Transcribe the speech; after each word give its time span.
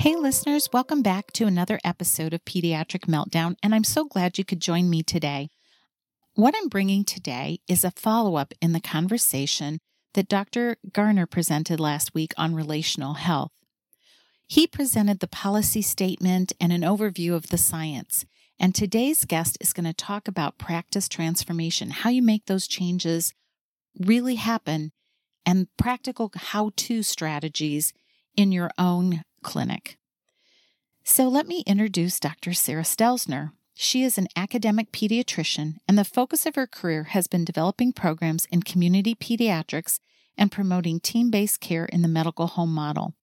Hey, 0.00 0.16
listeners, 0.16 0.70
welcome 0.72 1.02
back 1.02 1.30
to 1.32 1.44
another 1.44 1.78
episode 1.84 2.32
of 2.32 2.46
Pediatric 2.46 3.00
Meltdown, 3.00 3.56
and 3.62 3.74
I'm 3.74 3.84
so 3.84 4.06
glad 4.06 4.38
you 4.38 4.46
could 4.46 4.58
join 4.58 4.88
me 4.88 5.02
today. 5.02 5.50
What 6.32 6.54
I'm 6.56 6.70
bringing 6.70 7.04
today 7.04 7.60
is 7.68 7.84
a 7.84 7.90
follow 7.90 8.36
up 8.36 8.54
in 8.62 8.72
the 8.72 8.80
conversation 8.80 9.78
that 10.14 10.26
Dr. 10.26 10.78
Garner 10.90 11.26
presented 11.26 11.78
last 11.78 12.14
week 12.14 12.32
on 12.38 12.54
relational 12.54 13.12
health. 13.12 13.52
He 14.46 14.66
presented 14.66 15.20
the 15.20 15.28
policy 15.28 15.82
statement 15.82 16.54
and 16.58 16.72
an 16.72 16.80
overview 16.80 17.34
of 17.34 17.48
the 17.48 17.58
science. 17.58 18.24
And 18.58 18.74
today's 18.74 19.26
guest 19.26 19.58
is 19.60 19.74
going 19.74 19.84
to 19.84 19.92
talk 19.92 20.26
about 20.26 20.56
practice 20.56 21.10
transformation, 21.10 21.90
how 21.90 22.08
you 22.08 22.22
make 22.22 22.46
those 22.46 22.66
changes 22.66 23.34
really 23.98 24.36
happen, 24.36 24.92
and 25.44 25.68
practical 25.76 26.32
how 26.34 26.70
to 26.76 27.02
strategies 27.02 27.92
in 28.34 28.50
your 28.50 28.70
own 28.78 29.24
clinic. 29.42 29.98
So 31.04 31.28
let 31.28 31.46
me 31.46 31.64
introduce 31.66 32.20
Dr. 32.20 32.52
Sarah 32.52 32.82
Stelzner. 32.82 33.52
She 33.74 34.02
is 34.04 34.18
an 34.18 34.28
academic 34.36 34.92
pediatrician, 34.92 35.76
and 35.88 35.98
the 35.98 36.04
focus 36.04 36.44
of 36.44 36.54
her 36.54 36.66
career 36.66 37.04
has 37.04 37.26
been 37.26 37.44
developing 37.44 37.92
programs 37.92 38.46
in 38.46 38.62
community 38.62 39.14
pediatrics 39.14 40.00
and 40.36 40.52
promoting 40.52 41.00
team 41.00 41.30
based 41.30 41.60
care 41.60 41.86
in 41.86 42.02
the 42.02 42.08
medical 42.08 42.46
home 42.46 42.72
model. 42.72 43.14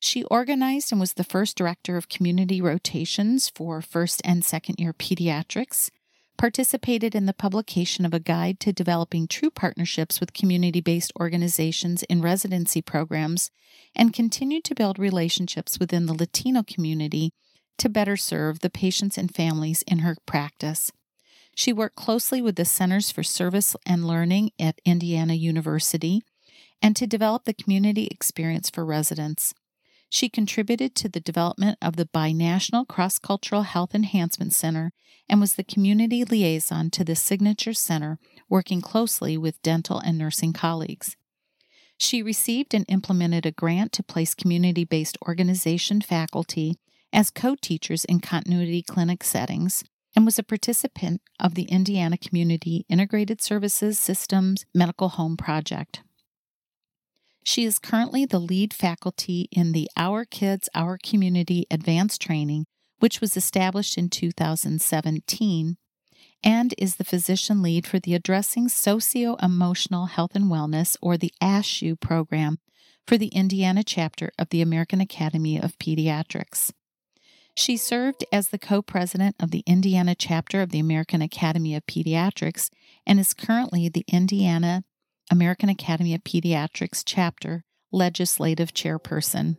She 0.00 0.24
organized 0.24 0.92
and 0.92 1.00
was 1.00 1.14
the 1.14 1.24
first 1.24 1.56
director 1.56 1.96
of 1.96 2.08
community 2.08 2.60
rotations 2.60 3.48
for 3.48 3.80
first 3.80 4.20
and 4.24 4.44
second 4.44 4.76
year 4.78 4.92
pediatrics, 4.92 5.90
participated 6.36 7.14
in 7.14 7.26
the 7.26 7.32
publication 7.32 8.04
of 8.04 8.14
a 8.14 8.20
guide 8.20 8.60
to 8.60 8.72
developing 8.72 9.26
true 9.26 9.50
partnerships 9.50 10.20
with 10.20 10.32
community 10.32 10.80
based 10.80 11.12
organizations 11.18 12.02
in 12.04 12.22
residency 12.22 12.82
programs, 12.82 13.50
and 13.94 14.12
continued 14.12 14.64
to 14.64 14.74
build 14.74 14.98
relationships 14.98 15.78
within 15.78 16.06
the 16.06 16.14
Latino 16.14 16.62
community 16.62 17.32
to 17.78 17.88
better 17.88 18.16
serve 18.16 18.60
the 18.60 18.70
patients 18.70 19.18
and 19.18 19.34
families 19.34 19.82
in 19.86 20.00
her 20.00 20.16
practice. 20.26 20.90
She 21.54 21.72
worked 21.72 21.96
closely 21.96 22.42
with 22.42 22.56
the 22.56 22.64
Centers 22.64 23.10
for 23.10 23.22
Service 23.22 23.76
and 23.86 24.06
Learning 24.06 24.50
at 24.58 24.80
Indiana 24.84 25.34
University 25.34 26.22
and 26.82 26.96
to 26.96 27.06
develop 27.06 27.44
the 27.44 27.54
community 27.54 28.08
experience 28.10 28.68
for 28.68 28.84
residents. 28.84 29.54
She 30.14 30.28
contributed 30.28 30.94
to 30.94 31.08
the 31.08 31.18
development 31.18 31.76
of 31.82 31.96
the 31.96 32.06
Binational 32.06 32.86
Cross 32.86 33.18
Cultural 33.18 33.62
Health 33.62 33.96
Enhancement 33.96 34.52
Center 34.52 34.92
and 35.28 35.40
was 35.40 35.54
the 35.54 35.64
community 35.64 36.24
liaison 36.24 36.88
to 36.90 37.02
the 37.02 37.16
Signature 37.16 37.72
Center, 37.72 38.20
working 38.48 38.80
closely 38.80 39.36
with 39.36 39.60
dental 39.62 39.98
and 39.98 40.16
nursing 40.16 40.52
colleagues. 40.52 41.16
She 41.98 42.22
received 42.22 42.74
and 42.74 42.84
implemented 42.86 43.44
a 43.44 43.50
grant 43.50 43.90
to 43.94 44.04
place 44.04 44.36
community 44.36 44.84
based 44.84 45.18
organization 45.26 46.00
faculty 46.00 46.76
as 47.12 47.32
co 47.32 47.56
teachers 47.60 48.04
in 48.04 48.20
continuity 48.20 48.82
clinic 48.82 49.24
settings 49.24 49.82
and 50.14 50.24
was 50.24 50.38
a 50.38 50.44
participant 50.44 51.22
of 51.40 51.56
the 51.56 51.64
Indiana 51.64 52.16
Community 52.16 52.86
Integrated 52.88 53.42
Services 53.42 53.98
Systems 53.98 54.64
Medical 54.72 55.08
Home 55.08 55.36
Project. 55.36 56.03
She 57.46 57.66
is 57.66 57.78
currently 57.78 58.24
the 58.24 58.38
lead 58.38 58.72
faculty 58.72 59.48
in 59.52 59.72
the 59.72 59.90
Our 59.98 60.24
Kids, 60.24 60.70
Our 60.74 60.96
Community 60.96 61.66
Advanced 61.70 62.22
Training, 62.22 62.64
which 63.00 63.20
was 63.20 63.36
established 63.36 63.98
in 63.98 64.08
2017, 64.08 65.76
and 66.42 66.74
is 66.78 66.96
the 66.96 67.04
physician 67.04 67.60
lead 67.60 67.86
for 67.86 67.98
the 67.98 68.14
Addressing 68.14 68.70
Socio 68.70 69.36
Emotional 69.36 70.06
Health 70.06 70.34
and 70.34 70.46
Wellness, 70.46 70.96
or 71.02 71.18
the 71.18 71.34
ASHEW 71.42 72.00
program, 72.00 72.60
for 73.06 73.18
the 73.18 73.28
Indiana 73.28 73.84
chapter 73.84 74.32
of 74.38 74.48
the 74.48 74.62
American 74.62 75.02
Academy 75.02 75.60
of 75.60 75.78
Pediatrics. 75.78 76.72
She 77.54 77.76
served 77.76 78.24
as 78.32 78.48
the 78.48 78.58
co 78.58 78.80
president 78.80 79.36
of 79.38 79.50
the 79.50 79.62
Indiana 79.66 80.14
chapter 80.14 80.62
of 80.62 80.70
the 80.70 80.80
American 80.80 81.20
Academy 81.20 81.74
of 81.74 81.86
Pediatrics 81.86 82.70
and 83.06 83.20
is 83.20 83.34
currently 83.34 83.90
the 83.90 84.04
Indiana 84.08 84.82
American 85.30 85.68
Academy 85.68 86.14
of 86.14 86.22
Pediatrics 86.22 87.02
chapter 87.04 87.62
legislative 87.90 88.74
chairperson. 88.74 89.56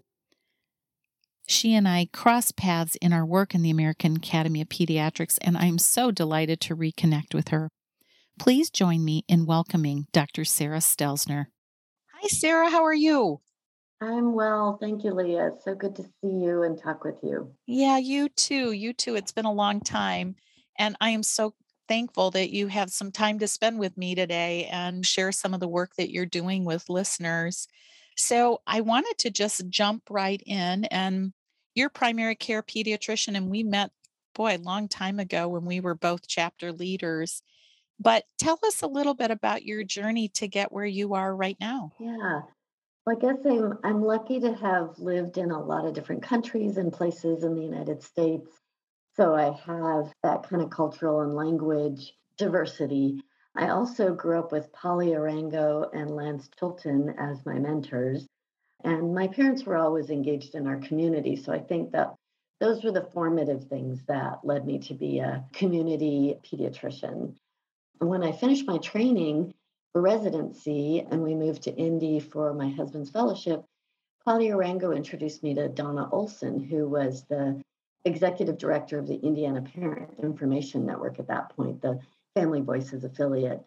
She 1.48 1.74
and 1.74 1.88
I 1.88 2.08
cross 2.12 2.52
paths 2.52 2.96
in 2.98 3.14
our 3.14 3.26
work 3.26 3.56
in 3.56 3.62
the 3.62 3.70
American 3.70 4.18
Academy 4.18 4.62
of 4.62 4.70
Pediatrics, 4.70 5.38
and 5.42 5.58
I'm 5.58 5.78
so 5.78 6.12
delighted 6.12 6.60
to 6.62 6.76
reconnect 6.76 7.34
with 7.34 7.50
her. 7.50 7.70
Please 8.38 8.70
join 8.70 9.06
me 9.06 9.24
in 9.28 9.46
welcoming 9.46 10.08
Dr. 10.12 10.44
Sarah 10.44 10.80
Stelzner. 10.80 11.46
Hi, 12.14 12.28
Sarah. 12.28 12.70
How 12.70 12.84
are 12.84 12.94
you? 12.94 13.42
I'm 14.02 14.34
well. 14.34 14.78
Thank 14.82 15.04
you, 15.04 15.14
Leah. 15.14 15.52
It's 15.54 15.64
so 15.64 15.74
good 15.74 15.96
to 15.96 16.04
see 16.04 16.10
you 16.24 16.64
and 16.64 16.78
talk 16.78 17.06
with 17.06 17.20
you. 17.24 17.52
Yeah, 17.66 17.98
you 17.98 18.28
too. 18.28 18.72
You 18.72 18.92
too. 18.92 19.16
It's 19.16 19.32
been 19.32 19.46
a 19.46 19.54
long 19.54 19.80
time. 19.80 20.36
And 20.78 20.98
I 21.00 21.12
am 21.12 21.24
so 21.24 21.54
thankful 21.88 22.32
that 22.32 22.52
you 22.52 22.68
have 22.68 22.90
some 22.92 23.12
time 23.12 23.40
to 23.40 23.48
spend 23.48 23.80
with 23.80 23.98
me 23.98 24.16
today 24.16 24.66
and 24.72 25.06
share 25.06 25.32
some 25.32 25.54
of 25.54 25.60
the 25.60 25.68
work 25.68 25.96
that 25.98 26.12
you're 26.12 26.26
doing 26.26 26.66
with 26.66 26.90
listeners. 26.90 27.68
So, 28.18 28.62
I 28.66 28.82
wanted 28.82 29.18
to 29.20 29.30
just 29.32 29.70
jump 29.70 30.04
right 30.10 30.42
in 30.46 30.86
and 30.86 31.34
you're 31.74 31.90
primary 31.90 32.36
care 32.36 32.64
pediatrician 32.64 33.36
and 33.36 33.50
we 33.50 33.64
met 33.64 33.92
boy 34.34 34.56
a 34.56 34.58
long 34.58 34.88
time 34.88 35.20
ago 35.20 35.48
when 35.48 35.66
we 35.66 35.80
were 35.80 35.96
both 35.96 36.28
chapter 36.28 36.72
leaders. 36.72 37.42
But 38.00 38.26
tell 38.38 38.60
us 38.66 38.82
a 38.82 38.88
little 38.88 39.14
bit 39.14 39.32
about 39.32 39.64
your 39.64 39.84
journey 39.84 40.28
to 40.36 40.48
get 40.48 40.72
where 40.72 40.86
you 40.86 41.14
are 41.14 41.34
right 41.34 41.58
now. 41.60 41.94
Yeah. 42.00 42.42
Well, 43.06 43.16
I 43.18 43.20
guess 43.20 43.38
I'm 43.46 43.78
I'm 43.84 44.04
lucky 44.04 44.40
to 44.42 44.54
have 44.54 44.98
lived 44.98 45.38
in 45.38 45.52
a 45.52 45.62
lot 45.62 45.86
of 45.86 45.94
different 45.94 46.24
countries 46.24 46.78
and 46.78 46.92
places 46.92 47.44
in 47.44 47.56
the 47.56 47.62
United 47.62 48.04
States 48.04 48.50
so 49.16 49.34
I 49.34 49.52
have 49.66 50.14
that 50.24 50.50
kind 50.50 50.62
of 50.62 50.70
cultural 50.70 51.22
and 51.22 51.34
language 51.34 52.14
diversity. 52.38 53.22
I 53.56 53.70
also 53.70 54.14
grew 54.14 54.38
up 54.40 54.52
with 54.52 54.74
Polly 54.74 55.08
Arango 55.08 55.90
and 55.94 56.12
Lance 56.12 56.50
Chilton 56.60 57.16
as 57.18 57.46
my 57.46 57.58
mentors. 57.58 58.28
And 58.84 59.16
my 59.16 59.28
parents 59.28 59.64
were 59.64 59.78
always 59.78 60.10
engaged 60.10 60.54
in 60.54 60.68
our 60.68 60.78
community. 60.78 61.38
So 61.38 61.54
I 61.54 61.60
think 61.60 61.92
that 61.94 62.14
those 62.60 62.84
were 62.84 62.92
the 62.92 63.10
formative 63.14 63.66
things 63.66 64.04
that 64.08 64.40
led 64.44 64.66
me 64.66 64.80
to 64.80 64.94
be 64.94 65.20
a 65.20 65.46
community 65.54 66.38
pediatrician. 66.44 67.36
When 68.00 68.24
I 68.24 68.34
finished 68.34 68.68
my 68.68 68.78
training 68.80 69.54
for 69.94 70.02
residency 70.02 71.06
and 71.10 71.24
we 71.24 71.36
moved 71.36 71.64
to 71.64 71.76
Indy 71.76 72.20
for 72.20 72.54
my 72.54 72.70
husband's 72.70 73.12
fellowship, 73.12 73.64
Polly 74.26 74.48
Arango 74.48 74.96
introduced 74.96 75.42
me 75.42 75.54
to 75.54 75.70
Donna 75.70 76.10
Olson, 76.12 76.60
who 76.60 76.90
was 76.90 77.24
the 77.30 77.62
executive 78.06 78.58
director 78.58 78.98
of 79.00 79.08
the 79.08 79.16
Indiana 79.16 79.62
Parent 79.62 80.12
Information 80.22 80.86
Network 80.86 81.20
at 81.20 81.28
that 81.28 81.56
point, 81.56 81.82
the 81.82 82.00
Family 82.36 82.62
Voices 82.62 83.04
affiliate. 83.04 83.66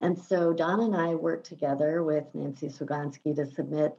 And 0.00 0.18
so 0.18 0.52
Don 0.52 0.80
and 0.80 0.94
I 0.94 1.14
worked 1.14 1.46
together 1.46 2.02
with 2.02 2.24
Nancy 2.34 2.68
Swigonski 2.68 3.34
to 3.36 3.46
submit 3.46 3.96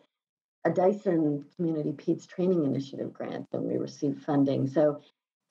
a 0.65 0.69
Dyson 0.69 1.45
Community 1.55 1.93
Peds 1.93 2.27
Training 2.27 2.65
Initiative 2.65 3.13
grant, 3.13 3.47
and 3.53 3.63
we 3.63 3.77
received 3.77 4.23
funding. 4.23 4.67
So 4.67 5.01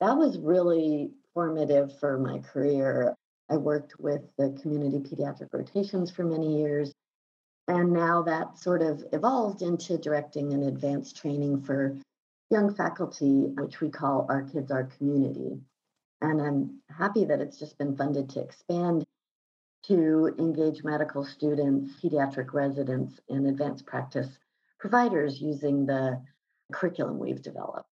that 0.00 0.16
was 0.16 0.38
really 0.38 1.10
formative 1.32 1.98
for 1.98 2.18
my 2.18 2.38
career. 2.38 3.14
I 3.48 3.56
worked 3.56 3.98
with 3.98 4.22
the 4.36 4.56
community 4.60 4.98
pediatric 4.98 5.48
rotations 5.52 6.10
for 6.10 6.24
many 6.24 6.58
years. 6.58 6.92
And 7.68 7.92
now 7.92 8.22
that 8.22 8.58
sort 8.58 8.82
of 8.82 9.04
evolved 9.12 9.62
into 9.62 9.98
directing 9.98 10.52
an 10.52 10.64
advanced 10.64 11.16
training 11.16 11.62
for 11.62 11.96
young 12.50 12.75
faculty, 12.75 13.52
which 13.58 13.81
we 13.81 13.90
call 13.90 14.26
Our 14.28 14.43
Kids, 14.43 14.70
Our 14.70 14.84
Community. 14.84 15.60
And 16.20 16.40
I'm 16.40 16.81
happy 16.96 17.25
that 17.25 17.40
it's 17.40 17.58
just 17.58 17.76
been 17.78 17.96
funded 17.96 18.31
to 18.31 18.40
expand 18.40 19.04
to 19.84 20.34
engage 20.38 20.82
medical 20.82 21.25
students, 21.25 21.93
pediatric 22.02 22.52
residents, 22.52 23.20
and 23.28 23.46
advanced 23.46 23.87
practice 23.87 24.28
providers 24.78 25.40
using 25.40 25.87
the 25.87 26.20
curriculum 26.72 27.19
we've 27.19 27.43
developed. 27.43 27.88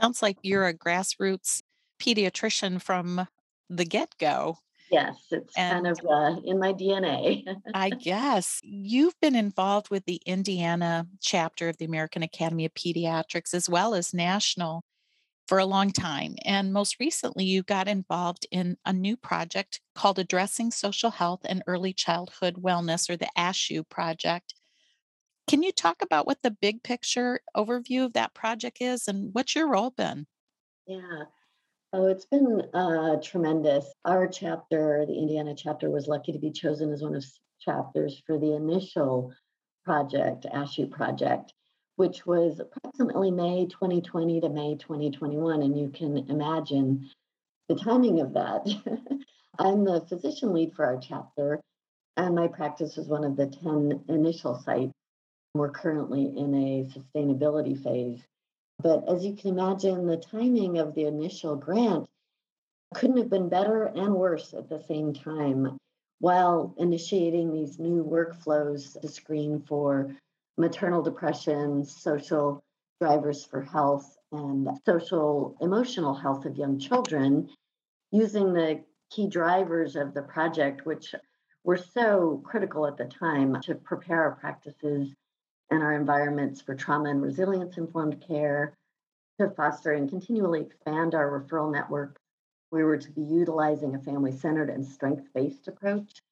Sounds 0.00 0.20
like 0.20 0.36
you're 0.42 0.66
a 0.66 0.74
grassroots 0.74 1.62
pediatrician 1.98 2.80
from 2.82 3.26
the 3.70 3.84
get 3.84 4.16
go. 4.18 4.58
Yes, 4.90 5.26
it's 5.30 5.56
and 5.56 5.84
kind 5.84 5.86
of 5.86 5.98
uh, 6.08 6.40
in 6.44 6.58
my 6.58 6.72
DNA. 6.72 7.44
I 7.74 7.90
guess 8.02 8.60
you've 8.62 9.18
been 9.20 9.34
involved 9.34 9.90
with 9.90 10.04
the 10.06 10.20
Indiana 10.26 11.06
chapter 11.20 11.68
of 11.68 11.76
the 11.78 11.84
American 11.84 12.22
Academy 12.22 12.64
of 12.64 12.74
Pediatrics 12.74 13.52
as 13.54 13.68
well 13.68 13.94
as 13.94 14.14
national 14.14 14.84
for 15.48 15.58
a 15.58 15.66
long 15.66 15.90
time. 15.90 16.36
And 16.44 16.72
most 16.72 16.96
recently, 16.98 17.44
you 17.44 17.62
got 17.62 17.88
involved 17.88 18.46
in 18.50 18.76
a 18.84 18.92
new 18.92 19.16
project 19.16 19.80
called 19.94 20.18
Addressing 20.18 20.70
Social 20.70 21.10
Health 21.10 21.40
and 21.44 21.62
Early 21.66 21.92
Childhood 21.92 22.56
Wellness, 22.56 23.08
or 23.08 23.16
the 23.16 23.28
ASHEW 23.36 23.88
project. 23.88 24.54
Can 25.48 25.62
you 25.62 25.70
talk 25.70 26.02
about 26.02 26.26
what 26.26 26.42
the 26.42 26.50
big 26.50 26.82
picture 26.82 27.40
overview 27.56 28.04
of 28.04 28.14
that 28.14 28.34
project 28.34 28.78
is 28.80 29.06
and 29.06 29.32
what's 29.32 29.54
your 29.54 29.68
role 29.68 29.90
been? 29.90 30.26
Yeah. 30.86 31.24
Oh, 31.92 32.06
it's 32.06 32.26
been 32.26 32.62
uh, 32.74 33.16
tremendous. 33.22 33.86
Our 34.04 34.26
chapter, 34.26 35.04
the 35.06 35.18
Indiana 35.18 35.54
chapter, 35.56 35.90
was 35.90 36.08
lucky 36.08 36.32
to 36.32 36.38
be 36.38 36.50
chosen 36.50 36.92
as 36.92 37.02
one 37.02 37.14
of 37.14 37.24
chapters 37.60 38.22
for 38.26 38.38
the 38.38 38.54
initial 38.54 39.32
project, 39.84 40.46
ASHEW 40.52 40.90
project 40.90 41.52
which 41.96 42.26
was 42.26 42.60
approximately 42.60 43.30
May 43.30 43.66
2020 43.66 44.42
to 44.42 44.48
May 44.48 44.76
2021. 44.76 45.62
And 45.62 45.78
you 45.78 45.88
can 45.88 46.18
imagine 46.30 47.10
the 47.68 47.74
timing 47.74 48.20
of 48.20 48.34
that. 48.34 48.66
I'm 49.58 49.84
the 49.84 50.02
physician 50.02 50.52
lead 50.52 50.74
for 50.74 50.84
our 50.84 50.98
chapter, 50.98 51.60
and 52.18 52.34
my 52.34 52.46
practice 52.46 52.96
was 52.96 53.08
one 53.08 53.24
of 53.24 53.36
the 53.36 53.46
10 53.46 54.04
initial 54.08 54.54
sites. 54.54 54.92
We're 55.54 55.70
currently 55.70 56.24
in 56.24 56.54
a 56.54 56.88
sustainability 56.94 57.82
phase. 57.82 58.20
But 58.82 59.08
as 59.08 59.24
you 59.24 59.34
can 59.34 59.50
imagine, 59.50 60.06
the 60.06 60.18
timing 60.18 60.78
of 60.78 60.94
the 60.94 61.04
initial 61.06 61.56
grant 61.56 62.08
couldn't 62.94 63.16
have 63.16 63.30
been 63.30 63.48
better 63.48 63.84
and 63.84 64.14
worse 64.14 64.52
at 64.54 64.68
the 64.68 64.80
same 64.80 65.12
time. 65.14 65.78
While 66.18 66.74
initiating 66.78 67.52
these 67.52 67.78
new 67.78 68.04
workflows 68.04 69.00
to 69.00 69.08
screen 69.08 69.60
for 69.60 70.14
maternal 70.56 71.02
depression, 71.02 71.84
social 71.84 72.62
drivers 73.00 73.44
for 73.44 73.62
health, 73.62 74.16
and 74.32 74.68
social 74.84 75.56
emotional 75.60 76.14
health 76.14 76.44
of 76.44 76.56
young 76.56 76.78
children 76.78 77.48
using 78.10 78.52
the 78.52 78.84
key 79.10 79.26
drivers 79.26 79.96
of 79.96 80.14
the 80.14 80.22
project, 80.22 80.84
which 80.86 81.14
were 81.64 81.76
so 81.76 82.42
critical 82.44 82.86
at 82.86 82.96
the 82.96 83.06
time 83.06 83.60
to 83.62 83.74
prepare 83.74 84.22
our 84.22 84.36
practices 84.36 85.14
and 85.70 85.82
our 85.82 85.92
environments 85.92 86.60
for 86.60 86.74
trauma 86.74 87.10
and 87.10 87.22
resilience 87.22 87.76
informed 87.76 88.20
care, 88.26 88.76
to 89.38 89.50
foster 89.50 89.92
and 89.92 90.08
continually 90.08 90.62
expand 90.62 91.14
our 91.14 91.40
referral 91.40 91.70
network. 91.70 92.18
We 92.70 92.84
were 92.84 92.96
to 92.96 93.10
be 93.12 93.22
utilizing 93.22 93.94
a 93.94 94.00
family 94.00 94.32
centered 94.32 94.70
and 94.70 94.84
strength 94.84 95.28
based 95.34 95.68
approach. 95.68 96.22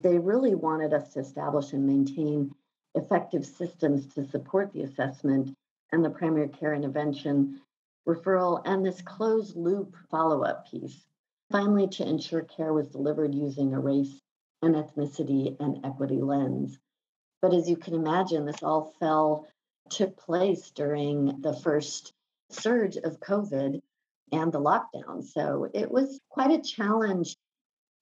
They 0.00 0.18
really 0.18 0.54
wanted 0.54 0.92
us 0.92 1.12
to 1.14 1.20
establish 1.20 1.72
and 1.72 1.86
maintain 1.86 2.54
effective 2.94 3.46
systems 3.46 4.06
to 4.14 4.28
support 4.28 4.72
the 4.72 4.82
assessment 4.82 5.56
and 5.92 6.04
the 6.04 6.10
primary 6.10 6.48
care 6.48 6.74
intervention 6.74 7.60
referral 8.06 8.62
and 8.64 8.84
this 8.84 9.00
closed 9.02 9.56
loop 9.56 9.96
follow 10.10 10.42
up 10.42 10.68
piece. 10.68 11.06
Finally, 11.50 11.86
to 11.86 12.08
ensure 12.08 12.42
care 12.42 12.72
was 12.72 12.88
delivered 12.88 13.34
using 13.34 13.74
a 13.74 13.80
race 13.80 14.20
and 14.62 14.74
ethnicity 14.74 15.56
and 15.60 15.84
equity 15.84 16.20
lens. 16.20 16.78
But 17.42 17.52
as 17.52 17.68
you 17.68 17.76
can 17.76 17.94
imagine, 17.94 18.46
this 18.46 18.62
all 18.62 18.94
fell, 18.98 19.46
took 19.90 20.16
place 20.16 20.70
during 20.70 21.42
the 21.42 21.52
first 21.52 22.14
surge 22.50 22.96
of 22.96 23.20
COVID 23.20 23.82
and 24.32 24.52
the 24.52 24.60
lockdown. 24.60 25.22
So 25.22 25.68
it 25.74 25.90
was 25.90 26.18
quite 26.30 26.52
a 26.52 26.62
challenge 26.62 27.36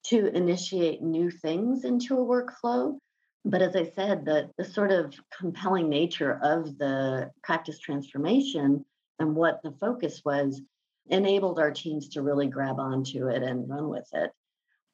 to 0.05 0.27
initiate 0.27 1.01
new 1.01 1.29
things 1.29 1.83
into 1.83 2.17
a 2.17 2.25
workflow 2.25 2.97
but 3.43 3.61
as 3.61 3.75
I 3.75 3.85
said, 3.85 4.25
the, 4.25 4.51
the 4.57 4.65
sort 4.65 4.91
of 4.91 5.13
compelling 5.35 5.89
nature 5.89 6.39
of 6.43 6.77
the 6.77 7.31
practice 7.43 7.79
transformation 7.79 8.85
and 9.19 9.35
what 9.35 9.61
the 9.63 9.71
focus 9.71 10.21
was 10.23 10.61
enabled 11.07 11.59
our 11.59 11.71
teams 11.71 12.09
to 12.09 12.21
really 12.21 12.47
grab 12.47 12.79
onto 12.79 13.27
it 13.27 13.41
and 13.41 13.67
run 13.67 13.89
with 13.89 14.07
it. 14.13 14.31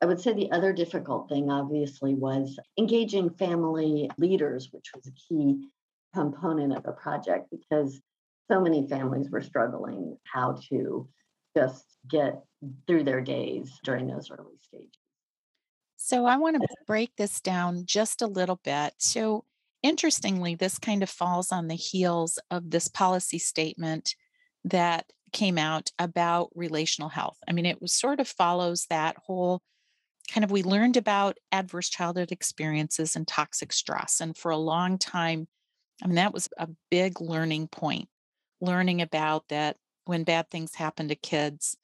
I 0.01 0.05
would 0.05 0.19
say 0.19 0.33
the 0.33 0.51
other 0.51 0.73
difficult 0.73 1.27
thing, 1.27 1.49
obviously, 1.49 2.13
was 2.13 2.59
engaging 2.77 3.31
family 3.31 4.09
leaders, 4.17 4.69
which 4.71 4.91
was 4.95 5.07
a 5.07 5.11
key 5.11 5.69
component 6.13 6.75
of 6.75 6.83
the 6.83 6.91
project 6.91 7.47
because 7.49 7.99
so 8.49 8.61
many 8.61 8.87
families 8.87 9.29
were 9.29 9.41
struggling 9.41 10.17
how 10.23 10.59
to 10.69 11.09
just 11.55 11.85
get 12.07 12.43
through 12.85 13.03
their 13.03 13.21
days 13.21 13.79
during 13.83 14.07
those 14.07 14.29
early 14.29 14.57
stages. 14.61 14.91
So 15.95 16.25
I 16.25 16.37
want 16.37 16.61
to 16.61 16.67
break 16.85 17.15
this 17.17 17.41
down 17.41 17.83
just 17.85 18.21
a 18.21 18.27
little 18.27 18.59
bit. 18.63 18.93
So, 18.99 19.45
interestingly, 19.81 20.53
this 20.53 20.77
kind 20.77 21.01
of 21.01 21.09
falls 21.09 21.51
on 21.51 21.67
the 21.67 21.75
heels 21.75 22.37
of 22.51 22.69
this 22.69 22.87
policy 22.87 23.39
statement 23.39 24.15
that 24.63 25.07
came 25.33 25.57
out 25.57 25.91
about 25.97 26.49
relational 26.55 27.09
health. 27.09 27.37
I 27.47 27.51
mean, 27.51 27.65
it 27.65 27.81
was 27.81 27.93
sort 27.93 28.19
of 28.19 28.27
follows 28.27 28.85
that 28.89 29.17
whole 29.25 29.61
kind 30.31 30.43
of 30.43 30.51
we 30.51 30.63
learned 30.63 30.97
about 30.97 31.37
adverse 31.51 31.89
childhood 31.89 32.31
experiences 32.31 33.15
and 33.15 33.27
toxic 33.27 33.71
stress. 33.71 34.19
And 34.19 34.35
for 34.35 34.51
a 34.51 34.57
long 34.57 34.97
time, 34.97 35.47
I 36.03 36.07
mean, 36.07 36.15
that 36.15 36.33
was 36.33 36.49
a 36.57 36.69
big 36.91 37.21
learning 37.21 37.69
point, 37.69 38.07
learning 38.61 39.01
about 39.01 39.47
that 39.49 39.77
when 40.05 40.23
bad 40.23 40.49
things 40.49 40.75
happen 40.75 41.07
to 41.07 41.15
kids, 41.15 41.77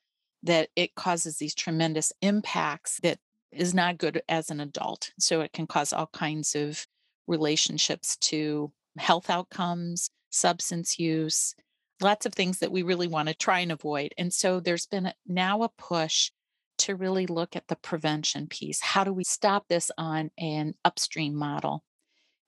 that 0.44 0.69
it 0.75 0.95
causes 0.95 1.38
these 1.38 1.56
tremendous 1.56 2.12
impacts 2.22 3.00
that 3.01 3.19
is 3.51 3.74
not 3.74 3.98
good 3.98 4.22
as 4.28 4.50
an 4.50 4.60
adult. 4.60 5.12
So 5.19 5.42
it 5.42 5.54
can 5.54 5.68
cause 5.68 5.94
all 5.94 6.07
kinds 6.07 6.56
of 6.56 6.86
relationships 7.28 8.18
to 8.18 8.72
health 8.98 9.30
outcomes, 9.30 10.10
substance 10.30 11.00
use, 11.00 11.56
lots 12.01 12.25
of 12.25 12.34
things 12.34 12.60
that 12.60 12.72
we 12.72 12.84
really 12.84 13.07
want 13.07 13.30
to 13.30 13.36
try 13.36 13.60
and 13.60 13.72
avoid. 13.72 14.13
And 14.18 14.34
so 14.34 14.60
there's 14.60 14.86
been 14.86 15.13
now 15.28 15.63
a 15.63 15.69
push 15.69 16.31
to 16.80 16.96
really 16.96 17.28
look 17.28 17.56
at 17.56 17.68
the 17.68 17.75
prevention 17.75 18.48
piece. 18.48 18.81
How 18.81 19.04
do 19.04 19.14
we 19.14 19.24
stop 19.24 19.68
this 19.68 19.92
on 19.98 20.31
an 20.38 20.75
upstream 20.84 21.36
model? 21.36 21.84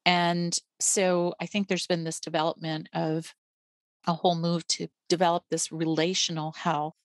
And 0.05 0.57
so 0.79 1.33
I 1.39 1.45
think 1.45 1.67
there's 1.67 1.87
been 1.87 2.03
this 2.03 2.19
development 2.19 2.89
of 2.93 3.33
a 4.07 4.13
whole 4.13 4.35
move 4.35 4.67
to 4.67 4.87
develop 5.09 5.43
this 5.49 5.71
relational 5.71 6.51
health 6.51 6.95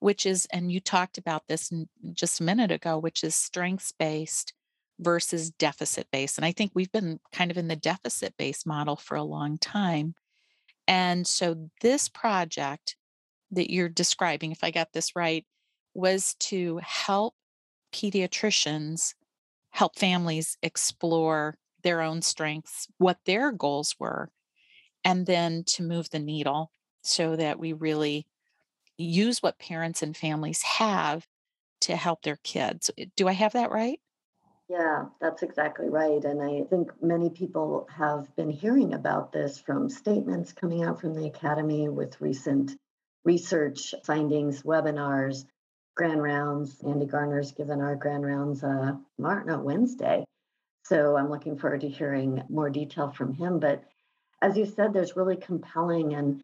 which 0.00 0.26
is, 0.26 0.46
and 0.52 0.70
you 0.70 0.80
talked 0.80 1.18
about 1.18 1.48
this 1.48 1.72
just 2.12 2.40
a 2.40 2.44
minute 2.44 2.70
ago, 2.70 2.98
which 2.98 3.24
is 3.24 3.34
strengths 3.34 3.92
based 3.92 4.52
versus 4.98 5.50
deficit 5.50 6.06
based. 6.10 6.38
And 6.38 6.44
I 6.44 6.52
think 6.52 6.72
we've 6.74 6.92
been 6.92 7.20
kind 7.32 7.50
of 7.50 7.56
in 7.56 7.68
the 7.68 7.76
deficit 7.76 8.34
based 8.36 8.66
model 8.66 8.96
for 8.96 9.16
a 9.16 9.22
long 9.22 9.58
time. 9.58 10.14
And 10.86 11.26
so 11.26 11.70
this 11.80 12.08
project 12.08 12.96
that 13.50 13.70
you're 13.70 13.88
describing, 13.88 14.52
if 14.52 14.62
I 14.62 14.70
got 14.70 14.92
this 14.92 15.16
right, 15.16 15.44
was 15.96 16.34
to 16.34 16.78
help 16.82 17.34
pediatricians 17.92 19.14
help 19.70 19.98
families 19.98 20.56
explore 20.62 21.56
their 21.82 22.00
own 22.00 22.22
strengths, 22.22 22.86
what 22.98 23.18
their 23.26 23.52
goals 23.52 23.94
were, 23.98 24.30
and 25.04 25.26
then 25.26 25.64
to 25.64 25.82
move 25.82 26.10
the 26.10 26.18
needle 26.18 26.70
so 27.02 27.36
that 27.36 27.58
we 27.58 27.72
really 27.72 28.26
use 28.98 29.42
what 29.42 29.58
parents 29.58 30.02
and 30.02 30.16
families 30.16 30.62
have 30.62 31.26
to 31.80 31.96
help 31.96 32.22
their 32.22 32.38
kids. 32.42 32.90
Do 33.16 33.28
I 33.28 33.32
have 33.32 33.52
that 33.52 33.70
right? 33.70 34.00
Yeah, 34.68 35.06
that's 35.20 35.42
exactly 35.42 35.88
right. 35.88 36.24
And 36.24 36.42
I 36.42 36.64
think 36.68 36.90
many 37.00 37.30
people 37.30 37.86
have 37.94 38.34
been 38.34 38.50
hearing 38.50 38.94
about 38.94 39.30
this 39.30 39.58
from 39.58 39.88
statements 39.88 40.52
coming 40.52 40.82
out 40.82 41.00
from 41.00 41.14
the 41.14 41.26
Academy 41.26 41.88
with 41.88 42.20
recent 42.20 42.76
research 43.24 43.94
findings, 44.04 44.62
webinars, 44.62 45.44
grand 45.96 46.22
rounds. 46.22 46.76
Andy 46.86 47.06
Garner's 47.06 47.52
given 47.52 47.80
our 47.80 47.96
grand 47.96 48.24
rounds 48.24 48.62
uh, 48.62 48.92
Martin 49.18 49.50
on 49.50 49.64
Wednesday. 49.64 50.24
So 50.84 51.16
I'm 51.16 51.30
looking 51.30 51.58
forward 51.58 51.80
to 51.80 51.88
hearing 51.88 52.42
more 52.48 52.70
detail 52.70 53.10
from 53.10 53.34
him. 53.34 53.58
But 53.58 53.82
as 54.40 54.56
you 54.56 54.66
said, 54.66 54.92
there's 54.92 55.16
really 55.16 55.36
compelling 55.36 56.14
and 56.14 56.40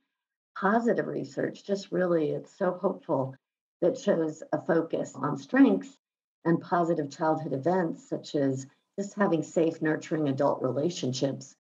positive 0.59 1.06
research, 1.06 1.64
just 1.64 1.92
really, 1.92 2.30
it's 2.30 2.56
so 2.56 2.73
hopeful 2.73 3.37
that 3.80 3.99
shows 3.99 4.42
a 4.52 4.61
focus 4.61 5.12
on 5.14 5.37
strengths 5.37 5.97
and 6.44 6.61
positive 6.61 7.11
childhood 7.11 7.52
events, 7.52 8.09
such 8.09 8.35
as 8.35 8.66
just 8.99 9.14
having 9.14 9.42
safe, 9.42 9.80
nurturing 9.80 10.28
adult 10.28 10.62
relationships, 10.62 11.54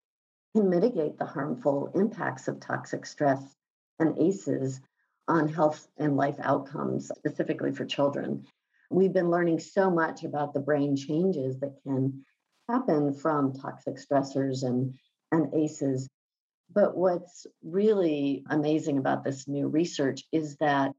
can 0.54 0.68
mitigate 0.68 1.18
the 1.18 1.24
harmful 1.24 1.90
impacts 1.94 2.48
of 2.48 2.60
toxic 2.60 3.06
stress 3.06 3.42
and 3.98 4.18
ACEs 4.18 4.80
on 5.28 5.48
health 5.48 5.86
and 5.98 6.16
life 6.16 6.36
outcomes, 6.42 7.08
specifically 7.08 7.72
for 7.72 7.84
children. 7.84 8.46
We've 8.90 9.12
been 9.12 9.30
learning 9.30 9.60
so 9.60 9.90
much 9.90 10.24
about 10.24 10.52
the 10.52 10.60
brain 10.60 10.96
changes 10.96 11.58
that 11.60 11.76
can 11.82 12.24
happen 12.68 13.14
from 13.14 13.52
toxic 13.54 13.96
stressors 13.96 14.62
and, 14.62 14.94
and 15.30 15.54
ACEs 15.54 16.08
but 16.74 16.96
what's 16.96 17.46
really 17.62 18.44
amazing 18.48 18.98
about 18.98 19.24
this 19.24 19.46
new 19.46 19.68
research 19.68 20.22
is 20.32 20.56
that 20.56 20.92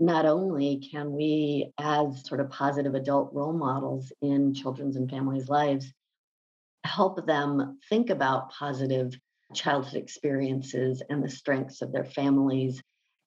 not 0.00 0.26
only 0.26 0.76
can 0.92 1.12
we, 1.12 1.72
as 1.78 2.24
sort 2.24 2.40
of 2.40 2.50
positive 2.50 2.94
adult 2.94 3.32
role 3.34 3.52
models 3.52 4.12
in 4.22 4.54
children's 4.54 4.96
and 4.96 5.10
families' 5.10 5.48
lives, 5.48 5.92
help 6.84 7.26
them 7.26 7.78
think 7.88 8.10
about 8.10 8.50
positive 8.50 9.18
childhood 9.54 9.96
experiences 9.96 11.02
and 11.10 11.22
the 11.22 11.28
strengths 11.28 11.82
of 11.82 11.92
their 11.92 12.04
families 12.04 12.80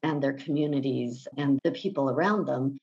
and 0.04 0.22
their 0.22 0.34
communities 0.34 1.28
and 1.38 1.60
the 1.64 1.72
people 1.72 2.10
around 2.10 2.46
them. 2.46 2.78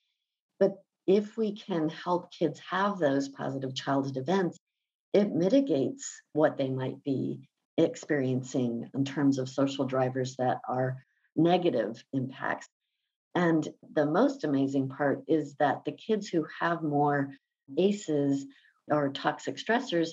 But 0.60 0.76
if 1.06 1.36
we 1.36 1.54
can 1.54 1.88
help 1.88 2.32
kids 2.32 2.60
have 2.70 2.98
those 2.98 3.28
positive 3.28 3.74
childhood 3.74 4.16
events, 4.16 4.58
it 5.12 5.32
mitigates 5.32 6.22
what 6.32 6.56
they 6.56 6.68
might 6.68 7.02
be 7.02 7.48
experiencing 7.76 8.90
in 8.94 9.04
terms 9.04 9.38
of 9.38 9.48
social 9.48 9.84
drivers 9.84 10.36
that 10.36 10.58
are 10.68 10.98
negative 11.36 12.02
impacts. 12.12 12.68
And 13.34 13.66
the 13.94 14.06
most 14.06 14.44
amazing 14.44 14.88
part 14.88 15.22
is 15.28 15.54
that 15.60 15.84
the 15.84 15.92
kids 15.92 16.28
who 16.28 16.44
have 16.60 16.82
more 16.82 17.30
ACEs 17.76 18.46
or 18.90 19.10
toxic 19.10 19.56
stressors 19.56 20.10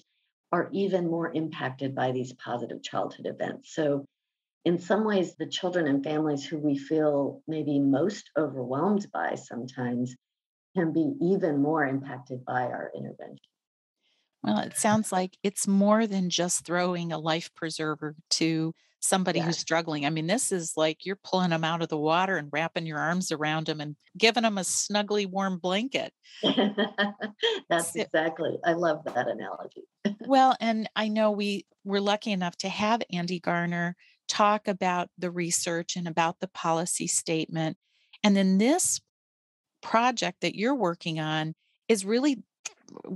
are 0.52 0.70
even 0.72 1.10
more 1.10 1.34
impacted 1.34 1.96
by 1.96 2.12
these 2.12 2.34
positive 2.34 2.84
childhood 2.84 3.26
events. 3.26 3.74
So, 3.74 4.06
in 4.66 4.80
some 4.80 5.06
ways, 5.06 5.36
the 5.36 5.46
children 5.46 5.88
and 5.88 6.04
families 6.04 6.44
who 6.44 6.58
we 6.58 6.78
feel 6.78 7.42
maybe 7.48 7.80
most 7.80 8.32
overwhelmed 8.38 9.08
by 9.14 9.36
sometimes 9.36 10.16
can 10.76 10.92
be 10.92 11.14
even 11.22 11.62
more 11.62 11.86
impacted 11.86 12.44
by 12.44 12.64
our 12.64 12.92
intervention. 12.96 13.40
Well, 14.44 14.60
it 14.60 14.76
sounds 14.76 15.12
like 15.12 15.38
it's 15.44 15.68
more 15.68 16.06
than 16.08 16.30
just 16.30 16.66
throwing 16.66 17.12
a 17.12 17.18
life 17.18 17.52
preserver 17.56 18.16
to 18.32 18.74
somebody 19.00 19.40
who's 19.40 19.58
struggling. 19.58 20.06
I 20.06 20.10
mean, 20.10 20.28
this 20.28 20.52
is 20.52 20.74
like 20.76 21.06
you're 21.06 21.20
pulling 21.24 21.52
them 21.52 21.64
out 21.64 21.82
of 21.82 21.90
the 21.90 21.98
water 21.98 22.38
and 22.38 22.50
wrapping 22.52 22.86
your 22.86 23.00
arms 23.00 23.32
around 23.32 23.68
them 23.68 23.82
and 23.82 23.96
giving 24.18 24.44
them 24.44 24.58
a 24.58 24.62
snuggly 24.62 25.30
warm 25.30 25.60
blanket. 25.60 26.12
That's 27.70 27.94
so, 27.94 28.02
exactly. 28.02 28.58
I 28.64 28.74
love 28.74 29.04
that 29.06 29.28
analogy. 29.28 29.84
well, 30.22 30.56
and 30.60 30.90
I 30.96 31.08
know 31.08 31.32
we 31.32 31.66
were 31.84 32.02
lucky 32.02 32.32
enough 32.32 32.56
to 32.58 32.70
have 32.70 33.02
Andy 33.12 33.40
Garner 33.40 33.96
talk 34.28 34.68
about 34.68 35.10
the 35.18 35.32
research 35.32 35.96
and 35.96 36.08
about 36.08 36.40
the 36.40 36.48
policy 36.48 37.08
statement. 37.08 37.78
And 38.24 38.36
then 38.36 38.58
this 38.58 39.02
project 39.82 40.42
that 40.42 40.56
you're 40.56 40.76
working 40.76 41.20
on 41.20 41.54
is 41.88 42.06
really 42.06 42.44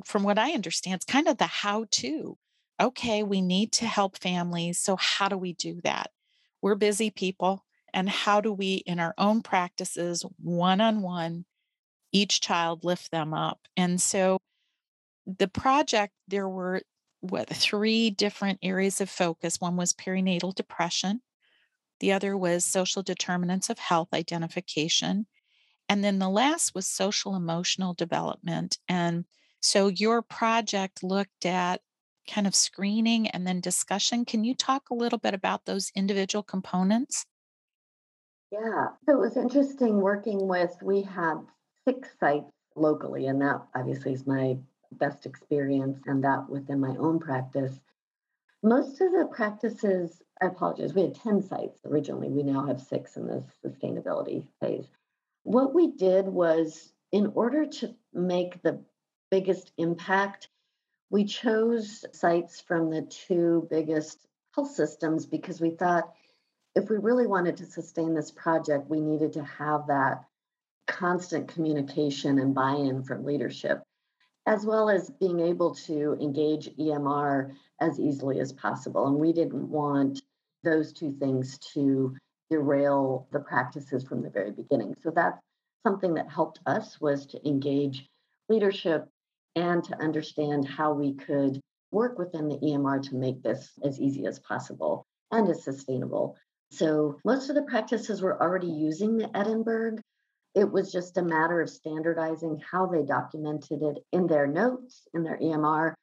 from 0.06 0.24
what 0.24 0.40
I 0.40 0.52
understand, 0.52 0.96
it's 0.96 1.06
kind 1.06 1.28
of 1.28 1.38
the 1.38 1.46
how 1.46 1.86
to 1.92 2.38
okay, 2.80 3.24
we 3.24 3.42
need 3.42 3.72
to 3.74 3.86
help 3.86 4.18
families. 4.18 4.80
So, 4.80 4.96
how 4.96 5.28
do 5.28 5.38
we 5.38 5.54
do 5.54 5.82
that? 5.84 6.12
We're 6.62 6.76
busy 6.76 7.10
people. 7.10 7.66
And 7.94 8.10
how 8.10 8.40
do 8.40 8.54
we, 8.54 8.76
in 8.86 9.00
our 9.00 9.16
own 9.18 9.42
practices, 9.42 10.24
one 10.38 10.80
on 10.80 11.02
one, 11.02 11.46
each 12.12 12.40
child 12.40 12.84
lift 12.84 13.12
them 13.12 13.34
up? 13.34 13.60
And 13.76 14.00
so, 14.00 14.40
the 15.26 15.48
project, 15.48 16.14
there 16.28 16.48
were 16.48 16.82
what 17.22 17.50
three 17.50 18.10
different 18.10 18.60
areas 18.62 19.02
of 19.02 19.10
focus. 19.10 19.60
One 19.60 19.76
was 19.76 19.94
perinatal 19.94 20.56
depression, 20.56 21.22
the 22.00 22.12
other 22.12 22.38
was 22.38 22.66
social 22.66 23.04
determinants 23.04 23.70
of 23.70 23.80
health 23.80 24.10
identification. 24.14 25.28
And 25.88 26.04
then 26.04 26.20
the 26.20 26.30
last 26.30 26.76
was 26.76 26.86
social 26.86 27.36
emotional 27.36 27.94
development. 27.94 28.78
And 28.88 29.26
so 29.60 29.88
your 29.88 30.22
project 30.22 31.04
looked 31.04 31.46
at 31.46 31.82
kind 32.30 32.46
of 32.46 32.56
screening 32.56 33.28
and 33.30 33.46
then 33.46 33.60
discussion. 33.60 34.24
Can 34.24 34.44
you 34.44 34.54
talk 34.54 34.90
a 34.90 34.96
little 34.96 35.18
bit 35.18 35.34
about 35.34 35.66
those 35.66 35.92
individual 35.96 36.44
components? 36.44 37.26
Yeah, 38.52 38.88
so 39.06 39.14
it 39.14 39.20
was 39.20 39.36
interesting 39.36 40.00
working 40.00 40.48
with, 40.48 40.76
we 40.82 41.02
had 41.02 41.36
six 41.88 42.10
sites 42.20 42.52
locally, 42.76 43.28
and 43.28 43.42
that 43.42 43.62
obviously 43.76 44.14
is 44.14 44.26
my 44.26 44.58
best 44.92 45.26
experience 45.26 46.00
and 46.06 46.24
that 46.24 46.50
within 46.50 46.80
my 46.80 46.96
own 46.98 47.20
practice. 47.20 47.80
Most 48.62 49.00
of 49.02 49.12
the 49.12 49.30
practices, 49.32 50.22
I 50.42 50.48
apologize, 50.48 50.94
we 50.94 51.04
had 51.04 51.16
10 51.16 51.42
sites 51.44 51.80
originally. 51.86 52.30
We 52.30 52.44
now 52.44 52.66
have 52.66 52.82
six 52.82 53.16
in 53.16 53.28
this 53.28 53.46
sustainability 53.66 54.46
phase. 54.60 54.88
What 55.44 55.74
we 55.74 55.92
did 55.92 56.28
was, 56.28 56.92
in 57.12 57.32
order 57.36 57.66
to 57.66 57.96
make 58.14 58.62
the 58.62 58.80
biggest 59.32 59.72
impact, 59.78 60.50
we 61.10 61.26
chose 61.26 62.06
sites 62.12 62.60
from 62.60 62.90
the 62.90 63.04
two 63.04 63.68
biggest 63.70 64.28
health 64.54 64.72
systems 64.72 65.26
because 65.26 65.62
we 65.62 65.72
thought 65.72 66.14
if 66.76 66.90
we 66.90 66.98
really 66.98 67.28
wanted 67.28 67.58
to 67.58 67.66
sustain 67.66 68.14
this 68.14 68.32
project, 68.32 68.90
we 68.90 69.00
needed 69.00 69.34
to 69.34 69.44
have 69.44 69.88
that 69.88 70.24
constant 70.88 71.48
communication 71.48 72.40
and 72.40 72.54
buy 72.54 72.72
in 72.72 73.04
from 73.04 73.26
leadership, 73.26 73.84
as 74.50 74.66
well 74.66 74.90
as 74.90 75.12
being 75.12 75.40
able 75.40 75.76
to 75.76 76.18
engage 76.20 76.76
EMR 76.76 77.54
as 77.80 78.00
easily 78.00 78.40
as 78.40 78.52
possible. 78.52 79.06
And 79.06 79.16
we 79.16 79.32
didn't 79.32 79.70
want 79.70 80.24
those 80.64 80.92
two 80.92 81.16
things 81.20 81.60
to 81.74 82.18
derail 82.50 83.28
the 83.32 83.42
practices 83.42 84.04
from 84.04 84.24
the 84.24 84.30
very 84.32 84.50
beginning. 84.50 84.96
So 85.04 85.12
that's 85.12 85.40
something 85.86 86.16
that 86.16 86.32
helped 86.32 86.62
us 86.66 87.00
was 87.00 87.28
to 87.28 87.48
engage 87.48 88.10
leadership 88.50 89.08
and 89.56 89.84
to 89.84 90.02
understand 90.02 90.68
how 90.68 90.94
we 90.94 91.14
could 91.14 91.62
work 91.92 92.18
within 92.18 92.50
the 92.50 92.58
EMR 92.58 93.08
to 93.08 93.16
make 93.16 93.44
this 93.44 93.70
as 93.84 94.02
easy 94.02 94.26
as 94.26 94.40
possible 94.40 95.06
and 95.32 95.48
as 95.48 95.64
sustainable. 95.64 96.36
So 96.72 97.20
most 97.24 97.50
of 97.50 97.56
the 97.56 97.62
practices 97.64 98.24
were 98.24 98.42
already 98.42 98.68
using 98.68 99.16
the 99.16 99.30
Edinburgh. 99.38 99.98
It 100.60 100.70
was 100.70 100.92
just 100.92 101.16
a 101.16 101.22
matter 101.22 101.62
of 101.62 101.70
standardizing 101.70 102.62
how 102.70 102.86
they 102.86 103.04
documented 103.04 103.82
it 103.82 104.04
in 104.12 104.28
their 104.28 104.46
notes, 104.46 105.08
in 105.14 105.24
their 105.24 105.38
EMR, 105.38 105.94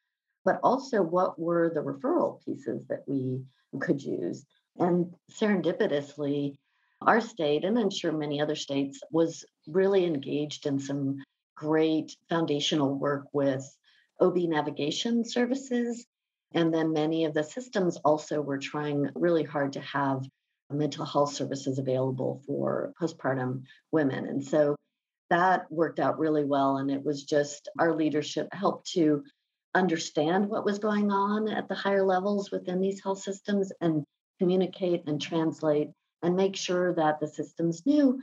but 0.43 0.59
also 0.63 1.03
what 1.03 1.39
were 1.39 1.69
the 1.69 1.81
referral 1.81 2.43
pieces 2.43 2.83
that 2.87 3.03
we 3.05 3.43
could 3.79 4.01
use. 4.01 4.47
And 4.79 5.13
serendipitously, 5.31 6.57
our 7.01 7.21
state, 7.21 7.65
and 7.65 7.77
I'm 7.77 7.91
sure 7.91 8.11
many 8.11 8.41
other 8.41 8.55
states, 8.55 8.99
was 9.11 9.45
really 9.67 10.05
engaged 10.05 10.65
in 10.65 10.79
some 10.79 11.23
great 11.55 12.17
foundational 12.27 12.95
work 12.95 13.27
with 13.33 13.63
OB 14.19 14.37
navigation 14.37 15.23
services. 15.23 16.03
And 16.53 16.73
then 16.73 16.93
many 16.93 17.25
of 17.25 17.35
the 17.35 17.43
systems 17.43 17.97
also 17.97 18.41
were 18.41 18.57
trying 18.57 19.11
really 19.13 19.43
hard 19.43 19.73
to 19.73 19.81
have 19.81 20.25
mental 20.69 21.05
health 21.05 21.33
services 21.33 21.79
available 21.79 22.41
for 22.45 22.93
postpartum 22.99 23.63
women. 23.91 24.25
And 24.25 24.43
so 24.43 24.75
that 25.29 25.71
worked 25.71 25.99
out 25.99 26.19
really 26.19 26.43
well. 26.43 26.77
And 26.77 26.91
it 26.91 27.03
was 27.03 27.23
just 27.23 27.69
our 27.79 27.95
leadership 27.95 28.47
helped 28.51 28.91
to 28.91 29.23
understand 29.75 30.47
what 30.47 30.65
was 30.65 30.79
going 30.79 31.11
on 31.11 31.47
at 31.49 31.67
the 31.67 31.75
higher 31.75 32.03
levels 32.03 32.51
within 32.51 32.81
these 32.81 33.01
health 33.01 33.19
systems 33.19 33.71
and 33.81 34.03
communicate 34.39 35.03
and 35.07 35.21
translate 35.21 35.89
and 36.23 36.35
make 36.35 36.55
sure 36.55 36.93
that 36.95 37.19
the 37.19 37.27
systems 37.27 37.85
knew 37.85 38.19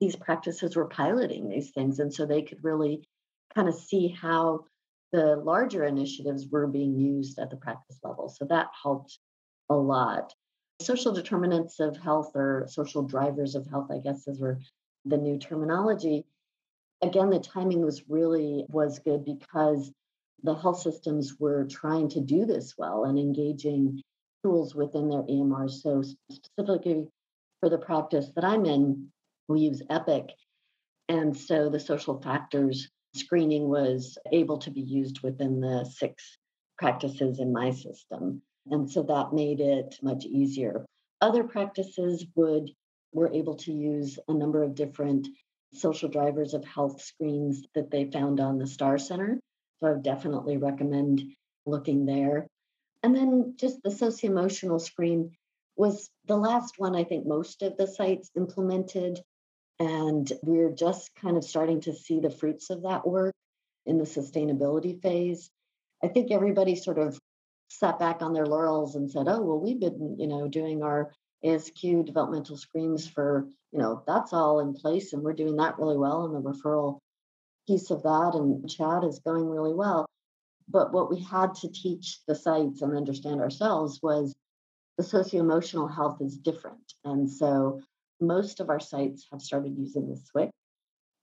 these 0.00 0.16
practices 0.16 0.76
were 0.76 0.86
piloting 0.86 1.48
these 1.48 1.70
things. 1.70 1.98
And 1.98 2.12
so 2.12 2.26
they 2.26 2.42
could 2.42 2.62
really 2.62 3.06
kind 3.54 3.68
of 3.68 3.74
see 3.74 4.08
how 4.08 4.64
the 5.12 5.36
larger 5.36 5.84
initiatives 5.84 6.48
were 6.50 6.66
being 6.66 6.98
used 6.98 7.38
at 7.38 7.50
the 7.50 7.56
practice 7.56 7.98
level. 8.02 8.28
So 8.28 8.46
that 8.46 8.68
helped 8.82 9.18
a 9.70 9.74
lot. 9.74 10.32
Social 10.80 11.12
determinants 11.12 11.80
of 11.80 11.96
health 11.96 12.32
or 12.34 12.66
social 12.68 13.02
drivers 13.02 13.54
of 13.54 13.66
health, 13.66 13.90
I 13.90 13.98
guess, 13.98 14.26
is 14.26 14.40
were 14.40 14.58
the 15.04 15.16
new 15.16 15.38
terminology. 15.38 16.24
Again, 17.02 17.30
the 17.30 17.38
timing 17.38 17.82
was 17.82 18.08
really 18.08 18.64
was 18.68 18.98
good 18.98 19.24
because 19.24 19.92
the 20.42 20.54
health 20.54 20.80
systems 20.80 21.34
were 21.38 21.64
trying 21.64 22.08
to 22.10 22.20
do 22.20 22.44
this 22.44 22.74
well 22.76 23.04
and 23.04 23.18
engaging 23.18 24.02
tools 24.42 24.74
within 24.74 25.08
their 25.08 25.22
EMRs. 25.22 25.80
So 25.80 26.02
specifically 26.30 27.06
for 27.60 27.70
the 27.70 27.78
practice 27.78 28.30
that 28.34 28.44
I'm 28.44 28.66
in, 28.66 29.08
we 29.48 29.60
use 29.60 29.82
Epic. 29.88 30.30
And 31.08 31.36
so 31.36 31.68
the 31.68 31.80
social 31.80 32.20
factors 32.20 32.88
screening 33.14 33.68
was 33.68 34.18
able 34.32 34.58
to 34.58 34.70
be 34.70 34.80
used 34.80 35.20
within 35.22 35.60
the 35.60 35.84
six 35.84 36.38
practices 36.78 37.38
in 37.38 37.52
my 37.52 37.70
system. 37.70 38.42
And 38.66 38.90
so 38.90 39.02
that 39.02 39.32
made 39.32 39.60
it 39.60 39.98
much 40.02 40.24
easier. 40.24 40.84
Other 41.20 41.44
practices 41.44 42.24
would 42.34 42.70
were 43.12 43.32
able 43.32 43.54
to 43.54 43.72
use 43.72 44.18
a 44.28 44.34
number 44.34 44.62
of 44.62 44.74
different 44.74 45.28
social 45.72 46.08
drivers 46.08 46.54
of 46.54 46.64
health 46.64 47.00
screens 47.00 47.64
that 47.74 47.90
they 47.90 48.10
found 48.10 48.40
on 48.40 48.58
the 48.58 48.66
Star 48.66 48.98
Center. 48.98 49.38
So 49.80 49.86
I 49.88 49.92
would 49.92 50.02
definitely 50.02 50.56
recommend 50.56 51.22
looking 51.66 52.06
there. 52.06 52.46
And 53.02 53.14
then 53.14 53.54
just 53.56 53.82
the 53.82 53.90
socio-emotional 53.90 54.78
screen 54.78 55.32
was 55.76 56.10
the 56.26 56.36
last 56.36 56.74
one 56.78 56.94
I 56.94 57.04
think 57.04 57.26
most 57.26 57.62
of 57.62 57.76
the 57.76 57.86
sites 57.86 58.30
implemented. 58.36 59.20
And 59.78 60.30
we're 60.42 60.72
just 60.72 61.10
kind 61.20 61.36
of 61.36 61.44
starting 61.44 61.80
to 61.82 61.92
see 61.92 62.20
the 62.20 62.30
fruits 62.30 62.70
of 62.70 62.82
that 62.82 63.06
work 63.06 63.34
in 63.86 63.98
the 63.98 64.04
sustainability 64.04 65.00
phase. 65.02 65.50
I 66.02 66.08
think 66.08 66.30
everybody 66.30 66.76
sort 66.76 66.98
of 66.98 67.18
sat 67.78 67.98
back 67.98 68.22
on 68.22 68.32
their 68.32 68.46
laurels 68.46 68.94
and 68.94 69.10
said, 69.10 69.26
oh, 69.28 69.40
well, 69.40 69.60
we've 69.60 69.80
been, 69.80 70.16
you 70.18 70.26
know, 70.26 70.48
doing 70.48 70.82
our 70.82 71.12
ASQ 71.44 72.06
developmental 72.06 72.56
screens 72.56 73.06
for, 73.06 73.48
you 73.72 73.78
know, 73.78 74.02
that's 74.06 74.32
all 74.32 74.60
in 74.60 74.72
place 74.72 75.12
and 75.12 75.22
we're 75.22 75.32
doing 75.32 75.56
that 75.56 75.78
really 75.78 75.98
well. 75.98 76.24
And 76.24 76.34
the 76.34 76.40
referral 76.40 76.98
piece 77.66 77.90
of 77.90 78.02
that 78.02 78.32
and 78.34 78.68
chat 78.70 79.04
is 79.04 79.18
going 79.18 79.48
really 79.48 79.74
well. 79.74 80.06
But 80.68 80.92
what 80.92 81.10
we 81.10 81.20
had 81.20 81.54
to 81.56 81.70
teach 81.70 82.20
the 82.26 82.34
sites 82.34 82.80
and 82.82 82.96
understand 82.96 83.40
ourselves 83.40 84.00
was 84.02 84.34
the 84.96 85.04
socio-emotional 85.04 85.88
health 85.88 86.20
is 86.20 86.38
different. 86.38 86.94
And 87.04 87.28
so 87.28 87.80
most 88.20 88.60
of 88.60 88.70
our 88.70 88.80
sites 88.80 89.26
have 89.32 89.42
started 89.42 89.76
using 89.76 90.08
the 90.08 90.16
SWYC 90.16 90.50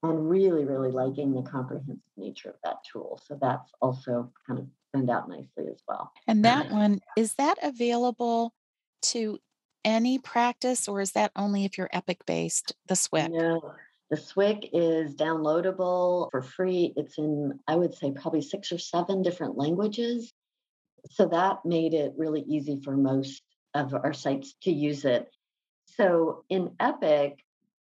and 0.04 0.28
really, 0.28 0.64
really 0.64 0.90
liking 0.90 1.32
the 1.32 1.42
comprehensive 1.42 1.98
nature 2.16 2.50
of 2.50 2.56
that 2.62 2.76
tool. 2.92 3.20
So 3.24 3.38
that's 3.40 3.72
also 3.80 4.30
kind 4.46 4.60
of 4.60 4.66
turned 4.94 5.10
out 5.10 5.28
nicely 5.28 5.66
as 5.70 5.82
well. 5.86 6.12
And 6.26 6.44
that 6.44 6.70
one, 6.70 7.00
is 7.16 7.34
that 7.34 7.58
available 7.62 8.52
to 9.02 9.38
any 9.84 10.18
practice 10.18 10.88
or 10.88 11.00
is 11.00 11.12
that 11.12 11.32
only 11.36 11.64
if 11.64 11.76
you're 11.76 11.90
Epic 11.92 12.24
based, 12.26 12.74
the 12.86 12.94
SWYC? 12.94 13.30
No, 13.30 13.74
the 14.10 14.16
SWYC 14.16 14.68
is 14.72 15.14
downloadable 15.14 16.30
for 16.30 16.42
free. 16.42 16.92
It's 16.96 17.18
in, 17.18 17.58
I 17.66 17.76
would 17.76 17.94
say, 17.94 18.12
probably 18.12 18.42
six 18.42 18.70
or 18.70 18.78
seven 18.78 19.22
different 19.22 19.56
languages. 19.56 20.32
So 21.10 21.26
that 21.28 21.64
made 21.64 21.94
it 21.94 22.12
really 22.16 22.42
easy 22.42 22.80
for 22.84 22.96
most 22.96 23.42
of 23.74 23.94
our 23.94 24.12
sites 24.12 24.54
to 24.62 24.70
use 24.70 25.04
it. 25.04 25.28
So 25.86 26.44
in 26.48 26.70
Epic, 26.78 27.44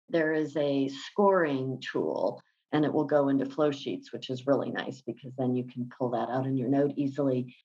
there 0.09 0.33
is 0.33 0.55
a 0.55 0.89
scoring 0.89 1.81
tool 1.81 2.41
and 2.71 2.85
it 2.85 2.93
will 2.93 3.05
go 3.05 3.29
into 3.29 3.45
flow 3.45 3.71
sheets, 3.71 4.11
which 4.11 4.29
is 4.29 4.47
really 4.47 4.71
nice 4.71 5.01
because 5.01 5.33
then 5.37 5.55
you 5.55 5.63
can 5.63 5.89
pull 5.97 6.09
that 6.09 6.29
out 6.29 6.45
in 6.45 6.57
your 6.57 6.69
note 6.69 6.93
easily. 6.95 7.55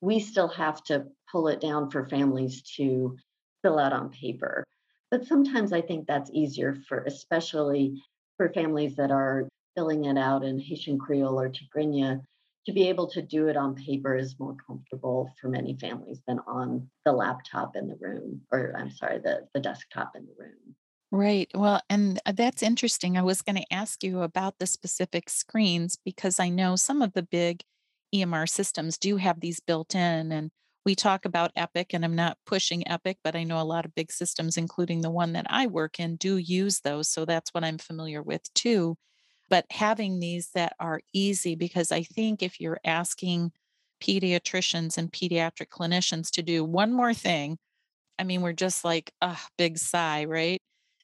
We 0.00 0.20
still 0.20 0.48
have 0.48 0.82
to 0.84 1.06
pull 1.30 1.48
it 1.48 1.60
down 1.60 1.90
for 1.90 2.08
families 2.08 2.62
to 2.76 3.16
fill 3.62 3.78
out 3.78 3.92
on 3.92 4.10
paper. 4.10 4.64
But 5.10 5.26
sometimes 5.26 5.72
I 5.72 5.80
think 5.80 6.06
that's 6.06 6.30
easier 6.32 6.76
for, 6.88 7.04
especially 7.04 8.02
for 8.36 8.52
families 8.52 8.96
that 8.96 9.10
are 9.10 9.48
filling 9.76 10.04
it 10.04 10.18
out 10.18 10.44
in 10.44 10.58
Haitian 10.58 10.98
Creole 10.98 11.40
or 11.40 11.50
Tigrinya, 11.50 12.22
to 12.66 12.72
be 12.72 12.88
able 12.88 13.08
to 13.08 13.22
do 13.22 13.48
it 13.48 13.56
on 13.56 13.74
paper 13.74 14.14
is 14.14 14.38
more 14.38 14.56
comfortable 14.66 15.30
for 15.40 15.48
many 15.48 15.76
families 15.76 16.20
than 16.26 16.38
on 16.46 16.88
the 17.04 17.12
laptop 17.12 17.74
in 17.74 17.88
the 17.88 17.96
room, 17.96 18.40
or 18.52 18.74
I'm 18.76 18.90
sorry, 18.90 19.18
the, 19.18 19.48
the 19.52 19.60
desktop 19.60 20.12
in 20.14 20.26
the 20.26 20.34
room. 20.38 20.76
Right. 21.14 21.50
Well, 21.54 21.82
and 21.90 22.20
uh, 22.24 22.32
that's 22.32 22.62
interesting. 22.62 23.18
I 23.18 23.22
was 23.22 23.42
going 23.42 23.56
to 23.56 23.72
ask 23.72 24.02
you 24.02 24.22
about 24.22 24.58
the 24.58 24.66
specific 24.66 25.28
screens 25.28 25.98
because 26.04 26.40
I 26.40 26.48
know 26.48 26.74
some 26.74 27.02
of 27.02 27.12
the 27.12 27.22
big 27.22 27.62
EMR 28.14 28.46
systems 28.46 28.96
do 28.98 29.16
have 29.18 29.40
these 29.40 29.60
built 29.60 29.94
in. 29.94 30.32
And 30.32 30.50
we 30.86 30.94
talk 30.94 31.24
about 31.26 31.52
Epic, 31.54 31.92
and 31.92 32.02
I'm 32.04 32.16
not 32.16 32.38
pushing 32.46 32.88
Epic, 32.88 33.18
but 33.22 33.36
I 33.36 33.44
know 33.44 33.60
a 33.60 33.62
lot 33.64 33.84
of 33.84 33.94
big 33.94 34.10
systems, 34.10 34.56
including 34.56 35.02
the 35.02 35.10
one 35.10 35.34
that 35.34 35.46
I 35.50 35.66
work 35.66 36.00
in, 36.00 36.16
do 36.16 36.38
use 36.38 36.80
those. 36.80 37.08
So 37.10 37.24
that's 37.26 37.50
what 37.52 37.62
I'm 37.64 37.78
familiar 37.78 38.22
with 38.22 38.42
too. 38.54 38.96
But 39.50 39.66
having 39.70 40.18
these 40.18 40.50
that 40.54 40.74
are 40.80 41.00
easy, 41.12 41.54
because 41.56 41.92
I 41.92 42.04
think 42.04 42.42
if 42.42 42.58
you're 42.58 42.80
asking 42.84 43.52
pediatricians 44.02 44.96
and 44.96 45.12
pediatric 45.12 45.68
clinicians 45.68 46.30
to 46.32 46.42
do 46.42 46.64
one 46.64 46.92
more 46.92 47.12
thing, 47.14 47.58
I 48.18 48.24
mean, 48.24 48.42
we're 48.42 48.52
just 48.54 48.84
like, 48.84 49.12
a 49.22 49.36
big 49.58 49.78
sigh, 49.78 50.24
right? 50.26 50.60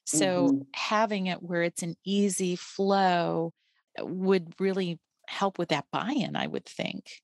So 0.09 0.51
hmm 0.51 0.61
having 0.73 1.27
it 1.27 1.43
where 1.43 1.61
it's 1.61 1.83
an 1.83 1.95
easy 2.03 2.55
flow 2.55 3.53
uh, 3.99 4.05
would 4.05 4.53
really 4.59 4.99
help 5.27 5.59
with 5.59 5.69
that 5.69 5.85
buy-in, 5.91 6.35
I 6.35 6.47
would 6.47 6.65
think. 6.65 7.21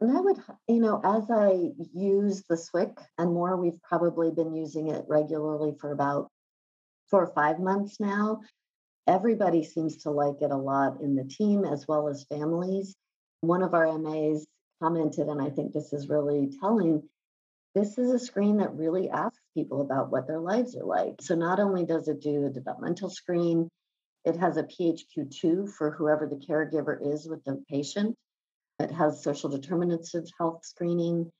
And 0.00 0.16
I 0.16 0.20
would, 0.20 0.38
you 0.68 0.80
know, 0.80 1.00
as 1.04 1.30
I 1.30 1.72
use 1.92 2.44
the 2.48 2.54
SWYC 2.56 2.96
and 3.18 3.32
more, 3.32 3.56
we've 3.56 3.82
probably 3.82 4.30
been 4.30 4.54
using 4.54 4.88
it 4.88 5.04
regularly 5.08 5.74
for 5.78 5.90
about 5.92 6.30
four 7.10 7.24
or 7.24 7.34
five 7.34 7.58
months 7.58 7.98
now. 7.98 8.40
Everybody 9.06 9.64
seems 9.64 9.96
to 10.04 10.10
like 10.10 10.40
it 10.40 10.50
a 10.50 10.56
lot 10.56 11.00
in 11.00 11.16
the 11.16 11.24
team 11.24 11.64
as 11.64 11.86
well 11.88 12.08
as 12.08 12.24
families. 12.24 12.94
One 13.40 13.62
of 13.62 13.74
our 13.74 13.98
MAs 13.98 14.46
commented, 14.80 15.28
and 15.28 15.42
I 15.42 15.50
think 15.50 15.72
this 15.72 15.92
is 15.92 16.08
really 16.08 16.52
telling 16.60 17.02
this 17.74 17.98
is 17.98 18.10
a 18.10 18.18
screen 18.18 18.58
that 18.58 18.74
really 18.74 19.10
asks 19.10 19.42
people 19.58 19.80
about 19.80 20.12
what 20.12 20.28
their 20.28 20.38
lives 20.38 20.76
are 20.76 20.84
like. 20.84 21.20
So 21.20 21.34
not 21.34 21.58
only 21.58 21.84
does 21.84 22.06
it 22.06 22.20
do 22.20 22.46
a 22.46 22.50
developmental 22.50 23.10
screen, 23.10 23.68
it 24.24 24.36
has 24.36 24.56
a 24.56 24.62
PHQ2 24.62 25.70
for 25.70 25.90
whoever 25.90 26.26
the 26.26 26.36
caregiver 26.36 26.98
is 27.12 27.28
with 27.28 27.42
the 27.44 27.62
patient. 27.68 28.14
It 28.78 28.92
has 28.92 29.24
social 29.24 29.50
determinants 29.50 30.14
of 30.14 30.30
health 30.38 30.64
screening. 30.64 31.32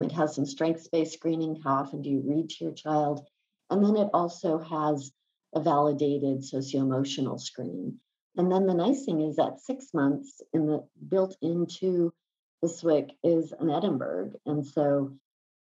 It 0.00 0.12
has 0.12 0.34
some 0.34 0.46
strengths 0.46 0.88
based 0.88 1.12
screening. 1.12 1.60
How 1.62 1.74
often 1.82 2.00
do 2.00 2.08
you 2.08 2.22
read 2.24 2.48
to 2.50 2.64
your 2.64 2.72
child? 2.72 3.26
And 3.68 3.84
then 3.84 3.96
it 3.96 4.08
also 4.14 4.58
has 4.58 5.12
a 5.54 5.60
validated 5.60 6.44
socio 6.44 6.80
emotional 6.80 7.38
screen. 7.38 7.98
And 8.36 8.50
then 8.50 8.66
the 8.66 8.74
nice 8.74 9.04
thing 9.04 9.20
is 9.20 9.36
that 9.36 9.60
six 9.60 9.92
months 9.92 10.40
in 10.52 10.66
the 10.66 10.86
built 11.08 11.36
into 11.42 12.12
the 12.62 12.68
SWYC 12.68 13.10
is 13.22 13.52
an 13.52 13.70
Edinburgh. 13.70 14.32
And 14.46 14.66
so 14.66 15.16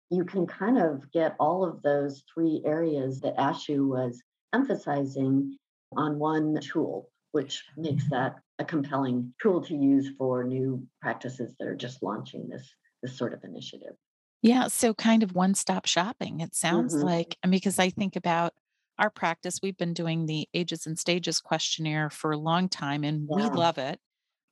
you 0.09 0.23
can 0.25 0.47
kind 0.47 0.77
of 0.77 1.11
get 1.11 1.35
all 1.39 1.65
of 1.65 1.81
those 1.81 2.23
three 2.33 2.61
areas 2.65 3.21
that 3.21 3.35
ASHEW 3.37 3.87
was 3.87 4.21
emphasizing 4.53 5.57
on 5.95 6.19
one 6.19 6.59
tool, 6.61 7.11
which 7.31 7.63
makes 7.77 8.09
that 8.09 8.37
a 8.59 8.65
compelling 8.65 9.33
tool 9.41 9.61
to 9.63 9.75
use 9.75 10.09
for 10.17 10.43
new 10.43 10.87
practices 11.01 11.55
that 11.59 11.67
are 11.67 11.75
just 11.75 12.01
launching 12.03 12.47
this 12.47 12.73
this 13.03 13.17
sort 13.17 13.33
of 13.33 13.43
initiative. 13.43 13.95
Yeah, 14.41 14.67
so 14.67 14.93
kind 14.93 15.23
of 15.23 15.35
one-stop 15.35 15.85
shopping. 15.85 16.39
It 16.39 16.55
sounds 16.55 17.01
hmm 17.01 17.01
like, 17.01 17.37
and 17.43 17.51
because 17.51 17.79
I 17.79 17.89
think 17.89 18.15
about 18.15 18.53
our 18.99 19.09
practice, 19.09 19.59
we've 19.61 19.77
been 19.77 19.93
doing 19.93 20.25
the 20.25 20.47
ages 20.53 20.85
and 20.87 20.97
stages 20.97 21.39
questionnaire 21.39 22.09
for 22.09 22.31
a 22.31 22.37
long 22.37 22.69
time 22.69 23.03
and 23.03 23.29
we 23.33 23.49
love 23.49 23.77
it. 23.77 23.99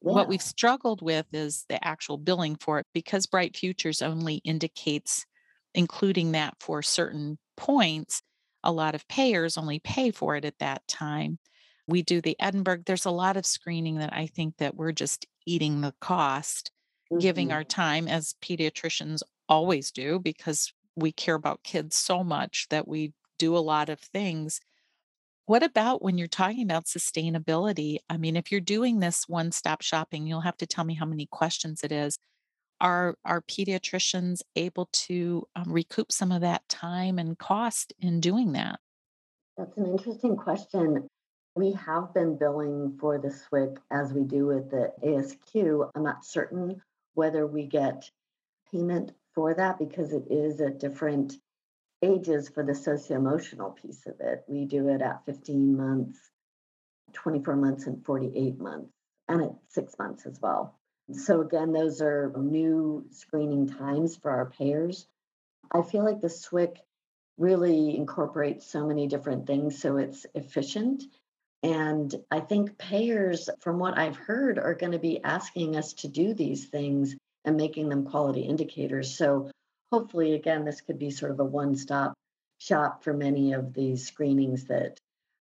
What 0.09 0.27
we've 0.27 0.41
struggled 0.41 1.01
with 1.01 1.27
is 1.33 1.65
the 1.69 1.83
actual 1.85 2.17
billing 2.17 2.57
for 2.57 2.79
it 2.79 2.87
because 2.93 3.25
Bright 3.27 3.57
Futures 3.57 4.01
only 4.01 4.37
indicates 4.37 5.25
including 5.75 6.33
that 6.33 6.55
for 6.61 6.81
certain 6.83 7.39
points. 7.57 8.21
A 8.63 8.71
lot 8.71 8.95
of 8.95 9.07
payers 9.07 9.57
only 9.57 9.79
pay 9.79 10.11
for 10.11 10.35
it 10.35 10.45
at 10.45 10.59
that 10.59 10.88
time. 10.88 11.39
We 11.88 12.01
do 12.01 12.21
the 12.21 12.35
Edinburgh. 12.39 12.83
There's 12.85 13.05
a 13.05 13.11
lot 13.11 13.38
of 13.38 13.45
screening 13.45 13.99
that 13.99 14.13
I 14.13 14.27
think 14.27 14.57
that 14.57 14.75
we're 14.75 14.91
just 14.91 15.25
eating 15.45 15.81
the 15.81 15.93
cost, 16.01 16.71
giving 17.19 17.51
hmm 17.51 17.53
our 17.53 17.63
time 17.63 18.07
as 18.07 18.35
pediatricians 18.41 19.21
always 19.47 19.91
do 19.91 20.19
because 20.19 20.73
we 20.95 21.11
care 21.11 21.35
about 21.35 21.63
kids 21.63 21.95
so 21.97 22.23
much 22.23 22.67
that 22.69 22.88
we 22.88 23.13
do 23.38 23.55
a 23.55 23.59
lot 23.59 23.89
of 23.89 23.99
things. 23.99 24.59
What 25.45 25.63
about 25.63 26.01
when 26.01 26.17
you're 26.17 26.27
talking 26.27 26.63
about 26.63 26.85
sustainability? 26.85 27.97
I 28.09 28.17
mean, 28.17 28.35
if 28.35 28.51
you're 28.51 28.61
doing 28.61 28.99
this 28.99 29.27
one-stop 29.27 29.81
shopping, 29.81 30.25
you'll 30.27 30.41
have 30.41 30.57
to 30.57 30.67
tell 30.67 30.83
me 30.85 30.95
how 30.95 31.05
many 31.05 31.27
questions 31.27 31.83
it 31.83 31.91
is. 31.91 32.17
Are 32.81 33.15
are 33.23 33.41
pediatricians 33.41 34.41
able 34.55 34.89
to 34.91 35.47
um, 35.55 35.71
recoup 35.71 36.11
some 36.11 36.31
of 36.31 36.41
that 36.41 36.67
time 36.67 37.17
and 37.19 37.38
cost 37.38 37.93
in 37.99 38.19
doing 38.19 38.51
that? 38.53 38.79
That's 39.57 39.77
an 39.77 39.85
interesting 39.85 40.35
question. 40.35 41.07
We 41.55 41.71
have 41.73 42.13
been 42.13 42.38
billing 42.38 42.97
for 42.99 43.17
the 43.17 43.29
SWYC 43.29 43.77
as 43.89 44.11
we 44.11 44.23
do 44.23 44.47
with 44.47 44.69
the 44.69 44.91
ASQ. 45.01 45.89
I'm 45.95 46.03
not 46.03 46.25
certain 46.25 46.81
whether 47.13 47.47
we 47.47 47.65
get 47.65 48.09
payment 48.69 49.13
for 49.33 49.53
that 49.53 49.79
because 49.79 50.11
it 50.11 50.25
is 50.29 50.59
at 50.59 50.79
different 50.79 51.33
ages 52.01 52.49
for 52.49 52.63
the 52.63 52.75
socio-emotional 52.75 53.71
piece 53.71 54.05
of 54.05 54.19
it. 54.19 54.43
We 54.47 54.65
do 54.65 54.89
it 54.89 55.01
at 55.01 55.25
15 55.25 55.77
months, 55.77 56.19
24 57.13 57.55
months, 57.55 57.88
and 57.88 58.05
48 58.05 58.59
months, 58.59 58.91
and 59.29 59.41
at 59.41 59.55
six 59.69 59.97
months 59.97 60.25
as 60.25 60.39
well. 60.41 60.77
So 61.13 61.41
again, 61.41 61.71
those 61.71 62.01
are 62.01 62.33
new 62.35 63.05
screening 63.11 63.67
times 63.67 64.15
for 64.15 64.31
our 64.31 64.49
payers. 64.49 65.07
I 65.71 65.81
feel 65.81 66.03
like 66.03 66.21
the 66.21 66.27
SWYC 66.27 66.77
really 67.37 67.95
incorporates 67.95 68.65
so 68.65 68.87
many 68.87 69.07
different 69.07 69.45
things, 69.45 69.79
so 69.79 69.97
it's 69.97 70.25
efficient. 70.33 71.03
And 71.61 72.13
I 72.31 72.39
think 72.39 72.77
payers, 72.77 73.49
from 73.59 73.79
what 73.79 73.97
I've 73.97 74.15
heard, 74.15 74.57
are 74.59 74.75
going 74.75 74.91
to 74.93 74.99
be 74.99 75.23
asking 75.23 75.75
us 75.75 75.93
to 75.93 76.07
do 76.07 76.33
these 76.33 76.65
things 76.65 77.15
and 77.43 77.57
making 77.57 77.89
them 77.89 78.05
quality 78.05 78.41
indicators. 78.41 79.15
So 79.15 79.51
hopefully, 79.91 80.33
again, 80.33 80.65
this 80.65 80.81
could 80.81 80.99
be 80.99 81.11
sort 81.11 81.31
of 81.31 81.39
a 81.39 81.45
one 81.45 81.75
stop 81.75 82.13
shop 82.57 83.03
for 83.03 83.13
many 83.13 83.53
of 83.53 83.73
these 83.73 84.07
screenings 84.07 84.65
that 84.65 84.97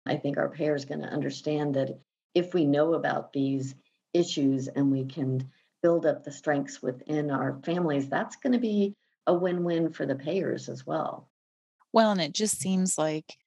I 0.05 0.15
think 0.15 0.37
our 0.37 0.49
payers 0.49 0.85
are 0.85 0.87
going 0.87 1.01
to 1.01 1.07
understand 1.07 1.75
that 1.75 1.99
if 2.33 2.53
we 2.53 2.65
know 2.65 2.93
about 2.93 3.33
these 3.33 3.75
issues 4.13 4.67
and 4.67 4.91
we 4.91 5.05
can 5.05 5.51
build 5.81 6.05
up 6.05 6.23
the 6.23 6.31
strengths 6.31 6.81
within 6.81 7.31
our 7.31 7.59
families, 7.63 8.09
that's 8.09 8.35
going 8.35 8.53
to 8.53 8.59
be 8.59 8.95
a 9.27 9.33
win 9.33 9.63
win 9.63 9.91
for 9.93 10.05
the 10.05 10.15
payers 10.15 10.69
as 10.69 10.85
well. 10.85 11.29
Well, 11.93 12.11
and 12.11 12.21
it 12.21 12.33
just 12.33 12.59
seems 12.59 12.97
like, 12.97 13.37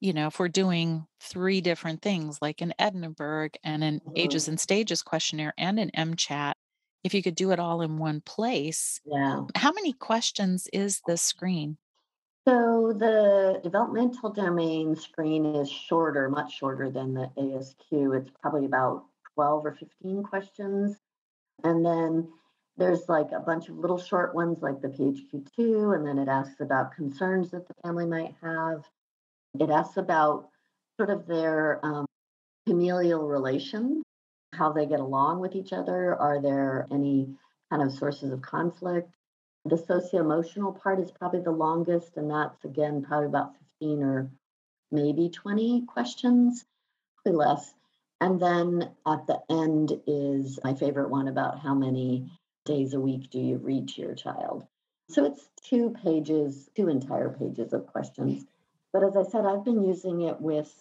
you 0.00 0.12
know, 0.12 0.26
if 0.28 0.38
we're 0.38 0.48
doing 0.48 1.06
three 1.20 1.60
different 1.60 2.02
things 2.02 2.38
like 2.42 2.60
an 2.60 2.74
Edinburgh 2.78 3.50
and 3.62 3.84
an 3.84 4.00
ages 4.16 4.48
Mhm. 4.48 4.48
and 4.48 4.60
stages 4.60 5.02
questionnaire 5.02 5.54
and 5.56 5.78
an 5.78 5.90
MChat, 5.94 6.54
if 7.04 7.14
you 7.14 7.22
could 7.22 7.34
do 7.36 7.52
it 7.52 7.60
all 7.60 7.80
in 7.82 7.98
one 7.98 8.20
place, 8.20 9.00
Yeah. 9.04 9.46
how 9.56 9.72
many 9.72 9.92
questions 9.94 10.68
is 10.72 11.02
the 11.06 11.16
screen? 11.18 11.78
So 12.46 12.92
the 12.92 13.60
developmental 13.62 14.30
domain 14.30 14.94
screen 14.96 15.44
is 15.46 15.68
shorter, 15.70 16.28
much 16.28 16.52
shorter 16.52 16.90
than 16.90 17.14
the 17.14 17.32
ASQ. 17.36 18.12
It's 18.12 18.30
probably 18.30 18.64
about 18.64 19.06
12 19.34 19.66
or 19.66 19.72
15 19.72 20.22
questions. 20.22 20.96
And 21.64 21.84
then 21.84 22.28
there's 22.76 23.08
like 23.08 23.32
a 23.32 23.40
bunch 23.40 23.68
of 23.68 23.76
little 23.78 23.98
short 23.98 24.34
ones 24.34 24.58
like 24.62 24.80
the 24.80 24.88
PHQ2, 24.88 25.94
and 25.94 26.06
then 26.06 26.18
it 26.18 26.28
asks 26.28 26.60
about 26.60 26.96
concerns 26.96 27.50
that 27.50 27.68
the 27.68 27.74
family 27.84 28.06
might 28.06 28.34
have. 28.42 28.84
It 29.58 29.70
asks 29.70 29.98
about 29.98 30.48
sort 30.96 31.10
of 31.10 31.26
their 31.26 31.84
um, 31.84 32.06
familial 32.66 33.26
relations, 33.26 34.02
how 34.54 34.72
they 34.72 34.86
get 34.86 35.00
along 35.00 35.40
with 35.40 35.54
each 35.54 35.72
other. 35.72 36.14
Are 36.14 36.40
there 36.40 36.86
any 36.90 37.34
kind 37.70 37.82
of 37.82 37.92
sources 37.92 38.32
of 38.32 38.42
conflict? 38.42 39.14
The 39.64 39.78
socio-emotional 39.78 40.72
part 40.72 40.98
is 40.98 41.12
probably 41.12 41.40
the 41.40 41.50
longest, 41.50 42.16
and 42.16 42.30
that's 42.30 42.64
again 42.64 43.02
probably 43.02 43.26
about 43.26 43.54
15 43.80 44.02
or 44.02 44.30
maybe 44.90 45.28
20 45.28 45.82
questions, 45.86 46.64
probably 47.22 47.38
less. 47.38 47.74
And 48.22 48.38
then 48.38 48.88
at 49.04 49.26
the 49.26 49.40
end 49.50 50.00
is 50.06 50.60
my 50.62 50.74
favorite 50.74 51.10
one 51.10 51.26
about 51.26 51.58
how 51.58 51.74
many 51.74 52.30
days 52.64 52.94
a 52.94 53.00
week 53.00 53.30
do 53.30 53.40
you 53.40 53.56
read 53.56 53.88
to 53.88 54.00
your 54.00 54.14
child. 54.14 54.64
So 55.08 55.24
it's 55.24 55.48
two 55.64 55.90
pages, 55.90 56.70
two 56.76 56.88
entire 56.88 57.30
pages 57.30 57.72
of 57.72 57.88
questions. 57.88 58.46
But 58.92 59.02
as 59.02 59.16
I 59.16 59.24
said, 59.24 59.44
I've 59.44 59.64
been 59.64 59.82
using 59.82 60.20
it 60.20 60.40
with 60.40 60.72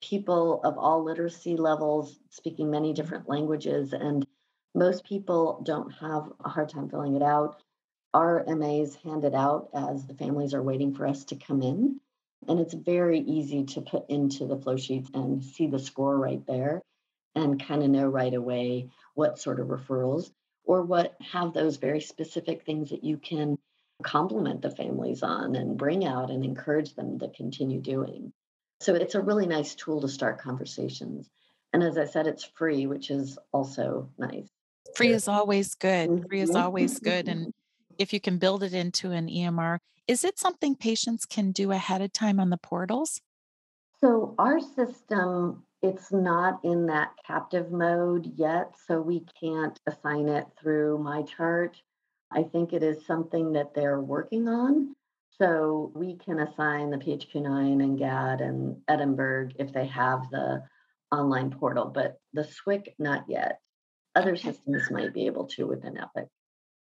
people 0.00 0.62
of 0.64 0.78
all 0.78 1.04
literacy 1.04 1.58
levels, 1.58 2.18
speaking 2.30 2.70
many 2.70 2.94
different 2.94 3.28
languages, 3.28 3.92
and 3.92 4.26
most 4.74 5.04
people 5.04 5.60
don't 5.62 5.90
have 5.90 6.32
a 6.42 6.48
hard 6.48 6.70
time 6.70 6.88
filling 6.88 7.16
it 7.16 7.22
out. 7.22 7.60
Our 8.14 8.42
MAs 8.46 8.94
hand 8.94 9.24
it 9.24 9.34
out 9.34 9.68
as 9.74 10.06
the 10.06 10.14
families 10.14 10.54
are 10.54 10.62
waiting 10.62 10.94
for 10.94 11.06
us 11.06 11.22
to 11.26 11.36
come 11.36 11.60
in. 11.60 12.00
And 12.48 12.60
it's 12.60 12.74
very 12.74 13.20
easy 13.20 13.64
to 13.64 13.80
put 13.80 14.08
into 14.08 14.46
the 14.46 14.56
flow 14.56 14.76
sheets 14.76 15.10
and 15.14 15.44
see 15.44 15.66
the 15.66 15.78
score 15.78 16.16
right 16.16 16.44
there 16.46 16.82
and 17.34 17.64
kind 17.64 17.82
of 17.82 17.90
know 17.90 18.06
right 18.06 18.32
away 18.32 18.90
what 19.14 19.38
sort 19.38 19.60
of 19.60 19.68
referrals 19.68 20.30
or 20.64 20.82
what 20.82 21.16
have 21.20 21.52
those 21.52 21.76
very 21.76 22.00
specific 22.00 22.64
things 22.64 22.90
that 22.90 23.04
you 23.04 23.16
can 23.16 23.56
compliment 24.02 24.62
the 24.62 24.70
families 24.70 25.22
on 25.22 25.56
and 25.56 25.78
bring 25.78 26.04
out 26.04 26.30
and 26.30 26.44
encourage 26.44 26.94
them 26.94 27.18
to 27.18 27.28
continue 27.28 27.80
doing. 27.80 28.32
So 28.80 28.94
it's 28.94 29.14
a 29.14 29.22
really 29.22 29.46
nice 29.46 29.74
tool 29.74 30.02
to 30.02 30.08
start 30.08 30.40
conversations. 30.40 31.30
And 31.72 31.82
as 31.82 31.96
I 31.96 32.04
said, 32.06 32.26
it's 32.26 32.44
free, 32.44 32.86
which 32.86 33.10
is 33.10 33.38
also 33.52 34.10
nice. 34.18 34.48
Free 34.94 35.12
is 35.12 35.28
always 35.28 35.74
good. 35.74 36.26
Free 36.28 36.40
is 36.40 36.50
mm-hmm. 36.50 36.64
always 36.64 36.98
good. 37.00 37.28
And 37.28 37.52
if 37.98 38.12
you 38.12 38.20
can 38.20 38.38
build 38.38 38.62
it 38.62 38.74
into 38.74 39.12
an 39.12 39.28
EMR, 39.28 39.78
is 40.08 40.24
it 40.24 40.38
something 40.38 40.74
patients 40.74 41.24
can 41.24 41.52
do 41.52 41.72
ahead 41.72 42.02
of 42.02 42.12
time 42.12 42.38
on 42.38 42.50
the 42.50 42.56
portals? 42.56 43.20
So 44.00 44.34
our 44.38 44.60
system, 44.60 45.64
it's 45.82 46.12
not 46.12 46.60
in 46.64 46.86
that 46.86 47.12
captive 47.26 47.70
mode 47.70 48.32
yet, 48.36 48.74
so 48.86 49.00
we 49.00 49.24
can't 49.40 49.78
assign 49.86 50.28
it 50.28 50.46
through 50.60 50.98
MyChart. 50.98 51.74
I 52.30 52.42
think 52.42 52.72
it 52.72 52.82
is 52.82 53.06
something 53.06 53.52
that 53.52 53.74
they're 53.74 54.00
working 54.00 54.48
on. 54.48 54.94
So 55.38 55.92
we 55.94 56.16
can 56.16 56.40
assign 56.40 56.90
the 56.90 56.96
PHQ9 56.96 57.82
and 57.82 57.98
GAD 57.98 58.40
and 58.40 58.76
Edinburgh 58.88 59.50
if 59.58 59.72
they 59.72 59.86
have 59.86 60.30
the 60.30 60.62
online 61.12 61.50
portal, 61.50 61.86
but 61.86 62.18
the 62.32 62.42
SWYC, 62.42 62.94
not 62.98 63.24
yet. 63.28 63.60
Other 64.14 64.36
systems 64.36 64.90
might 64.90 65.12
be 65.12 65.26
able 65.26 65.46
to 65.48 65.66
within 65.66 65.98
Epic. 65.98 66.28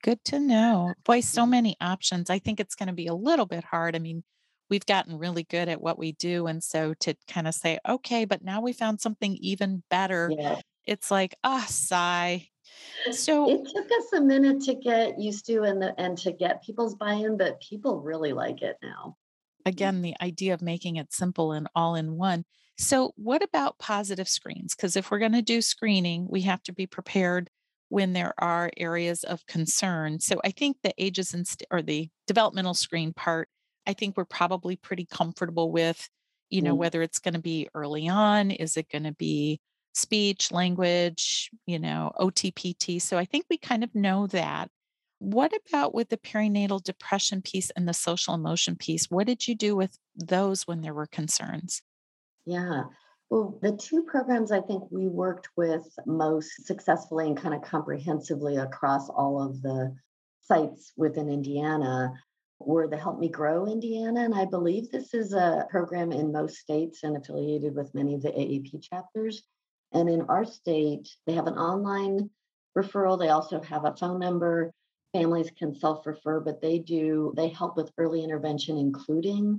Good 0.03 0.25
to 0.27 0.41
know. 0.41 0.95
Boy, 1.05 1.21
so 1.21 1.47
many 1.47 1.77
options. 1.81 2.29
I 2.29 2.39
think 2.39 2.59
it's 2.59 2.75
going 2.75 2.89
to 2.89 2.93
be 2.93 3.07
a 3.07 3.15
little 3.15 3.47
bit 3.47 3.65
hard. 3.65 3.95
I 3.95 4.01
mean, 4.01 4.25
we've 4.69 4.87
gotten 4.87 5.19
really 5.19 5.45
good 5.45 5.69
at 5.69 5.81
what 5.81 5.99
we 5.99 6.13
do. 6.13 6.47
And 6.47 6.63
so 6.63 6.95
to 7.01 7.15
kind 7.29 7.47
of 7.47 7.55
say, 7.55 7.79
okay, 7.89 8.25
but 8.25 8.43
now 8.43 8.61
we 8.61 8.73
found 8.73 9.01
something 9.01 9.37
even 9.41 9.83
better, 9.91 10.33
yeah. 10.37 10.61
it's 10.87 11.11
like, 11.11 11.35
ah, 11.45 11.63
oh, 11.63 11.67
sigh. 11.69 12.49
So 13.11 13.51
it 13.51 13.69
took 13.69 13.87
us 13.87 14.13
a 14.15 14.21
minute 14.21 14.63
to 14.63 14.75
get 14.75 15.21
used 15.21 15.47
to 15.47 15.63
and 15.63 15.81
the, 15.81 15.95
and 16.01 16.17
to 16.19 16.33
get 16.33 16.65
people's 16.65 16.95
buy-in, 16.95 17.37
but 17.37 17.61
people 17.61 18.01
really 18.01 18.33
like 18.33 18.63
it 18.63 18.77
now. 18.83 19.17
Again, 19.67 20.03
the 20.03 20.15
idea 20.21 20.55
of 20.55 20.63
making 20.63 20.97
it 20.97 21.13
simple 21.13 21.53
and 21.53 21.69
all 21.75 21.95
in 21.95 22.17
one. 22.17 22.45
So, 22.79 23.13
what 23.17 23.43
about 23.43 23.79
positive 23.79 24.29
screens? 24.29 24.75
Because 24.75 24.97
if 24.97 25.11
we're 25.11 25.19
going 25.19 25.33
to 25.33 25.43
do 25.43 25.61
screening, 25.61 26.27
we 26.29 26.41
have 26.43 26.63
to 26.65 26.73
be 26.73 26.87
prepared 26.87 27.51
when 27.93 28.13
there 28.13 28.35
are 28.39 28.71
areas 28.77 29.23
of 29.25 29.47
concern. 29.47 30.19
So, 30.19 30.41
I 30.45 30.51
think 30.51 30.79
the 30.83 30.95
ages 30.99 31.35
and 31.35 31.47
st- 31.47 31.67
or 31.71 31.83
the 31.83 32.09
developmental 32.27 32.75
screen 32.75 33.13
part, 33.13 33.49
I 33.87 33.93
think 33.93 34.17
we're 34.17 34.25
probably 34.25 34.77
pretty 34.77 35.07
comfortable 35.07 35.71
with. 35.71 36.09
You 36.49 36.61
know, 36.61 36.75
mm. 36.75 36.79
whether 36.79 37.01
it's 37.01 37.19
going 37.19 37.33
to 37.33 37.41
be 37.41 37.69
early 37.75 38.09
on, 38.09 38.51
is 38.51 38.77
it 38.77 38.91
going 38.91 39.05
to 39.05 39.13
be 39.13 39.59
speech, 39.95 40.51
language, 40.51 41.51
you 41.67 41.79
know, 41.79 42.13
OTPT. 42.19 43.01
So 43.01 43.19
I 43.19 43.25
think 43.25 43.47
we 43.49 43.59
kind 43.59 43.85
of 43.85 43.95
know 43.95 44.27
that. 44.29 44.71
What 45.19 45.53
about 45.69 45.95
with 45.95 46.09
the 46.09 46.17
perinatal 46.17 46.83
depression 46.83 47.43
piece 47.43 47.71
and 47.71 47.87
the 47.87 47.95
social 47.95 48.35
emotion 48.35 48.77
piece? 48.77 49.07
What 49.09 49.27
did 49.27 49.47
you 49.47 49.55
do 49.55 49.77
with 49.77 49.97
those 50.17 50.67
when 50.67 50.81
there 50.81 50.95
were 50.95 51.07
concerns? 51.07 51.81
Yeah. 52.45 52.85
Well, 53.33 53.59
the 53.63 53.73
two 53.73 54.03
programs 54.03 54.53
I 54.53 54.61
think 54.61 54.85
we 54.91 55.09
worked 55.09 55.49
with 55.57 55.89
most 56.05 56.67
successfully 56.67 57.29
and 57.29 57.35
kind 57.35 57.55
of 57.55 57.63
comprehensively 57.63 58.59
across 58.59 59.09
all 59.09 59.41
of 59.41 59.63
the 59.63 59.97
sites 60.43 60.93
within 60.99 61.31
Indiana 61.31 62.13
were 62.59 62.89
the 62.89 62.99
Help 62.99 63.19
Me 63.19 63.31
Grow 63.31 63.65
Indiana. 63.65 64.21
And 64.21 64.35
I 64.35 64.45
believe 64.45 64.91
this 64.91 65.15
is 65.15 65.33
a 65.33 65.67
program 65.71 66.13
in 66.13 66.31
most 66.31 66.59
states 66.59 67.05
and 67.05 67.17
affiliated 67.17 67.75
with 67.75 67.95
many 67.95 68.13
of 68.13 68.21
the 68.21 68.33
AAP 68.33 68.83
chapters. 68.83 69.43
And 69.93 70.11
in 70.11 70.21
our 70.29 70.45
state, 70.45 71.09
they 71.27 71.33
have 71.33 71.47
an 71.47 71.57
online 71.57 72.29
referral. 72.77 73.19
They 73.19 73.31
also 73.31 73.63
have 73.63 73.87
a 73.87 73.97
phone 73.97 74.21
number. 74.21 74.75
Families 75.15 75.51
can 75.59 75.75
self 75.75 76.07
refer, 76.07 76.41
but 76.41 76.61
they 76.61 76.81
do, 76.81 77.33
they 77.35 77.49
help 77.49 77.79
with 77.79 77.93
early 77.97 78.23
intervention, 78.23 78.77
including 78.77 79.59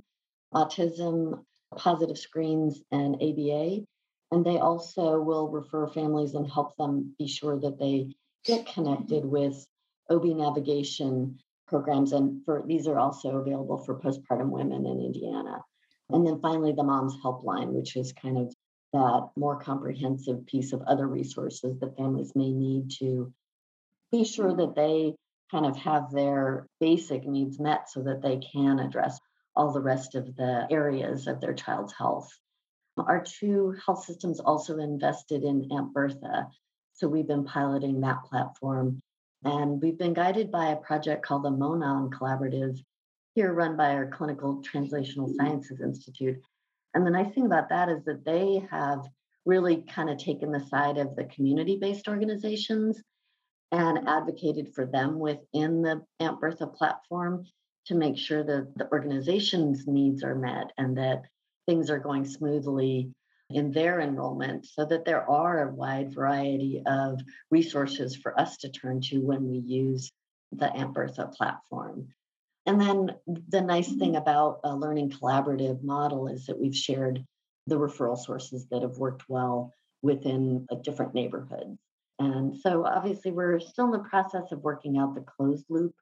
autism, 0.54 1.42
positive 1.76 2.18
screens, 2.18 2.80
and 2.90 3.16
ABA. 3.16 3.84
And 4.32 4.44
they 4.44 4.58
also 4.58 5.20
will 5.20 5.48
refer 5.48 5.86
families 5.86 6.34
and 6.34 6.50
help 6.50 6.76
them 6.76 7.14
be 7.18 7.28
sure 7.28 7.58
that 7.60 7.78
they 7.78 8.14
get 8.44 8.66
connected 8.66 9.22
mm-hmm. 9.22 9.30
with 9.30 9.66
OB 10.10 10.24
navigation 10.24 11.38
programs. 11.66 12.12
And 12.12 12.44
for 12.44 12.62
these 12.66 12.86
are 12.86 12.98
also 12.98 13.36
available 13.36 13.78
for 13.78 14.00
postpartum 14.00 14.50
women 14.50 14.86
in 14.86 15.00
Indiana. 15.00 15.62
And 16.10 16.26
then 16.26 16.40
finally, 16.40 16.72
the 16.72 16.82
Moms 16.82 17.16
Helpline, 17.24 17.72
which 17.72 17.96
is 17.96 18.12
kind 18.12 18.38
of 18.38 18.54
that 18.92 19.28
more 19.36 19.58
comprehensive 19.58 20.46
piece 20.46 20.72
of 20.72 20.82
other 20.82 21.06
resources 21.06 21.78
that 21.80 21.96
families 21.96 22.32
may 22.36 22.52
need 22.52 22.90
to 22.98 23.32
be 24.12 24.24
sure 24.24 24.54
that 24.54 24.76
they 24.76 25.14
kind 25.50 25.66
of 25.66 25.76
have 25.76 26.12
their 26.12 26.66
basic 26.80 27.26
needs 27.26 27.58
met 27.58 27.90
so 27.90 28.02
that 28.02 28.22
they 28.22 28.38
can 28.38 28.78
address 28.78 29.18
all 29.56 29.72
the 29.72 29.80
rest 29.80 30.14
of 30.14 30.36
the 30.36 30.66
areas 30.70 31.26
of 31.26 31.40
their 31.40 31.54
child's 31.54 31.92
health. 31.92 32.30
Our 32.96 33.24
two 33.24 33.74
health 33.84 34.04
systems 34.04 34.40
also 34.40 34.78
invested 34.78 35.42
in 35.42 35.68
Aunt 35.72 35.92
Bertha. 35.92 36.48
So 36.92 37.08
we've 37.08 37.26
been 37.26 37.44
piloting 37.44 38.00
that 38.00 38.24
platform. 38.24 39.00
And 39.44 39.82
we've 39.82 39.98
been 39.98 40.14
guided 40.14 40.50
by 40.50 40.68
a 40.68 40.76
project 40.76 41.26
called 41.26 41.44
the 41.44 41.50
Monon 41.50 42.10
Collaborative, 42.10 42.78
here 43.34 43.52
run 43.52 43.76
by 43.76 43.92
our 43.92 44.06
Clinical 44.06 44.62
Translational 44.62 45.34
Sciences 45.34 45.80
Institute. 45.80 46.40
And 46.94 47.06
the 47.06 47.10
nice 47.10 47.34
thing 47.34 47.46
about 47.46 47.68
that 47.68 47.88
is 47.88 48.04
that 48.04 48.24
they 48.24 48.66
have 48.70 49.04
really 49.44 49.82
kind 49.82 50.08
of 50.08 50.18
taken 50.18 50.50
the 50.50 50.60
side 50.60 50.96
of 50.96 51.14
the 51.16 51.24
community 51.24 51.76
based 51.76 52.08
organizations 52.08 53.02
and 53.72 54.08
advocated 54.08 54.72
for 54.74 54.86
them 54.86 55.18
within 55.18 55.82
the 55.82 56.00
Aunt 56.20 56.40
Bertha 56.40 56.66
platform 56.66 57.44
to 57.86 57.94
make 57.94 58.16
sure 58.16 58.42
that 58.42 58.76
the 58.76 58.90
organization's 58.90 59.86
needs 59.86 60.22
are 60.22 60.34
met 60.34 60.72
and 60.78 60.96
that 60.96 61.22
things 61.66 61.90
are 61.90 61.98
going 61.98 62.24
smoothly 62.24 63.10
in 63.50 63.72
their 63.72 64.00
enrollment 64.00 64.66
so 64.66 64.84
that 64.84 65.04
there 65.04 65.28
are 65.30 65.68
a 65.68 65.72
wide 65.72 66.12
variety 66.12 66.82
of 66.86 67.20
resources 67.50 68.16
for 68.16 68.38
us 68.38 68.56
to 68.58 68.70
turn 68.70 69.00
to 69.00 69.18
when 69.18 69.48
we 69.48 69.58
use 69.58 70.10
the 70.52 70.70
Bertha 70.92 71.30
platform. 71.36 72.08
And 72.66 72.80
then 72.80 73.14
the 73.48 73.60
nice 73.60 73.88
thing 73.88 74.12
mm-hmm. 74.12 74.22
about 74.22 74.60
a 74.64 74.74
learning 74.74 75.10
collaborative 75.10 75.82
model 75.82 76.28
is 76.28 76.46
that 76.46 76.58
we've 76.58 76.76
shared 76.76 77.24
the 77.66 77.76
referral 77.78 78.18
sources 78.18 78.66
that 78.70 78.82
have 78.82 78.98
worked 78.98 79.28
well 79.28 79.72
within 80.02 80.66
a 80.70 80.76
different 80.76 81.14
neighborhoods. 81.14 81.78
And 82.18 82.56
so 82.56 82.86
obviously 82.86 83.32
we're 83.32 83.58
still 83.60 83.86
in 83.86 83.90
the 83.90 84.08
process 84.08 84.52
of 84.52 84.62
working 84.62 84.98
out 84.98 85.14
the 85.14 85.22
closed 85.22 85.64
loop 85.68 85.94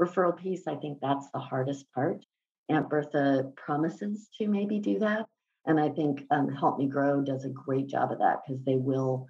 referral 0.00 0.36
piece. 0.36 0.66
I 0.66 0.76
think 0.76 0.98
that's 1.00 1.30
the 1.30 1.38
hardest 1.38 1.86
part. 1.92 2.24
Aunt 2.68 2.88
Bertha 2.88 3.52
promises 3.56 4.28
to 4.38 4.48
maybe 4.48 4.78
do 4.78 4.98
that. 5.00 5.26
And 5.66 5.80
I 5.80 5.88
think 5.88 6.24
um, 6.30 6.48
Help 6.48 6.78
Me 6.78 6.86
Grow 6.86 7.22
does 7.22 7.44
a 7.44 7.50
great 7.50 7.86
job 7.86 8.12
of 8.12 8.18
that 8.18 8.40
because 8.46 8.62
they 8.64 8.76
will 8.76 9.26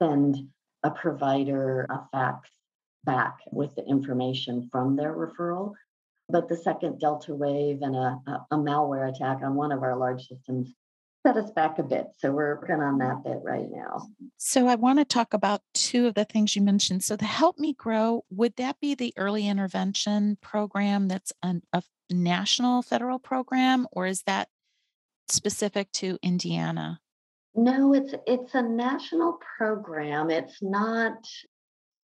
send 0.00 0.36
a 0.82 0.90
provider 0.90 1.86
a 1.90 2.06
fax 2.12 2.50
back 3.04 3.38
with 3.50 3.74
the 3.74 3.84
information 3.84 4.68
from 4.70 4.96
their 4.96 5.14
referral 5.14 5.74
But 6.28 6.48
the 6.48 6.56
second 6.56 7.00
Delta 7.00 7.34
wave 7.34 7.82
and 7.82 7.96
a, 7.96 8.18
a, 8.26 8.46
a 8.52 8.56
malware 8.56 9.08
attack 9.08 9.40
on 9.42 9.54
one 9.54 9.72
of 9.72 9.82
our 9.82 9.96
large 9.96 10.26
systems 10.26 10.72
set 11.26 11.36
us 11.36 11.50
back 11.50 11.78
a 11.78 11.82
bit. 11.82 12.08
So 12.18 12.32
we're 12.32 12.56
working 12.56 12.82
on 12.82 12.98
that 12.98 13.24
bit 13.24 13.38
right 13.42 13.68
now. 13.70 14.08
So 14.36 14.68
I 14.68 14.74
want 14.74 14.98
to 14.98 15.04
talk 15.04 15.32
about 15.32 15.62
two 15.72 16.06
of 16.06 16.14
the 16.14 16.24
things 16.24 16.54
you 16.54 16.62
mentioned. 16.62 17.02
So 17.02 17.16
the 17.16 17.24
Help 17.24 17.58
Me 17.58 17.72
Grow, 17.72 18.24
would 18.30 18.54
that 18.56 18.78
be 18.80 18.94
the 18.94 19.14
early 19.16 19.48
intervention 19.48 20.36
program 20.42 21.08
that's 21.08 21.32
an, 21.42 21.62
a 21.72 21.82
national 22.10 22.82
federal 22.82 23.18
program, 23.18 23.86
or 23.92 24.06
is 24.06 24.22
that 24.26 24.48
specific 25.28 25.90
to 25.92 26.18
Indiana? 26.22 27.00
No, 27.54 27.94
it's 27.94 28.14
it's 28.26 28.54
a 28.54 28.62
national 28.62 29.38
program. 29.56 30.30
It's 30.30 30.60
not 30.60 31.14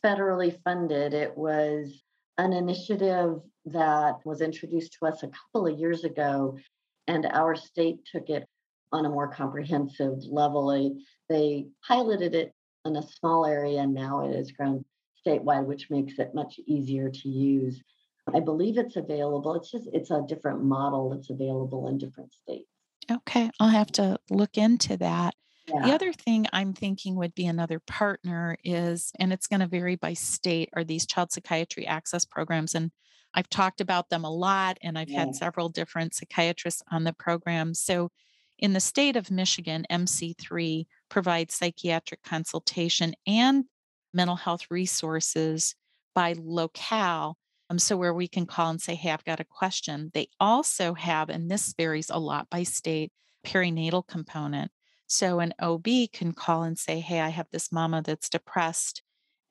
federally 0.04 0.56
funded. 0.62 1.12
It 1.12 1.36
was 1.36 2.02
an 2.38 2.52
initiative 2.52 3.40
that 3.66 4.14
was 4.24 4.40
introduced 4.40 4.96
to 4.98 5.06
us 5.06 5.22
a 5.22 5.28
couple 5.28 5.66
of 5.66 5.78
years 5.78 6.04
ago, 6.04 6.56
and 7.06 7.26
our 7.26 7.54
state 7.54 7.98
took 8.10 8.30
it 8.30 8.48
on 8.92 9.06
a 9.06 9.10
more 9.10 9.28
comprehensive 9.28 10.18
level. 10.24 10.68
They, 10.68 10.92
they 11.28 11.66
piloted 11.86 12.34
it 12.34 12.52
in 12.84 12.96
a 12.96 13.02
small 13.02 13.46
area, 13.46 13.80
and 13.80 13.94
now 13.94 14.28
it 14.28 14.36
has 14.36 14.52
grown 14.52 14.84
statewide, 15.26 15.66
which 15.66 15.90
makes 15.90 16.18
it 16.18 16.34
much 16.34 16.58
easier 16.66 17.10
to 17.10 17.28
use. 17.28 17.80
I 18.32 18.40
believe 18.40 18.78
it's 18.78 18.96
available. 18.96 19.54
It's 19.54 19.70
just 19.70 19.88
it's 19.92 20.10
a 20.10 20.24
different 20.26 20.62
model 20.62 21.10
that's 21.10 21.30
available 21.30 21.88
in 21.88 21.98
different 21.98 22.32
states. 22.32 22.68
Okay, 23.10 23.50
I'll 23.58 23.68
have 23.68 23.90
to 23.92 24.18
look 24.30 24.56
into 24.56 24.96
that. 24.98 25.34
Yeah. 25.68 25.86
The 25.86 25.94
other 25.94 26.12
thing 26.12 26.46
I'm 26.52 26.72
thinking 26.72 27.16
would 27.16 27.34
be 27.34 27.46
another 27.46 27.80
partner 27.80 28.56
is, 28.64 29.12
and 29.18 29.32
it's 29.32 29.46
going 29.46 29.60
to 29.60 29.66
vary 29.66 29.96
by 29.96 30.14
state, 30.14 30.70
are 30.74 30.84
these 30.84 31.06
child 31.06 31.32
psychiatry 31.32 31.86
access 31.86 32.24
programs. 32.24 32.74
And 32.74 32.90
I've 33.34 33.48
talked 33.48 33.80
about 33.80 34.10
them 34.10 34.24
a 34.24 34.32
lot, 34.32 34.78
and 34.82 34.98
I've 34.98 35.10
yeah. 35.10 35.20
had 35.20 35.34
several 35.34 35.68
different 35.68 36.14
psychiatrists 36.14 36.82
on 36.90 37.04
the 37.04 37.12
program. 37.12 37.74
So 37.74 38.10
in 38.60 38.72
the 38.74 38.80
state 38.80 39.16
of 39.16 39.30
Michigan, 39.30 39.86
MC3 39.90 40.86
provides 41.08 41.54
psychiatric 41.54 42.22
consultation 42.22 43.14
and 43.26 43.64
mental 44.14 44.36
health 44.36 44.66
resources 44.70 45.74
by 46.14 46.34
locale. 46.38 47.36
Um, 47.68 47.78
so, 47.78 47.96
where 47.96 48.14
we 48.14 48.28
can 48.28 48.46
call 48.46 48.70
and 48.70 48.80
say, 48.80 48.94
Hey, 48.94 49.10
I've 49.10 49.24
got 49.24 49.40
a 49.40 49.44
question. 49.44 50.10
They 50.12 50.28
also 50.38 50.94
have, 50.94 51.30
and 51.30 51.50
this 51.50 51.74
varies 51.76 52.10
a 52.10 52.18
lot 52.18 52.50
by 52.50 52.64
state, 52.64 53.12
perinatal 53.46 54.06
component. 54.06 54.70
So, 55.06 55.40
an 55.40 55.54
OB 55.58 55.86
can 56.12 56.32
call 56.32 56.64
and 56.64 56.78
say, 56.78 57.00
Hey, 57.00 57.20
I 57.20 57.28
have 57.28 57.48
this 57.50 57.72
mama 57.72 58.02
that's 58.02 58.28
depressed 58.28 59.02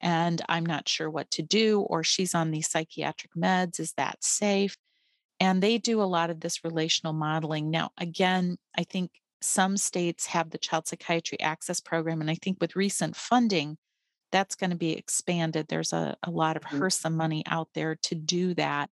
and 0.02 0.42
I'm 0.48 0.66
not 0.66 0.88
sure 0.88 1.10
what 1.10 1.30
to 1.32 1.42
do, 1.42 1.82
or 1.82 2.04
she's 2.04 2.34
on 2.34 2.52
these 2.52 2.70
psychiatric 2.70 3.34
meds. 3.34 3.80
Is 3.80 3.94
that 3.94 4.24
safe? 4.24 4.78
And 5.40 5.64
they 5.64 5.78
do 5.78 6.02
a 6.02 6.04
lot 6.04 6.30
of 6.30 6.42
this 6.42 6.64
relational 6.64 7.14
modeling. 7.14 7.70
Now, 7.70 7.92
again, 7.98 8.58
I 8.78 8.84
think 8.84 9.12
some 9.42 9.78
states 9.78 10.26
have 10.28 10.50
the 10.50 10.58
Child 10.58 10.88
Psychiatry 10.88 11.40
Access 11.40 11.80
Program. 11.80 12.22
And 12.22 12.30
I 12.30 12.36
think 12.36 12.58
with 12.60 12.76
recent 12.76 13.16
funding, 13.16 13.78
that's 14.32 14.56
going 14.56 14.70
to 14.70 14.76
be 14.76 14.94
expanded. 14.94 15.68
There's 15.68 15.94
a, 15.94 16.18
a 16.24 16.32
lot 16.32 16.58
of 16.58 16.64
mm-hmm. 16.64 16.82
HRSA 16.82 17.14
money 17.14 17.44
out 17.48 17.70
there 17.74 17.96
to 18.04 18.16
do 18.16 18.54
that. 18.56 18.90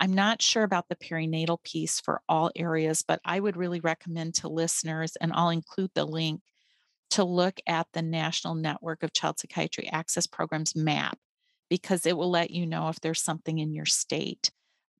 I'm 0.00 0.12
not 0.12 0.42
sure 0.42 0.64
about 0.64 0.88
the 0.88 0.96
perinatal 0.96 1.62
piece 1.62 2.00
for 2.00 2.22
all 2.28 2.50
areas, 2.56 3.04
but 3.06 3.20
I 3.24 3.38
would 3.38 3.56
really 3.56 3.78
recommend 3.78 4.34
to 4.36 4.48
listeners, 4.48 5.14
and 5.20 5.32
I'll 5.32 5.50
include 5.50 5.92
the 5.94 6.04
link 6.04 6.40
to 7.10 7.22
look 7.22 7.60
at 7.68 7.86
the 7.92 8.02
National 8.02 8.54
Network 8.54 9.04
of 9.04 9.12
Child 9.12 9.38
Psychiatry 9.38 9.88
Access 9.92 10.26
Programs 10.26 10.74
map 10.74 11.18
because 11.68 12.04
it 12.04 12.16
will 12.16 12.30
let 12.30 12.50
you 12.50 12.66
know 12.66 12.88
if 12.88 13.00
there's 13.00 13.22
something 13.22 13.58
in 13.58 13.74
your 13.74 13.86
state. 13.86 14.50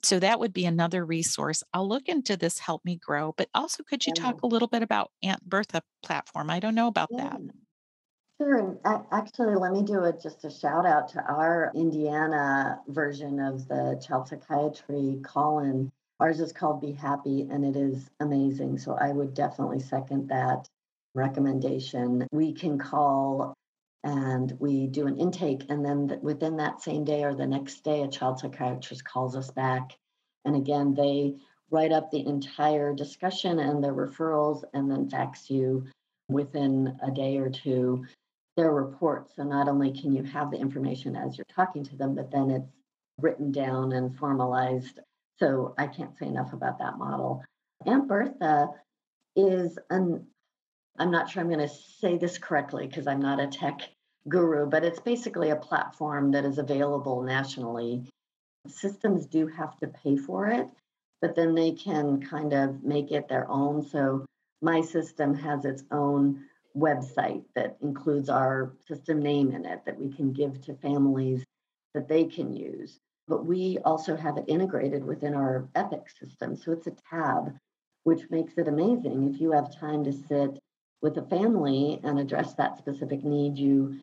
So 0.03 0.19
that 0.19 0.41
would 0.41 0.53
be 0.53 0.65
another 0.65 1.05
resource. 1.05 1.62
I'll 1.73 1.88
look 1.88 2.09
into 2.09 2.37
this 2.37 2.59
Help 2.59 2.85
Me 2.85 2.97
Grow, 2.97 3.35
but 3.37 3.49
also 3.55 3.83
could 3.85 4.05
you 4.05 4.12
talk 4.12 4.43
a 4.43 4.47
little 4.47 4.69
bit 4.69 4.83
about 4.83 5.12
Aunt 5.23 5.49
Bertha 5.49 5.83
platform? 6.03 6.51
I 6.51 6.59
don't 6.59 6.75
know 6.75 6.88
about 6.88 7.09
yeah. 7.12 7.31
that. 7.31 7.41
Sure. 8.41 8.59
And 8.59 9.05
actually, 9.12 9.55
let 9.55 9.73
me 9.73 9.85
do 9.85 10.03
a, 10.03 10.12
just 10.12 10.45
a 10.45 10.51
shout 10.51 10.85
out 10.85 11.09
to 11.11 11.21
our 11.21 11.71
Indiana 11.77 12.81
version 12.88 13.38
of 13.38 13.69
the 13.69 14.03
child 14.05 14.27
psychiatry 14.27 15.21
call 15.23 15.61
in. 15.61 15.93
Ours 16.19 16.41
is 16.41 16.53
called 16.53 16.81
Be 16.81 16.93
Happy, 16.93 17.49
and 17.51 17.65
it 17.65 17.77
is 17.77 18.11
amazing. 18.19 18.79
So 18.79 18.97
I 19.01 19.12
would 19.12 19.35
definitely 19.35 19.79
second 19.79 20.29
that 20.29 20.69
recommendation. 21.15 22.27
We 22.33 22.53
can 22.53 22.79
call 22.79 23.55
and 24.05 24.53
we 24.59 24.87
do 24.87 25.07
an 25.07 25.19
intake 25.19 25.65
and 25.69 25.85
then 25.85 26.19
within 26.23 26.57
that 26.57 26.83
same 26.83 27.05
day 27.05 27.23
or 27.23 27.35
the 27.35 27.47
next 27.47 27.85
day 27.85 28.03
a 28.03 28.09
child 28.09 28.38
psychiatrist 28.38 29.05
calls 29.05 29.37
us 29.37 29.51
back. 29.51 29.97
And 30.45 30.57
again 30.57 30.95
they 30.95 31.37
write 31.71 31.93
up 31.93 32.11
the 32.11 32.27
entire 32.27 32.95
discussion 32.95 33.59
and 33.59 33.83
the 33.83 33.88
referrals 33.88 34.65
and 34.75 34.91
then 34.91 35.09
fax 35.09 35.49
you 35.49 35.87
within 36.29 36.99
a 37.03 37.11
day 37.11 37.38
or 37.38 37.49
two 37.51 38.05
their 38.57 38.73
reports. 38.73 39.35
So 39.37 39.45
not 39.45 39.69
only 39.69 39.93
can 39.93 40.12
you 40.12 40.25
have 40.25 40.51
the 40.51 40.59
information 40.59 41.17
as 41.17 41.38
you're 41.38 41.47
talking 41.55 41.85
to 41.85 41.97
them 41.97 42.15
but 42.15 42.31
then 42.31 42.51
it's 42.51 42.73
written 43.19 43.53
down 43.53 43.93
and 43.93 44.17
formalized. 44.19 44.99
So 45.38 45.75
i 45.79 45.87
can't 45.87 46.17
say 46.19 46.27
enough 46.27 46.53
about 46.53 46.79
that 46.81 46.99
model. 46.99 47.45
Aunt 47.87 48.09
bertha 48.09 48.69
is 49.37 49.79
an 49.91 50.27
I'm 50.98 51.11
not 51.11 51.31
sure 51.31 51.42
I'm 51.42 51.48
going 51.48 51.66
to 51.66 51.74
say 52.00 52.18
this 52.18 52.38
correctly 52.38 52.87
because 52.87 53.07
I'm 53.07 53.20
not 53.20 53.40
a 53.40 53.46
tech 53.46 53.81
guru, 54.28 54.66
but 54.66 54.85
it's 54.85 55.00
basically 55.00 55.50
a 55.50 55.57
platform 55.57 56.31
that 56.33 56.44
is 56.44 56.59
available 56.59 57.22
nationally. 57.22 58.05
Systems 58.68 59.26
do 59.26 59.46
have 59.46 59.76
to 59.78 59.88
pay 59.88 60.16
for 60.16 60.48
it, 60.48 60.68
but 61.20 61.35
then 61.35 61.55
they 61.55 61.72
can 61.72 62.20
kind 62.20 62.52
of 62.52 62.85
make 62.85 63.11
it 63.11 63.28
their 63.28 63.50
own. 63.50 63.83
So 63.83 64.24
my 64.61 64.81
system 64.81 65.35
has 65.35 65.64
its 65.64 65.83
own 65.90 66.44
website 66.76 67.42
that 67.55 67.76
includes 67.83 68.28
our 68.28 68.72
system 68.87 69.20
name 69.20 69.52
in 69.52 69.66
it 69.66 69.85
that 69.85 69.98
we 69.98 70.12
can 70.12 70.33
give 70.33 70.61
to 70.62 70.74
families 70.74 71.44
that 71.94 72.09
they 72.09 72.24
can 72.24 72.55
use. 72.55 72.98
But 73.28 73.44
we 73.44 73.78
also 73.85 74.16
have 74.16 74.37
it 74.37 74.44
integrated 74.46 75.05
within 75.05 75.35
our 75.35 75.68
Epic 75.74 76.09
system. 76.11 76.57
So 76.57 76.72
it's 76.72 76.87
a 76.87 76.96
tab, 77.11 77.57
which 78.05 78.31
makes 78.31 78.59
it 78.59 78.68
amazing. 78.68 79.33
If 79.35 79.40
you 79.40 79.52
have 79.52 79.78
time 79.78 80.05
to 80.05 80.12
sit 80.12 80.59
with 81.03 81.19
a 81.19 81.23
family 81.23 82.01
and 82.05 82.19
address 82.19 82.55
that 82.55 82.79
specific 82.79 83.25
need, 83.25 83.59
you 83.59 84.01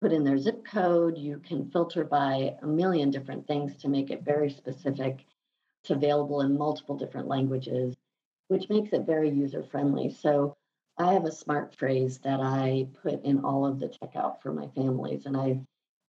put 0.00 0.12
in 0.12 0.24
their 0.24 0.38
zip 0.38 0.64
code, 0.64 1.18
you 1.18 1.38
can 1.38 1.70
filter 1.70 2.04
by 2.04 2.56
a 2.62 2.66
million 2.66 3.10
different 3.10 3.46
things 3.46 3.76
to 3.76 3.88
make 3.88 4.10
it 4.10 4.24
very 4.24 4.50
specific. 4.50 5.24
It's 5.82 5.90
available 5.90 6.40
in 6.40 6.56
multiple 6.56 6.96
different 6.96 7.28
languages, 7.28 7.94
which 8.48 8.68
makes 8.68 8.92
it 8.92 9.06
very 9.06 9.30
user 9.30 9.62
friendly. 9.62 10.10
So 10.10 10.56
I 10.96 11.12
have 11.12 11.26
a 11.26 11.32
smart 11.32 11.74
phrase 11.76 12.18
that 12.24 12.40
I 12.40 12.88
put 13.02 13.22
in 13.24 13.44
all 13.44 13.66
of 13.66 13.78
the 13.78 13.88
checkout 13.88 14.42
for 14.42 14.52
my 14.52 14.66
families, 14.68 15.26
and 15.26 15.36
I 15.36 15.60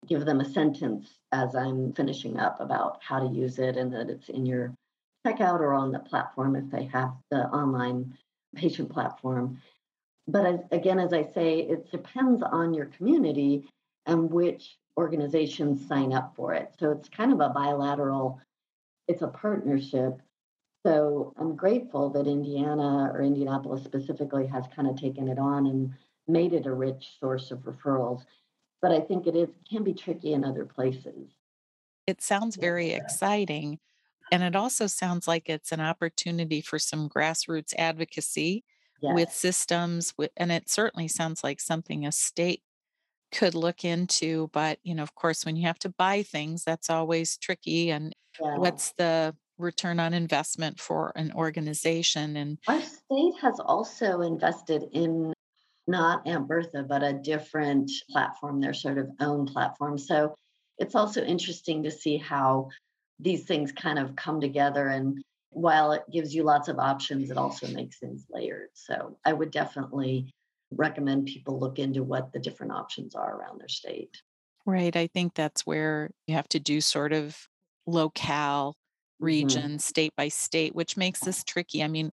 give 0.06 0.24
them 0.24 0.40
a 0.40 0.48
sentence 0.48 1.18
as 1.32 1.56
I'm 1.56 1.92
finishing 1.92 2.38
up 2.38 2.60
about 2.60 3.00
how 3.02 3.18
to 3.18 3.34
use 3.34 3.58
it 3.58 3.76
and 3.76 3.92
that 3.92 4.08
it's 4.08 4.28
in 4.28 4.46
your 4.46 4.72
checkout 5.26 5.60
or 5.60 5.74
on 5.74 5.90
the 5.90 5.98
platform 5.98 6.54
if 6.54 6.70
they 6.70 6.84
have 6.84 7.12
the 7.30 7.48
online 7.48 8.16
patient 8.54 8.90
platform 8.90 9.60
but 10.28 10.44
as, 10.44 10.60
again, 10.70 10.98
as 10.98 11.14
I 11.14 11.22
say, 11.22 11.60
it 11.60 11.90
depends 11.90 12.42
on 12.42 12.74
your 12.74 12.86
community 12.86 13.66
and 14.04 14.30
which 14.30 14.76
organizations 14.96 15.88
sign 15.88 16.12
up 16.12 16.34
for 16.36 16.52
it. 16.52 16.74
So 16.78 16.90
it's 16.90 17.08
kind 17.08 17.32
of 17.32 17.40
a 17.40 17.48
bilateral, 17.48 18.40
it's 19.08 19.22
a 19.22 19.28
partnership. 19.28 20.20
So 20.84 21.32
I'm 21.38 21.56
grateful 21.56 22.10
that 22.10 22.26
Indiana 22.26 23.10
or 23.12 23.22
Indianapolis 23.22 23.84
specifically 23.84 24.46
has 24.46 24.64
kind 24.74 24.86
of 24.86 25.00
taken 25.00 25.28
it 25.28 25.38
on 25.38 25.66
and 25.66 25.94
made 26.26 26.52
it 26.52 26.66
a 26.66 26.74
rich 26.74 27.16
source 27.18 27.50
of 27.50 27.60
referrals. 27.60 28.22
But 28.82 28.92
I 28.92 29.00
think 29.00 29.26
it 29.26 29.34
is 29.34 29.48
can 29.68 29.82
be 29.82 29.94
tricky 29.94 30.34
in 30.34 30.44
other 30.44 30.64
places. 30.64 31.30
It 32.06 32.20
sounds 32.20 32.56
very 32.56 32.90
exciting. 32.90 33.80
And 34.30 34.42
it 34.42 34.54
also 34.54 34.86
sounds 34.86 35.26
like 35.26 35.48
it's 35.48 35.72
an 35.72 35.80
opportunity 35.80 36.60
for 36.60 36.78
some 36.78 37.08
grassroots 37.08 37.74
advocacy 37.78 38.64
yes. 39.00 39.14
with 39.14 39.30
systems 39.30 40.14
and 40.36 40.52
it 40.52 40.68
certainly 40.68 41.08
sounds 41.08 41.42
like 41.44 41.60
something 41.60 42.06
a 42.06 42.12
state 42.12 42.62
could 43.30 43.54
look 43.54 43.84
into 43.84 44.48
but 44.52 44.78
you 44.82 44.94
know 44.94 45.02
of 45.02 45.14
course 45.14 45.44
when 45.44 45.56
you 45.56 45.66
have 45.66 45.78
to 45.78 45.90
buy 45.90 46.22
things 46.22 46.64
that's 46.64 46.88
always 46.88 47.36
tricky 47.36 47.90
and 47.90 48.14
yeah. 48.40 48.56
what's 48.56 48.92
the 48.92 49.34
return 49.58 49.98
on 50.00 50.14
investment 50.14 50.78
for 50.78 51.12
an 51.16 51.32
organization 51.34 52.36
and 52.36 52.58
our 52.68 52.80
state 52.80 53.34
has 53.40 53.60
also 53.60 54.20
invested 54.22 54.84
in 54.92 55.32
not 55.88 56.24
Aunt 56.26 56.46
Bertha, 56.46 56.82
but 56.82 57.02
a 57.02 57.14
different 57.14 57.90
platform, 58.10 58.60
their 58.60 58.74
sort 58.74 58.98
of 58.98 59.10
own 59.20 59.46
platform. 59.46 59.96
So 59.98 60.34
it's 60.76 60.94
also 60.94 61.24
interesting 61.24 61.82
to 61.82 61.90
see 61.90 62.18
how 62.18 62.68
these 63.18 63.44
things 63.44 63.72
kind 63.72 63.98
of 63.98 64.14
come 64.14 64.40
together 64.40 64.88
and 64.88 65.20
while 65.50 65.92
it 65.92 66.02
gives 66.12 66.34
you 66.34 66.42
lots 66.42 66.68
of 66.68 66.78
options, 66.78 67.30
it 67.30 67.36
also 67.36 67.66
makes 67.68 67.98
things 67.98 68.26
layered. 68.30 68.68
So 68.74 69.18
I 69.24 69.32
would 69.32 69.50
definitely 69.50 70.32
recommend 70.70 71.26
people 71.26 71.58
look 71.58 71.78
into 71.78 72.02
what 72.02 72.32
the 72.32 72.38
different 72.38 72.72
options 72.72 73.14
are 73.14 73.36
around 73.36 73.60
their 73.60 73.68
state. 73.68 74.22
Right. 74.66 74.94
I 74.94 75.06
think 75.06 75.34
that's 75.34 75.66
where 75.66 76.10
you 76.26 76.34
have 76.34 76.48
to 76.50 76.60
do 76.60 76.80
sort 76.80 77.12
of 77.12 77.36
locale 77.86 78.76
region, 79.18 79.62
mm-hmm. 79.62 79.78
state 79.78 80.12
by 80.16 80.28
state, 80.28 80.74
which 80.74 80.96
makes 80.96 81.20
this 81.20 81.42
tricky. 81.42 81.82
I 81.82 81.88
mean, 81.88 82.10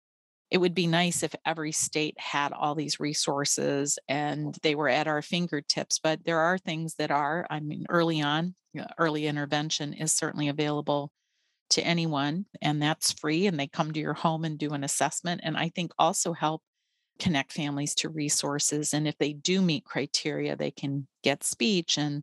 it 0.50 0.58
would 0.58 0.74
be 0.74 0.86
nice 0.86 1.22
if 1.22 1.34
every 1.44 1.72
state 1.72 2.18
had 2.18 2.52
all 2.52 2.74
these 2.74 3.00
resources 3.00 3.98
and 4.08 4.56
they 4.62 4.74
were 4.74 4.88
at 4.88 5.06
our 5.06 5.20
fingertips, 5.20 5.98
but 5.98 6.24
there 6.24 6.38
are 6.38 6.56
things 6.56 6.94
that 6.94 7.10
are, 7.10 7.46
I 7.50 7.60
mean, 7.60 7.84
early 7.88 8.22
on, 8.22 8.54
early 8.96 9.26
intervention 9.26 9.92
is 9.92 10.12
certainly 10.12 10.48
available 10.48 11.10
to 11.70 11.82
anyone, 11.82 12.46
and 12.62 12.80
that's 12.80 13.12
free. 13.12 13.46
And 13.46 13.58
they 13.58 13.66
come 13.66 13.92
to 13.92 14.00
your 14.00 14.14
home 14.14 14.44
and 14.44 14.58
do 14.58 14.70
an 14.70 14.84
assessment. 14.84 15.40
And 15.44 15.56
I 15.56 15.70
think 15.70 15.92
also 15.98 16.32
help 16.32 16.62
connect 17.18 17.52
families 17.52 17.94
to 17.96 18.08
resources. 18.08 18.92
And 18.92 19.08
if 19.08 19.16
they 19.18 19.32
do 19.32 19.62
meet 19.62 19.84
criteria, 19.84 20.56
they 20.56 20.70
can 20.70 21.06
get 21.22 21.44
speech 21.44 21.98
and 21.98 22.22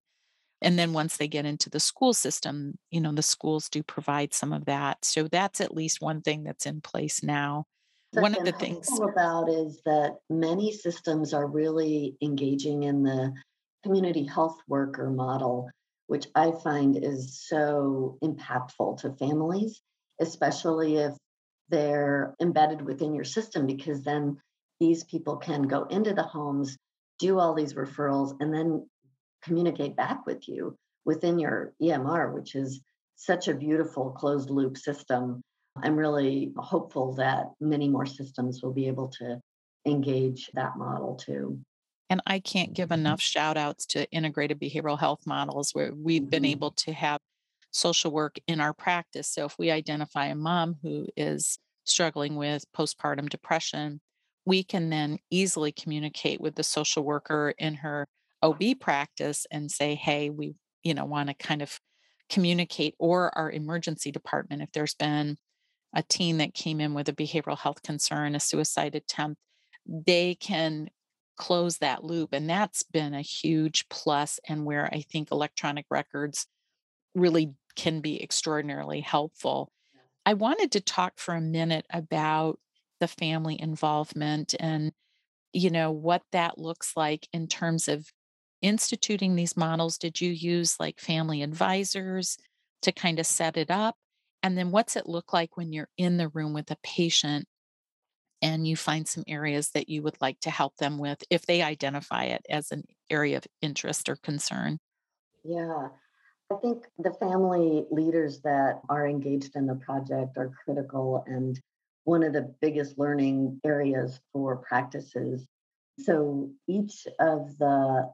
and 0.64 0.80
then 0.80 0.94
once 0.94 1.18
they 1.18 1.28
get 1.28 1.46
into 1.46 1.70
the 1.70 1.80
school 1.80 2.14
system 2.14 2.78
you 2.90 3.02
know 3.02 3.12
the 3.12 3.22
schools 3.22 3.70
do 3.70 3.84
provide 3.84 4.34
some 4.34 4.54
of 4.54 4.66
that 4.66 5.04
so 5.04 5.28
that's 5.28 5.62
at 5.62 5.74
least 5.76 6.02
one 6.02 6.22
thing 6.22 6.44
that's 6.44 6.66
in 6.66 6.82
place 6.82 7.22
now 7.22 7.66
one 8.14 8.36
of 8.36 8.46
the 8.46 8.52
things 8.54 8.88
about 9.02 9.50
is 9.50 9.82
that 9.86 10.18
many 10.30 10.72
systems 10.72 11.34
are 11.34 11.48
really 11.48 12.16
engaging 12.22 12.84
in 12.84 13.04
the 13.04 13.34
community 13.84 14.26
health 14.26 14.58
worker 14.68 15.10
model 15.10 15.70
which 16.14 16.28
i 16.36 16.52
find 16.64 16.98
is 17.12 17.42
so 17.50 18.18
impactful 18.24 18.98
to 19.02 19.12
families 19.24 19.82
especially 20.22 20.98
if 20.98 21.14
they're 21.70 22.36
embedded 22.40 22.82
within 22.82 23.14
your 23.14 23.24
system 23.38 23.66
because 23.66 24.04
then 24.04 24.38
these 24.80 25.04
people 25.04 25.38
can 25.38 25.64
go 25.64 25.84
into 25.86 26.14
the 26.14 26.30
homes 26.38 26.78
do 27.20 27.40
all 27.40 27.54
these 27.54 27.74
referrals 27.74 28.36
and 28.40 28.54
then 28.54 28.86
communicate 29.44 29.96
back 29.96 30.26
with 30.26 30.48
you 30.48 30.76
within 31.06 31.40
your 31.40 31.74
EMR, 31.82 32.34
which 32.34 32.56
is 32.56 32.82
such 33.16 33.48
a 33.48 33.54
beautiful 33.56 34.12
closed 34.12 34.50
loop 34.50 34.78
system. 34.78 35.42
I'm 35.78 35.96
really 35.96 36.52
hopeful 36.58 37.16
that 37.16 37.48
many 37.60 37.90
more 37.90 38.06
systems 38.06 38.62
will 38.62 38.74
be 38.74 38.88
able 38.88 39.10
to 39.20 39.40
engage 39.86 40.50
that 40.54 40.78
model 40.78 41.16
too. 41.16 41.60
And 42.10 42.22
I 42.28 42.40
can't 42.40 42.74
give 42.74 42.92
enough 42.92 43.22
shout 43.22 43.58
outs 43.58 43.86
to 43.88 44.10
integrated 44.12 44.60
behavioral 44.60 45.00
health 45.00 45.26
models 45.26 45.72
where 45.74 45.92
we've 45.94 46.22
mm-hmm. 46.22 46.30
been 46.30 46.46
able 46.46 46.72
to 46.72 46.94
have 46.94 47.20
social 47.72 48.12
work 48.12 48.38
in 48.48 48.62
our 48.62 48.74
practice. 48.74 49.28
So 49.28 49.46
if 49.46 49.58
we 49.58 49.72
identify 49.72 50.28
a 50.28 50.36
mom 50.36 50.76
who 50.84 51.08
is 51.18 51.58
struggling 51.86 52.36
with 52.36 52.66
postpartum 52.76 53.30
depression, 53.30 54.00
we 54.46 54.64
can 54.64 54.90
then 54.90 55.20
easily 55.30 55.72
communicate 55.72 56.40
with 56.40 56.56
the 56.56 56.64
social 56.64 57.04
worker 57.04 57.54
in 57.58 57.76
her 57.76 58.08
OB 58.42 58.62
practice 58.80 59.48
and 59.50 59.72
say, 59.72 59.96
hey, 59.96 60.30
we, 60.30 60.56
you 60.84 60.94
know, 60.94 61.06
want 61.06 61.30
to 61.30 61.34
kind 61.34 61.62
of 61.62 61.80
communicate 62.30 62.96
or 63.00 63.36
our 63.38 63.52
emergency 63.52 64.12
department 64.12 64.62
if 64.62 64.72
there's 64.72 64.96
been 64.96 65.38
a 65.96 66.04
teen 66.04 66.38
that 66.40 66.54
came 66.54 66.82
in 66.82 66.94
with 66.94 67.08
a 67.08 67.14
behavioral 67.14 67.58
health 67.58 67.84
concern, 67.84 68.36
a 68.36 68.40
suicide 68.40 68.96
attempt, 68.96 69.40
they 69.86 70.36
can 70.36 70.90
close 71.38 71.78
that 71.78 72.04
loop. 72.04 72.30
And 72.34 72.50
that's 72.50 72.84
been 72.84 73.14
a 73.14 73.22
huge 73.22 73.88
plus 73.90 74.40
and 74.48 74.66
where 74.66 74.88
I 74.92 75.02
think 75.02 75.32
electronic 75.32 75.86
records 75.90 76.48
really 77.16 77.54
can 77.76 78.02
be 78.02 78.22
extraordinarily 78.22 79.02
helpful. 79.02 79.72
I 80.26 80.36
wanted 80.36 80.72
to 80.74 80.82
talk 80.82 81.14
for 81.18 81.34
a 81.34 81.42
minute 81.42 81.86
about 81.90 82.60
the 83.00 83.08
family 83.08 83.60
involvement 83.60 84.56
and 84.60 84.94
you 85.52 85.70
know 85.70 85.92
what 85.92 86.24
that 86.32 86.58
looks 86.58 86.94
like 86.96 87.28
in 87.34 87.48
terms 87.48 87.88
of 87.88 88.12
instituting 88.62 89.36
these 89.36 89.58
models, 89.58 89.98
did 89.98 90.20
you 90.22 90.32
use 90.32 90.80
like 90.80 91.00
family 91.00 91.44
advisors 91.44 92.38
to 92.82 92.92
kind 92.92 93.20
of 93.20 93.26
set 93.26 93.58
it 93.58 93.70
up? 93.70 93.96
And 94.42 94.58
then 94.58 94.72
what's 94.72 94.96
it 94.96 95.08
look 95.08 95.34
like 95.34 95.56
when 95.58 95.74
you're 95.74 95.90
in 95.98 96.18
the 96.18 96.30
room 96.30 96.54
with 96.54 96.72
a 96.72 96.78
patient 96.84 97.46
and 98.44 98.68
you 98.68 98.76
find 98.76 99.08
some 99.08 99.24
areas 99.26 99.70
that 99.70 99.88
you 99.88 100.04
would 100.04 100.18
like 100.20 100.38
to 100.42 100.52
help 100.52 100.76
them 100.76 100.98
with 100.98 101.24
if 101.30 101.46
they 101.46 101.62
identify 101.62 102.26
it 102.26 102.46
as 102.50 102.72
an 102.72 102.84
area 103.10 103.38
of 103.38 103.48
interest 103.62 104.10
or 104.10 104.18
concern? 104.18 104.78
Yeah. 105.46 105.88
I 106.52 106.56
think 106.56 106.84
the 107.00 107.14
family 107.14 107.86
leaders 107.90 108.42
that 108.42 108.82
are 108.90 109.08
engaged 109.08 109.56
in 109.56 109.66
the 109.66 109.76
project 109.76 110.38
are 110.38 110.52
critical 110.66 111.24
and 111.26 111.60
one 112.04 112.22
of 112.22 112.34
the 112.34 112.54
biggest 112.62 113.00
learning 113.00 113.62
areas 113.64 114.20
for 114.34 114.58
practices. 114.58 115.46
So 116.00 116.52
each 116.68 117.08
of 117.20 117.58
the 117.58 118.12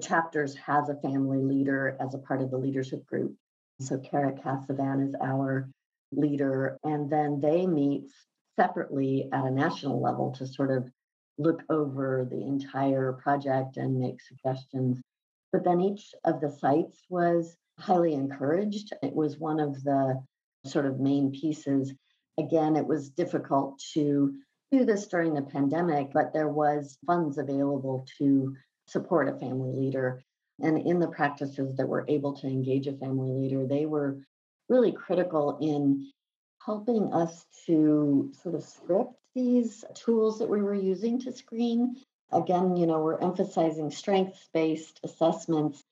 chapters 0.00 0.54
has 0.56 0.88
a 0.90 1.00
family 1.00 1.42
leader 1.42 1.96
as 2.00 2.14
a 2.14 2.18
part 2.18 2.40
of 2.40 2.52
the 2.52 2.56
leadership 2.56 3.04
group. 3.04 3.34
So 3.80 3.98
Kara 3.98 4.32
Cassavan 4.32 5.08
is 5.08 5.16
our 5.20 5.68
leader, 6.12 6.78
and 6.84 7.10
then 7.10 7.40
they 7.40 7.66
meet 7.66 8.04
separately 8.56 9.28
at 9.32 9.44
a 9.44 9.50
national 9.50 10.00
level 10.00 10.32
to 10.32 10.46
sort 10.46 10.70
of 10.70 10.90
look 11.38 11.62
over 11.70 12.26
the 12.30 12.42
entire 12.42 13.12
project 13.14 13.76
and 13.76 13.98
make 13.98 14.20
suggestions. 14.20 15.00
But 15.52 15.64
then 15.64 15.80
each 15.80 16.14
of 16.24 16.40
the 16.40 16.50
sites 16.50 17.02
was 17.08 17.56
highly 17.78 18.14
encouraged. 18.14 18.92
It 19.02 19.14
was 19.14 19.38
one 19.38 19.60
of 19.60 19.82
the 19.82 20.22
sort 20.64 20.86
of 20.86 21.00
main 21.00 21.32
pieces. 21.32 21.92
Again, 22.38 22.76
it 22.76 22.86
was 22.86 23.10
difficult 23.10 23.82
to 23.94 24.34
do 24.70 24.84
this 24.84 25.06
during 25.06 25.34
the 25.34 25.42
pandemic, 25.42 26.12
but 26.12 26.32
there 26.32 26.48
was 26.48 26.98
funds 27.06 27.38
available 27.38 28.06
to 28.18 28.56
support 28.86 29.28
a 29.28 29.38
family 29.38 29.72
leader. 29.72 30.22
And 30.60 30.78
in 30.86 30.98
the 30.98 31.08
practices 31.08 31.76
that 31.76 31.88
were 31.88 32.04
able 32.08 32.34
to 32.34 32.46
engage 32.46 32.86
a 32.86 32.96
family 32.96 33.30
leader, 33.30 33.66
they 33.66 33.86
were 33.86 34.18
really 34.68 34.92
critical 34.92 35.58
in 35.60 36.10
helping 36.64 37.12
us 37.12 37.46
to 37.66 38.30
sort 38.42 38.54
of 38.54 38.62
script 38.62 39.14
these 39.34 39.84
tools 39.94 40.38
that 40.38 40.48
we 40.48 40.62
were 40.62 40.74
using 40.74 41.18
to 41.20 41.32
screen. 41.32 41.96
Again, 42.30 42.76
you 42.76 42.86
know, 42.86 43.00
we're 43.00 43.20
emphasizing 43.20 43.90
strengths 43.90 44.48
based 44.52 45.00
assessments, 45.04 45.82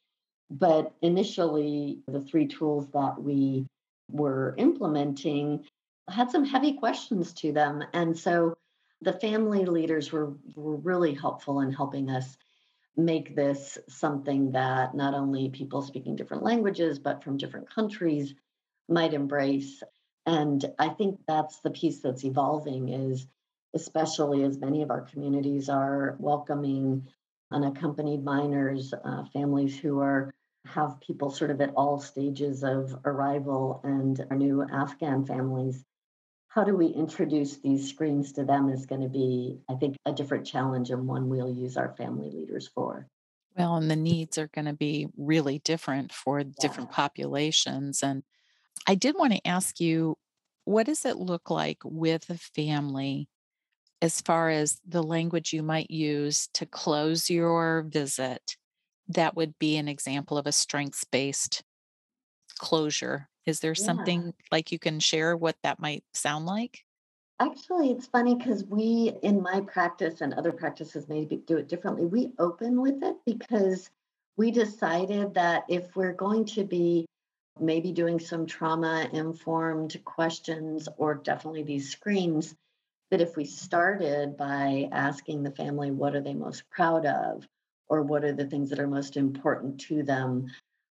but 0.50 0.92
initially, 1.02 2.00
the 2.06 2.20
three 2.20 2.46
tools 2.46 2.88
that 2.92 3.20
we 3.20 3.66
were 4.10 4.54
implementing 4.58 5.64
had 6.08 6.30
some 6.30 6.44
heavy 6.44 6.74
questions 6.74 7.32
to 7.34 7.52
them. 7.52 7.84
And 7.92 8.18
so 8.18 8.56
the 9.00 9.12
family 9.12 9.64
leaders 9.64 10.12
were, 10.12 10.32
were 10.54 10.76
really 10.76 11.14
helpful 11.14 11.60
in 11.60 11.72
helping 11.72 12.10
us 12.10 12.36
make 12.96 13.36
this 13.36 13.78
something 13.88 14.52
that 14.52 14.94
not 14.94 15.14
only 15.14 15.48
people 15.48 15.82
speaking 15.82 16.16
different 16.16 16.42
languages, 16.42 16.98
but 16.98 17.22
from 17.22 17.36
different 17.36 17.72
countries 17.72 18.34
might 18.88 19.14
embrace. 19.14 19.82
And 20.26 20.64
I 20.78 20.88
think 20.88 21.20
that's 21.26 21.60
the 21.60 21.70
piece 21.70 22.00
that's 22.00 22.24
evolving 22.24 22.88
is 22.88 23.26
especially 23.74 24.42
as 24.42 24.58
many 24.58 24.82
of 24.82 24.90
our 24.90 25.02
communities 25.02 25.68
are 25.68 26.16
welcoming 26.18 27.06
unaccompanied 27.52 28.24
minors, 28.24 28.92
uh, 28.92 29.24
families 29.32 29.78
who 29.78 30.00
are 30.00 30.32
have 30.66 31.00
people 31.00 31.30
sort 31.30 31.50
of 31.50 31.60
at 31.60 31.72
all 31.74 31.98
stages 31.98 32.62
of 32.62 32.94
arrival 33.04 33.80
and 33.82 34.24
our 34.30 34.36
new 34.36 34.62
Afghan 34.62 35.24
families 35.24 35.84
how 36.50 36.64
do 36.64 36.76
we 36.76 36.88
introduce 36.88 37.58
these 37.58 37.88
screens 37.88 38.32
to 38.32 38.44
them 38.44 38.68
is 38.68 38.84
going 38.84 39.00
to 39.02 39.08
be, 39.08 39.60
I 39.68 39.74
think, 39.74 39.96
a 40.04 40.12
different 40.12 40.44
challenge 40.44 40.90
and 40.90 41.06
one 41.06 41.28
we'll 41.28 41.52
use 41.52 41.76
our 41.76 41.94
family 41.96 42.28
leaders 42.30 42.68
for. 42.74 43.06
Well, 43.56 43.76
and 43.76 43.88
the 43.88 43.96
needs 43.96 44.36
are 44.36 44.48
going 44.48 44.64
to 44.64 44.72
be 44.72 45.06
really 45.16 45.60
different 45.60 46.12
for 46.12 46.40
yeah. 46.40 46.46
different 46.58 46.90
populations. 46.90 48.02
And 48.02 48.24
I 48.86 48.94
did 48.94 49.14
want 49.16 49.32
to 49.32 49.46
ask 49.46 49.80
you 49.80 50.16
what 50.64 50.86
does 50.86 51.04
it 51.04 51.16
look 51.16 51.50
like 51.50 51.78
with 51.84 52.28
a 52.30 52.38
family 52.38 53.28
as 54.02 54.20
far 54.20 54.50
as 54.50 54.80
the 54.86 55.02
language 55.02 55.52
you 55.52 55.62
might 55.62 55.90
use 55.90 56.48
to 56.54 56.66
close 56.66 57.30
your 57.30 57.82
visit? 57.88 58.56
That 59.08 59.36
would 59.36 59.58
be 59.58 59.76
an 59.76 59.88
example 59.88 60.38
of 60.38 60.46
a 60.46 60.52
strengths 60.52 61.04
based 61.04 61.62
closure 62.58 63.30
is 63.46 63.60
there 63.60 63.74
yeah. 63.76 63.84
something 63.84 64.34
like 64.52 64.72
you 64.72 64.78
can 64.78 65.00
share 65.00 65.36
what 65.36 65.56
that 65.62 65.80
might 65.80 66.04
sound 66.14 66.46
like? 66.46 66.84
Actually, 67.40 67.90
it's 67.90 68.06
funny 68.06 68.34
because 68.34 68.64
we, 68.64 69.12
in 69.22 69.42
my 69.42 69.62
practice 69.62 70.20
and 70.20 70.34
other 70.34 70.52
practices 70.52 71.08
maybe 71.08 71.36
do 71.46 71.56
it 71.56 71.68
differently, 71.68 72.04
we 72.04 72.32
open 72.38 72.80
with 72.80 73.02
it 73.02 73.16
because 73.24 73.90
we 74.36 74.50
decided 74.50 75.34
that 75.34 75.64
if 75.68 75.96
we're 75.96 76.12
going 76.12 76.44
to 76.44 76.64
be 76.64 77.06
maybe 77.58 77.92
doing 77.92 78.20
some 78.20 78.46
trauma 78.46 79.08
informed 79.12 80.02
questions 80.04 80.88
or 80.96 81.14
definitely 81.14 81.62
these 81.62 81.90
screens, 81.90 82.54
that 83.10 83.20
if 83.20 83.36
we 83.36 83.44
started 83.44 84.36
by 84.36 84.88
asking 84.92 85.42
the 85.42 85.50
family 85.50 85.90
what 85.90 86.14
are 86.14 86.20
they 86.20 86.34
most 86.34 86.68
proud 86.70 87.06
of 87.06 87.46
or 87.88 88.02
what 88.02 88.24
are 88.24 88.32
the 88.32 88.46
things 88.46 88.70
that 88.70 88.78
are 88.78 88.86
most 88.86 89.16
important 89.16 89.80
to 89.80 90.02
them 90.02 90.46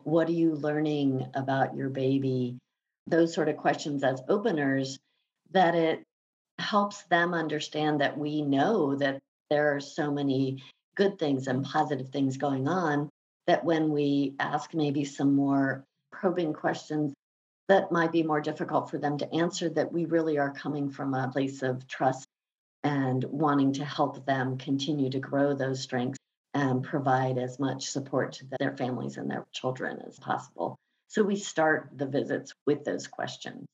what 0.05 0.29
are 0.29 0.33
you 0.33 0.55
learning 0.55 1.27
about 1.35 1.75
your 1.75 1.89
baby? 1.89 2.59
Those 3.07 3.35
sort 3.35 3.49
of 3.49 3.57
questions 3.57 4.05
as 4.05 4.23
openers, 4.29 4.99
that 5.53 5.75
it 5.75 6.03
helps 6.59 7.03
them 7.05 7.35
understand 7.35 8.01
that 8.01 8.17
we 8.17 8.43
know 8.43 8.95
that 8.97 9.19
there 9.51 9.75
are 9.75 9.81
so 9.81 10.11
many 10.13 10.63
good 10.95 11.19
things 11.19 11.49
and 11.49 11.65
positive 11.65 12.11
things 12.11 12.37
going 12.37 12.69
on 12.69 13.09
that 13.47 13.65
when 13.65 13.91
we 13.91 14.35
ask 14.39 14.73
maybe 14.75 15.05
some 15.05 15.35
more 15.35 15.85
probing 16.21 16.53
questions, 16.53 17.13
that 17.69 17.93
might 17.93 18.13
be 18.13 18.23
more 18.23 18.41
difficult 18.41 18.91
for 18.91 18.99
them 18.99 19.19
to 19.19 19.35
answer, 19.35 19.69
that 19.71 19.93
we 19.93 20.05
really 20.05 20.39
are 20.39 20.53
coming 20.53 20.91
from 20.91 21.15
a 21.15 21.29
place 21.29 21.63
of 21.63 21.87
trust 21.87 22.27
and 22.83 23.25
wanting 23.25 23.73
to 23.75 23.85
help 23.85 24.25
them 24.27 24.59
continue 24.59 25.11
to 25.11 25.19
grow 25.19 25.55
those 25.55 25.81
strengths 25.81 26.19
and 26.53 26.85
provide 26.85 27.39
as 27.39 27.59
much 27.59 27.87
support 27.89 28.33
to 28.33 28.45
their 28.61 28.77
families 28.77 29.17
and 29.17 29.31
their 29.31 29.45
children 29.53 30.03
as 30.07 30.19
possible. 30.19 30.77
So 31.09 31.23
we 31.23 31.37
start 31.37 31.91
the 31.97 32.07
visits 32.07 32.53
with 32.67 32.85
those 32.85 33.07
questions. 33.07 33.65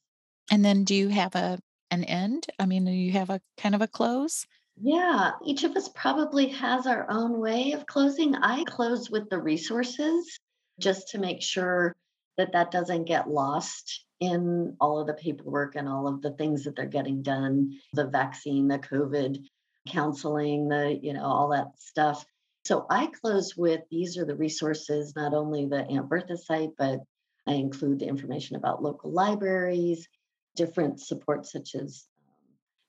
And 0.51 0.65
then 0.65 0.85
do 0.85 0.95
you 0.95 1.09
have 1.09 1.35
a 1.35 1.59
an 1.91 2.05
end? 2.05 2.47
I 2.59 2.67
mean, 2.67 2.85
do 2.85 2.93
you 2.93 3.13
have 3.13 3.31
a 3.31 3.41
kind 3.59 3.75
of 3.75 3.83
a 3.83 3.89
close? 3.89 4.47
Yeah, 4.81 5.33
each 5.45 5.65
of 5.65 5.77
us 5.77 5.89
probably 5.89 6.49
has 6.49 6.87
our 6.87 7.11
own 7.11 7.39
way 7.39 7.73
of 7.73 7.87
closing. 7.87 8.35
I 8.37 8.65
close 8.65 9.11
with 9.11 9.29
the 9.29 9.41
resources 9.41 10.39
just 10.79 11.09
to 11.09 11.19
make 11.19 11.43
sure 11.43 11.95
that 12.41 12.53
that 12.53 12.71
doesn't 12.71 13.05
get 13.05 13.29
lost 13.29 14.05
in 14.19 14.77
all 14.81 14.99
of 14.99 15.07
the 15.07 15.15
paperwork 15.15 15.77
and 15.77 15.89
all 15.89 16.09
of 16.09 16.23
the 16.23 16.33
things 16.33 16.65
that 16.65 16.75
they're 16.75 16.87
getting 16.87 17.23
done 17.23 17.79
the 17.93 18.07
vaccine 18.07 18.67
the 18.67 18.79
covid 18.79 19.45
counseling 19.89 20.69
the 20.69 20.99
you 21.03 21.13
know 21.13 21.25
all 21.25 21.49
that 21.49 21.69
stuff. 21.79 22.25
So 22.65 22.87
i 22.91 23.07
close 23.07 23.57
with 23.57 23.81
these 23.91 24.17
are 24.19 24.25
the 24.25 24.37
resources 24.37 25.15
not 25.17 25.35
only 25.35 25.67
the 25.67 25.85
aunt 25.85 26.09
bertha 26.09 26.37
site 26.37 26.71
but 26.79 27.01
i 27.47 27.53
include 27.53 27.99
the 27.99 28.07
information 28.07 28.57
about 28.57 28.83
local 28.83 29.13
libraries 29.13 30.07
different 30.57 31.01
supports 31.01 31.53
such 31.53 31.75
as 31.75 32.07
um, 32.29 32.45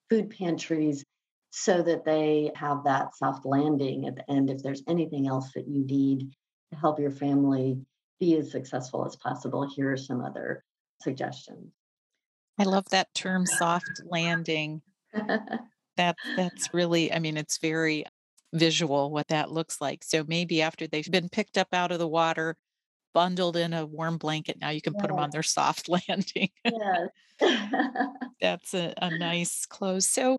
food 0.10 0.30
pantries 0.38 1.04
so 1.52 1.82
that 1.82 2.06
they 2.06 2.52
have 2.56 2.84
that 2.86 3.16
soft 3.16 3.46
landing 3.46 4.08
at 4.08 4.16
the 4.16 4.32
end 4.32 4.50
if 4.50 4.62
there's 4.64 4.84
anything 4.88 5.28
else 5.28 5.52
that 5.54 5.68
you 5.68 5.86
need 5.86 6.32
to 6.72 6.78
help 6.78 7.00
your 7.00 7.12
family 7.12 7.80
be 8.22 8.38
as 8.38 8.50
successful 8.50 9.06
as 9.06 9.18
possible 9.18 9.68
here 9.68 9.92
are 9.92 9.98
some 9.98 10.24
other 10.24 10.64
suggestions 11.02 11.74
i 12.58 12.64
love 12.64 12.88
that 12.90 13.14
term 13.14 13.46
soft 13.46 14.02
landing 14.06 14.82
that 15.98 16.16
that's 16.38 16.74
really 16.74 17.12
i 17.12 17.20
mean 17.20 17.36
it's 17.36 17.58
very 17.58 18.06
visual 18.54 19.12
what 19.12 19.28
that 19.28 19.52
looks 19.52 19.82
like 19.82 20.04
so 20.04 20.24
maybe 20.28 20.62
after 20.62 20.88
they've 20.88 21.12
been 21.12 21.28
picked 21.28 21.58
up 21.58 21.68
out 21.74 21.92
of 21.92 22.00
the 22.00 22.08
water 22.08 22.56
bundled 23.14 23.58
in 23.58 23.74
a 23.74 23.86
warm 23.86 24.18
blanket. 24.18 24.58
Now 24.60 24.70
you 24.70 24.82
can 24.82 24.94
put 24.94 25.08
them 25.08 25.20
on 25.20 25.30
their 25.32 25.44
soft 25.44 25.90
landing. 26.08 26.50
Yes. 26.66 27.10
That's 28.42 28.74
a, 28.74 28.94
a 29.02 29.18
nice 29.18 29.66
close. 29.66 30.08
So, 30.08 30.38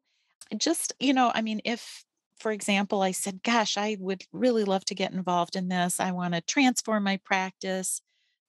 just, 0.57 0.93
you 1.01 1.15
know, 1.15 1.33
I 1.35 1.43
mean, 1.43 1.61
if, 1.65 2.05
for 2.43 2.51
example, 2.51 3.03
I 3.03 3.13
said, 3.13 3.43
gosh, 3.45 3.79
I 3.79 3.97
would 4.01 4.25
really 4.33 4.65
love 4.65 4.85
to 4.87 4.97
get 4.97 5.13
involved 5.13 5.55
in 5.55 5.69
this, 5.69 6.01
I 6.01 6.11
want 6.11 6.35
to 6.35 6.41
transform 6.41 7.05
my 7.05 7.19
practice. 7.19 8.03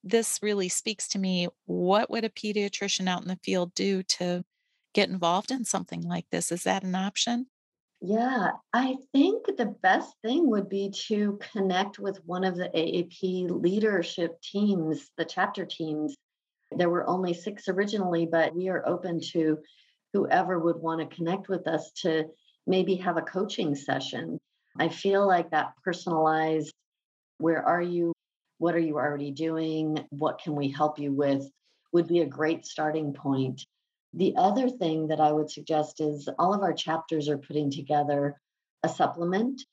This 0.03 0.39
really 0.41 0.67
speaks 0.67 1.07
to 1.09 1.19
me. 1.19 1.47
What 1.65 2.09
would 2.09 2.25
a 2.25 2.29
pediatrician 2.29 3.07
out 3.07 3.21
in 3.21 3.27
the 3.27 3.39
field 3.43 3.73
do 3.75 4.01
to 4.03 4.43
get 4.93 5.09
involved 5.09 5.51
in 5.51 5.63
something 5.63 6.01
like 6.01 6.25
this? 6.31 6.51
Is 6.51 6.63
that 6.63 6.83
an 6.83 6.95
option? 6.95 7.45
Yeah, 8.01 8.49
I 8.73 8.97
think 9.13 9.45
the 9.45 9.73
best 9.81 10.13
thing 10.23 10.49
would 10.49 10.67
be 10.67 10.91
to 11.07 11.39
connect 11.53 11.99
with 11.99 12.19
one 12.25 12.43
of 12.43 12.57
the 12.57 12.69
AAP 12.75 13.49
leadership 13.49 14.41
teams, 14.41 15.09
the 15.17 15.23
chapter 15.23 15.65
teams. 15.65 16.15
There 16.75 16.89
were 16.89 17.07
only 17.07 17.33
six 17.33 17.69
originally, 17.69 18.25
but 18.25 18.55
we 18.55 18.67
are 18.69 18.85
open 18.85 19.21
to 19.31 19.59
whoever 20.11 20.59
would 20.59 20.77
want 20.77 20.99
to 20.99 21.15
connect 21.15 21.47
with 21.47 21.67
us 21.67 21.91
to 22.01 22.25
maybe 22.67 22.95
have 22.95 23.17
a 23.17 23.21
coaching 23.21 23.75
session. 23.75 24.39
I 24.77 24.89
feel 24.89 25.27
like 25.27 25.51
that 25.51 25.73
personalized, 25.83 26.73
where 27.37 27.63
are 27.63 27.81
you? 27.81 28.13
What 28.57 28.75
are 28.75 28.79
you 28.79 28.95
already 28.97 29.31
doing? 29.31 30.05
What 30.09 30.39
can 30.39 30.55
we 30.55 30.69
help 30.69 30.99
you 30.99 31.11
with? 31.11 31.49
would 31.93 32.07
be 32.07 32.19
a 32.19 32.25
great 32.25 32.65
starting 32.65 33.13
point. 33.13 33.65
The 34.13 34.33
other 34.35 34.67
thing 34.67 35.07
that 35.07 35.21
I 35.21 35.31
would 35.31 35.49
suggest 35.49 36.01
is 36.01 36.27
all 36.37 36.53
of 36.53 36.61
our 36.61 36.73
chapters 36.73 37.29
are 37.29 37.37
putting 37.37 37.71
together 37.71 38.35
a 38.83 38.89
supplement 38.89 39.63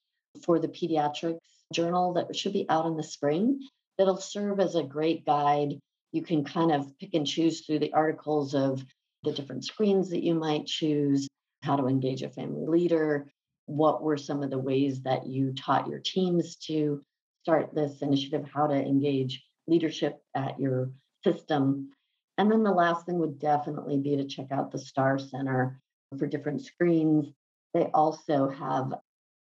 for 0.44 0.58
the 0.58 0.68
pediatrics 0.68 1.38
journal 1.72 2.12
that 2.14 2.34
should 2.36 2.52
be 2.52 2.66
out 2.68 2.86
in 2.86 2.96
the 2.96 3.02
spring 3.02 3.60
that'll 3.98 4.16
serve 4.16 4.60
as 4.60 4.76
a 4.76 4.82
great 4.82 5.26
guide. 5.26 5.78
You 6.12 6.22
can 6.22 6.44
kind 6.44 6.72
of 6.72 6.96
pick 6.98 7.14
and 7.14 7.26
choose 7.26 7.62
through 7.62 7.80
the 7.80 7.92
articles 7.92 8.54
of 8.54 8.84
the 9.24 9.32
different 9.32 9.64
screens 9.64 10.10
that 10.10 10.22
you 10.22 10.34
might 10.34 10.66
choose, 10.66 11.28
how 11.62 11.76
to 11.76 11.86
engage 11.86 12.22
a 12.22 12.30
family 12.30 12.66
leader, 12.66 13.30
what 13.66 14.02
were 14.02 14.16
some 14.16 14.42
of 14.42 14.50
the 14.50 14.58
ways 14.58 15.02
that 15.02 15.26
you 15.26 15.52
taught 15.52 15.88
your 15.88 16.00
teams 16.00 16.56
to 16.56 17.00
start 17.42 17.74
this 17.74 18.02
initiative, 18.02 18.46
how 18.52 18.66
to 18.66 18.74
engage 18.74 19.44
leadership 19.66 20.20
at 20.34 20.58
your 20.58 20.90
system. 21.24 21.90
And 22.38 22.50
then 22.50 22.62
the 22.62 22.72
last 22.72 23.06
thing 23.06 23.18
would 23.18 23.38
definitely 23.38 23.98
be 23.98 24.16
to 24.16 24.26
check 24.26 24.50
out 24.50 24.72
the 24.72 24.78
Star 24.78 25.18
Center 25.18 25.80
for 26.18 26.26
different 26.26 26.64
screens. 26.64 27.26
They 27.74 27.84
also 27.94 28.48
have 28.48 28.94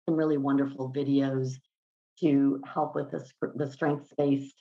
some 0.07 0.17
really 0.17 0.37
wonderful 0.37 0.91
videos 0.91 1.53
to 2.19 2.61
help 2.65 2.95
with 2.95 3.11
the, 3.11 3.25
the 3.55 3.71
strengths 3.71 4.11
based 4.17 4.55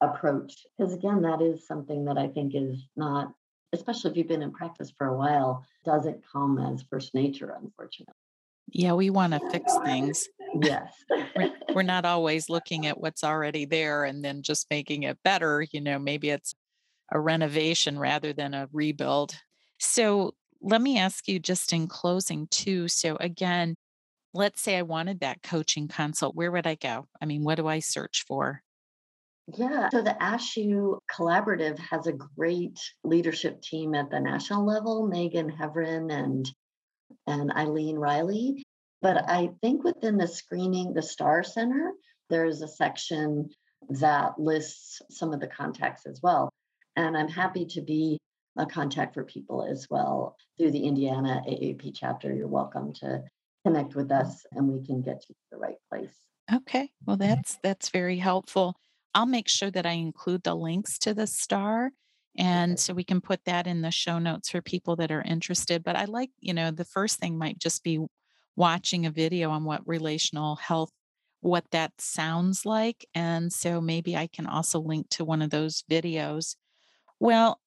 approach. 0.00 0.66
Because 0.76 0.94
again, 0.94 1.22
that 1.22 1.40
is 1.40 1.66
something 1.66 2.06
that 2.06 2.18
I 2.18 2.28
think 2.28 2.54
is 2.54 2.88
not, 2.96 3.32
especially 3.72 4.10
if 4.10 4.16
you've 4.16 4.28
been 4.28 4.42
in 4.42 4.52
practice 4.52 4.92
for 4.96 5.06
a 5.08 5.16
while, 5.16 5.64
doesn't 5.84 6.22
come 6.30 6.58
as 6.58 6.82
first 6.82 7.14
nature, 7.14 7.56
unfortunately. 7.60 8.14
Yeah, 8.68 8.92
we 8.92 9.10
want 9.10 9.32
to 9.32 9.50
fix 9.50 9.76
things. 9.84 10.28
Yes. 10.60 10.92
we're, 11.36 11.52
we're 11.74 11.82
not 11.82 12.04
always 12.04 12.48
looking 12.48 12.86
at 12.86 13.00
what's 13.00 13.24
already 13.24 13.64
there 13.64 14.04
and 14.04 14.24
then 14.24 14.42
just 14.42 14.66
making 14.70 15.04
it 15.04 15.18
better. 15.24 15.66
You 15.72 15.80
know, 15.80 15.98
maybe 15.98 16.30
it's 16.30 16.54
a 17.10 17.18
renovation 17.18 17.98
rather 17.98 18.32
than 18.32 18.54
a 18.54 18.68
rebuild. 18.72 19.34
So 19.78 20.34
let 20.60 20.80
me 20.80 20.98
ask 20.98 21.26
you 21.28 21.38
just 21.38 21.72
in 21.72 21.88
closing 21.88 22.46
too. 22.48 22.88
So 22.88 23.16
again, 23.16 23.74
let's 24.32 24.62
say 24.62 24.76
I 24.76 24.82
wanted 24.82 25.20
that 25.20 25.42
coaching 25.42 25.88
consult, 25.88 26.34
where 26.34 26.52
would 26.52 26.66
I 26.66 26.76
go? 26.76 27.08
I 27.20 27.26
mean, 27.26 27.44
what 27.44 27.56
do 27.56 27.66
I 27.66 27.80
search 27.80 28.24
for? 28.26 28.62
Yeah, 29.48 29.88
so 29.90 30.02
the 30.02 30.16
ASHEW 30.20 30.98
Collaborative 31.10 31.78
has 31.78 32.06
a 32.06 32.12
great 32.12 32.78
leadership 33.02 33.60
team 33.60 33.94
at 33.94 34.10
the 34.10 34.20
national 34.20 34.64
level, 34.64 35.06
Megan 35.06 35.50
Hevrin 35.50 36.12
and 36.12 36.48
and 37.26 37.52
Eileen 37.52 37.96
Riley. 37.96 38.62
But 39.00 39.28
I 39.28 39.50
think 39.60 39.82
within 39.82 40.16
the 40.16 40.28
screening, 40.28 40.94
the 40.94 41.02
STAR 41.02 41.42
Center, 41.42 41.92
there's 42.30 42.62
a 42.62 42.68
section 42.68 43.50
that 43.90 44.38
lists 44.38 45.02
some 45.10 45.32
of 45.32 45.40
the 45.40 45.48
contacts 45.48 46.06
as 46.06 46.20
well. 46.22 46.48
And 46.96 47.16
I'm 47.16 47.28
happy 47.28 47.66
to 47.66 47.80
be 47.80 48.18
a 48.56 48.66
contact 48.66 49.14
for 49.14 49.24
people 49.24 49.64
as 49.64 49.88
well 49.90 50.36
through 50.56 50.70
the 50.70 50.84
Indiana 50.84 51.42
AAP 51.48 51.92
chapter. 51.94 52.32
You're 52.32 52.46
welcome 52.46 52.92
to 52.94 53.22
connect 53.66 53.94
with 53.94 54.12
us 54.12 54.44
and 54.52 54.68
we 54.68 54.84
can 54.84 55.02
get 55.02 55.24
you 55.28 55.34
to 55.34 55.50
the 55.52 55.58
right 55.58 55.78
place. 55.90 56.14
Okay. 56.52 56.90
Well, 57.04 57.16
mm-hmm. 57.16 57.28
that's 57.28 57.58
that's 57.62 57.88
very 57.88 58.18
helpful. 58.18 58.76
I'll 59.14 59.26
make 59.26 59.48
sure 59.48 59.70
that 59.70 59.86
I 59.86 59.92
include 59.92 60.42
the 60.42 60.54
links 60.54 60.98
to 61.00 61.14
the 61.14 61.26
star 61.26 61.90
and 62.38 62.72
okay. 62.72 62.78
so 62.78 62.94
we 62.94 63.04
can 63.04 63.20
put 63.20 63.44
that 63.44 63.66
in 63.66 63.82
the 63.82 63.90
show 63.90 64.18
notes 64.18 64.48
for 64.48 64.62
people 64.62 64.96
that 64.96 65.10
are 65.12 65.22
interested. 65.22 65.84
But 65.84 65.96
I 65.96 66.06
like, 66.06 66.30
you 66.40 66.54
know, 66.54 66.70
the 66.70 66.84
first 66.84 67.18
thing 67.18 67.36
might 67.36 67.58
just 67.58 67.84
be 67.84 68.00
watching 68.56 69.04
a 69.06 69.10
video 69.10 69.50
on 69.50 69.64
what 69.64 69.86
relational 69.86 70.56
health 70.56 70.90
what 71.40 71.64
that 71.72 71.90
sounds 71.98 72.64
like 72.64 73.04
and 73.14 73.52
so 73.52 73.80
maybe 73.80 74.16
I 74.16 74.28
can 74.28 74.46
also 74.46 74.78
link 74.78 75.08
to 75.10 75.24
one 75.24 75.42
of 75.42 75.50
those 75.50 75.82
videos 75.90 76.54
well, 77.20 77.60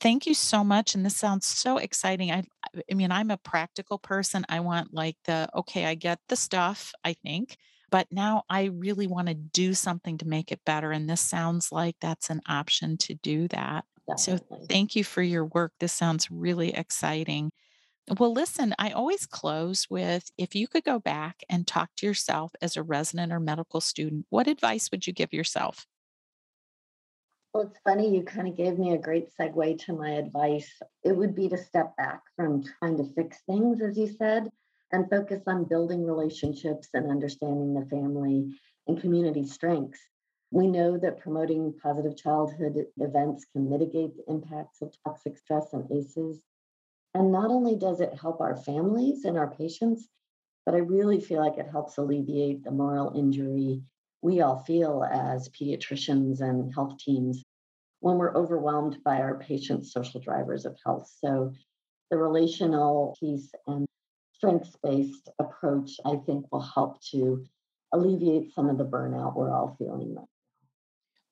thank 0.00 0.26
you 0.26 0.34
so 0.34 0.62
much. 0.62 0.94
And 0.94 1.04
this 1.04 1.16
sounds 1.16 1.46
so 1.46 1.78
exciting. 1.78 2.30
I, 2.30 2.44
I 2.90 2.94
mean, 2.94 3.10
I'm 3.10 3.30
a 3.30 3.38
practical 3.38 3.98
person. 3.98 4.44
I 4.48 4.60
want 4.60 4.92
like 4.92 5.16
the, 5.24 5.48
okay, 5.54 5.86
I 5.86 5.94
get 5.94 6.18
the 6.28 6.36
stuff, 6.36 6.92
I 7.04 7.14
think, 7.14 7.56
but 7.94 8.08
now 8.10 8.42
I 8.50 8.64
really 8.64 9.06
want 9.06 9.28
to 9.28 9.34
do 9.34 9.72
something 9.72 10.18
to 10.18 10.26
make 10.26 10.50
it 10.50 10.58
better. 10.66 10.90
And 10.90 11.08
this 11.08 11.20
sounds 11.20 11.70
like 11.70 11.94
that's 12.00 12.28
an 12.28 12.40
option 12.48 12.96
to 12.96 13.14
do 13.14 13.46
that. 13.46 13.84
Definitely. 14.08 14.58
So 14.58 14.66
thank 14.68 14.96
you 14.96 15.04
for 15.04 15.22
your 15.22 15.44
work. 15.44 15.70
This 15.78 15.92
sounds 15.92 16.28
really 16.28 16.74
exciting. 16.74 17.52
Well, 18.18 18.32
listen, 18.32 18.74
I 18.80 18.90
always 18.90 19.26
close 19.26 19.88
with 19.88 20.28
if 20.36 20.56
you 20.56 20.66
could 20.66 20.82
go 20.82 20.98
back 20.98 21.44
and 21.48 21.68
talk 21.68 21.90
to 21.98 22.06
yourself 22.06 22.50
as 22.60 22.76
a 22.76 22.82
resident 22.82 23.32
or 23.32 23.38
medical 23.38 23.80
student, 23.80 24.26
what 24.28 24.48
advice 24.48 24.90
would 24.90 25.06
you 25.06 25.12
give 25.12 25.32
yourself? 25.32 25.86
Well, 27.52 27.68
it's 27.68 27.78
funny, 27.84 28.12
you 28.12 28.24
kind 28.24 28.48
of 28.48 28.56
gave 28.56 28.76
me 28.76 28.94
a 28.94 28.98
great 28.98 29.28
segue 29.40 29.84
to 29.84 29.92
my 29.92 30.14
advice. 30.14 30.68
It 31.04 31.12
would 31.12 31.36
be 31.36 31.48
to 31.48 31.56
step 31.56 31.96
back 31.96 32.22
from 32.34 32.64
trying 32.80 32.96
to 32.96 33.04
fix 33.14 33.38
things, 33.46 33.80
as 33.80 33.96
you 33.96 34.08
said, 34.08 34.50
and 34.92 35.08
focus 35.10 35.42
on 35.46 35.64
building 35.64 36.04
relationships 36.04 36.88
and 36.94 37.10
understanding 37.10 37.74
the 37.74 37.86
family 37.86 38.58
and 38.86 39.00
community 39.00 39.44
strengths. 39.44 40.00
We 40.50 40.66
know 40.68 40.98
that 40.98 41.18
promoting 41.18 41.74
positive 41.82 42.16
childhood 42.16 42.86
events 42.98 43.46
can 43.52 43.68
mitigate 43.68 44.16
the 44.16 44.30
impacts 44.30 44.82
of 44.82 44.94
toxic 45.04 45.36
stress 45.38 45.72
and 45.72 45.90
ACEs. 45.90 46.40
And 47.14 47.32
not 47.32 47.50
only 47.50 47.76
does 47.76 48.00
it 48.00 48.18
help 48.18 48.40
our 48.40 48.56
families 48.56 49.24
and 49.24 49.36
our 49.36 49.50
patients, 49.50 50.08
but 50.64 50.74
I 50.74 50.78
really 50.78 51.20
feel 51.20 51.40
like 51.40 51.58
it 51.58 51.70
helps 51.70 51.98
alleviate 51.98 52.64
the 52.64 52.70
moral 52.70 53.12
injury 53.16 53.82
we 54.24 54.40
all 54.40 54.58
feel 54.60 55.04
as 55.04 55.50
pediatricians 55.50 56.40
and 56.40 56.72
health 56.72 56.96
teams 56.96 57.44
when 58.00 58.16
we're 58.16 58.34
overwhelmed 58.34 58.98
by 59.04 59.18
our 59.20 59.38
patients' 59.38 59.92
social 59.92 60.18
drivers 60.18 60.64
of 60.64 60.78
health. 60.82 61.12
So 61.22 61.52
the 62.10 62.16
relational 62.16 63.14
piece 63.20 63.52
and 63.66 63.86
strengths 64.36 64.76
based 64.82 65.28
approach, 65.38 65.92
I 66.04 66.16
think, 66.26 66.46
will 66.50 66.60
help 66.60 67.02
to 67.12 67.44
alleviate 67.92 68.52
some 68.54 68.68
of 68.68 68.78
the 68.78 68.84
burnout 68.84 69.36
we're 69.36 69.54
all 69.54 69.76
feeling 69.78 70.14
right 70.16 70.26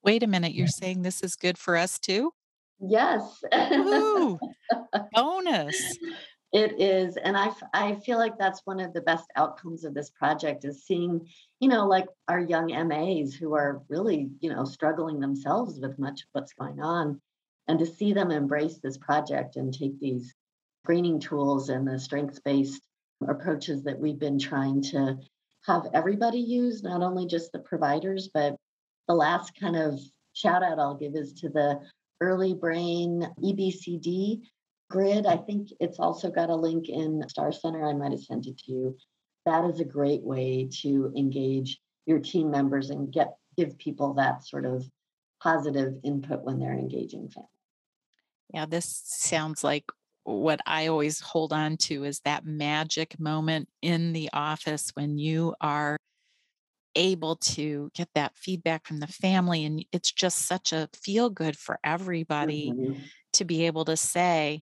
Wait 0.05 0.23
a 0.23 0.27
minute, 0.27 0.53
you're 0.53 0.67
saying 0.67 1.03
this 1.03 1.23
is 1.23 1.37
good 1.37 1.57
for 1.57 1.77
us 1.77 1.99
too? 1.99 2.33
Yes. 2.81 3.41
Ooh, 3.55 4.39
bonus. 5.13 5.99
It 6.53 6.81
is. 6.81 7.17
And 7.17 7.37
I, 7.37 7.51
I 7.73 7.95
feel 7.95 8.19
like 8.19 8.37
that's 8.37 8.63
one 8.65 8.81
of 8.81 8.93
the 8.93 9.01
best 9.01 9.25
outcomes 9.37 9.85
of 9.85 9.95
this 9.95 10.11
project 10.11 10.65
is 10.65 10.85
seeing, 10.85 11.29
you 11.61 11.69
know, 11.69 11.87
like 11.87 12.07
our 12.29 12.41
young 12.41 12.67
MAs 12.89 13.33
who 13.33 13.55
are 13.55 13.83
really, 13.89 14.31
you 14.41 14.53
know, 14.53 14.65
struggling 14.65 15.21
themselves 15.21 15.79
with 15.79 15.99
much 15.99 16.23
of 16.23 16.29
what's 16.33 16.53
going 16.53 16.81
on. 16.81 17.21
And 17.69 17.79
to 17.79 17.87
see 17.87 18.13
them 18.13 18.33
embrace 18.33 18.79
this 18.79 18.99
project 18.99 19.55
and 19.55 19.73
take 19.73 19.99
these 20.01 20.35
screening 20.83 21.21
tools 21.21 21.69
and 21.69 21.87
the 21.87 21.99
strengths 21.99 22.41
based 22.41 22.83
approaches 23.29 23.83
that 23.85 23.99
we've 23.99 24.19
been 24.19 24.39
trying 24.39 24.83
to 24.83 25.19
have 25.67 25.87
everybody 25.95 26.39
use, 26.39 26.83
not 26.83 27.03
only 27.03 27.27
just 27.27 27.53
the 27.53 27.59
providers, 27.61 28.29
but 28.33 28.57
the 29.09 29.15
last 29.15 29.59
kind 29.59 29.77
of 29.77 30.01
shout 30.33 30.63
out 30.63 30.79
I'll 30.79 30.97
give 30.97 31.15
is 31.15 31.33
to 31.35 31.49
the 31.49 31.81
early 32.21 32.55
brain 32.55 33.29
EBCD 33.43 34.43
grid. 34.91 35.27
I 35.27 35.37
think 35.37 35.69
it's 35.81 35.99
also 35.99 36.31
got 36.31 36.51
a 36.51 36.55
link 36.55 36.89
in 36.89 37.27
Star 37.29 37.53
Center. 37.53 37.87
I 37.87 37.95
might 37.95 38.13
have 38.13 38.23
sent 38.23 38.47
it 38.47 38.59
to 38.59 38.73
you. 38.73 38.97
That 39.47 39.65
is 39.65 39.81
a 39.81 39.85
great 39.85 40.23
way 40.23 40.69
to 40.83 41.13
engage 41.17 41.81
your 42.07 42.19
team 42.19 42.51
members 42.51 42.91
and 42.91 43.13
get 43.13 43.35
give 43.57 43.77
people 43.79 44.15
that 44.15 44.47
sort 44.47 44.65
of 44.65 44.85
positive 45.43 45.95
input 46.05 46.43
when 46.43 46.59
they're 46.59 46.73
engaging 46.73 47.29
family. 47.29 47.49
Yeah, 48.53 48.67
this 48.67 49.03
sounds 49.05 49.65
like 49.65 49.91
what 50.25 50.61
I 50.67 50.87
always 50.87 51.21
hold 51.21 51.53
on 51.53 51.77
to 51.79 52.05
is 52.05 52.21
that 52.21 52.45
magic 52.47 53.19
moment 53.19 53.69
in 53.81 54.13
the 54.13 54.31
office 54.33 54.91
when 54.95 55.19
you 55.19 55.55
are 55.61 55.97
able 56.95 57.37
to 57.37 57.91
get 57.95 58.09
that 58.15 58.37
feedback 58.37 58.87
from 58.87 58.99
the 58.99 59.07
family. 59.07 59.65
And 59.65 59.85
it's 59.93 60.13
just 60.13 60.47
such 60.47 60.73
a 60.73 60.89
feel 60.95 61.31
good 61.31 61.57
for 61.57 61.79
everybody 61.83 62.71
mm-hmm. 62.71 63.01
to 63.35 63.45
be 63.45 63.67
able 63.67 63.85
to 63.87 63.97
say 63.97 64.61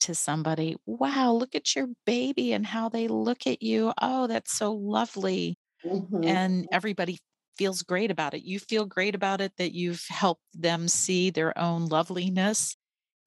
to 0.00 0.14
somebody, 0.14 0.76
wow, 0.86 1.32
look 1.32 1.54
at 1.54 1.74
your 1.74 1.88
baby 2.06 2.52
and 2.52 2.64
how 2.64 2.88
they 2.88 3.08
look 3.08 3.46
at 3.46 3.62
you. 3.62 3.92
Oh, 4.00 4.26
that's 4.26 4.52
so 4.52 4.72
lovely. 4.72 5.58
Mm-hmm. 5.84 6.24
And 6.24 6.68
everybody 6.72 7.18
feels 7.56 7.82
great 7.82 8.10
about 8.10 8.34
it. 8.34 8.42
You 8.42 8.58
feel 8.58 8.84
great 8.84 9.14
about 9.14 9.40
it 9.40 9.52
that 9.58 9.72
you've 9.72 10.04
helped 10.08 10.42
them 10.54 10.88
see 10.88 11.30
their 11.30 11.56
own 11.58 11.86
loveliness 11.86 12.76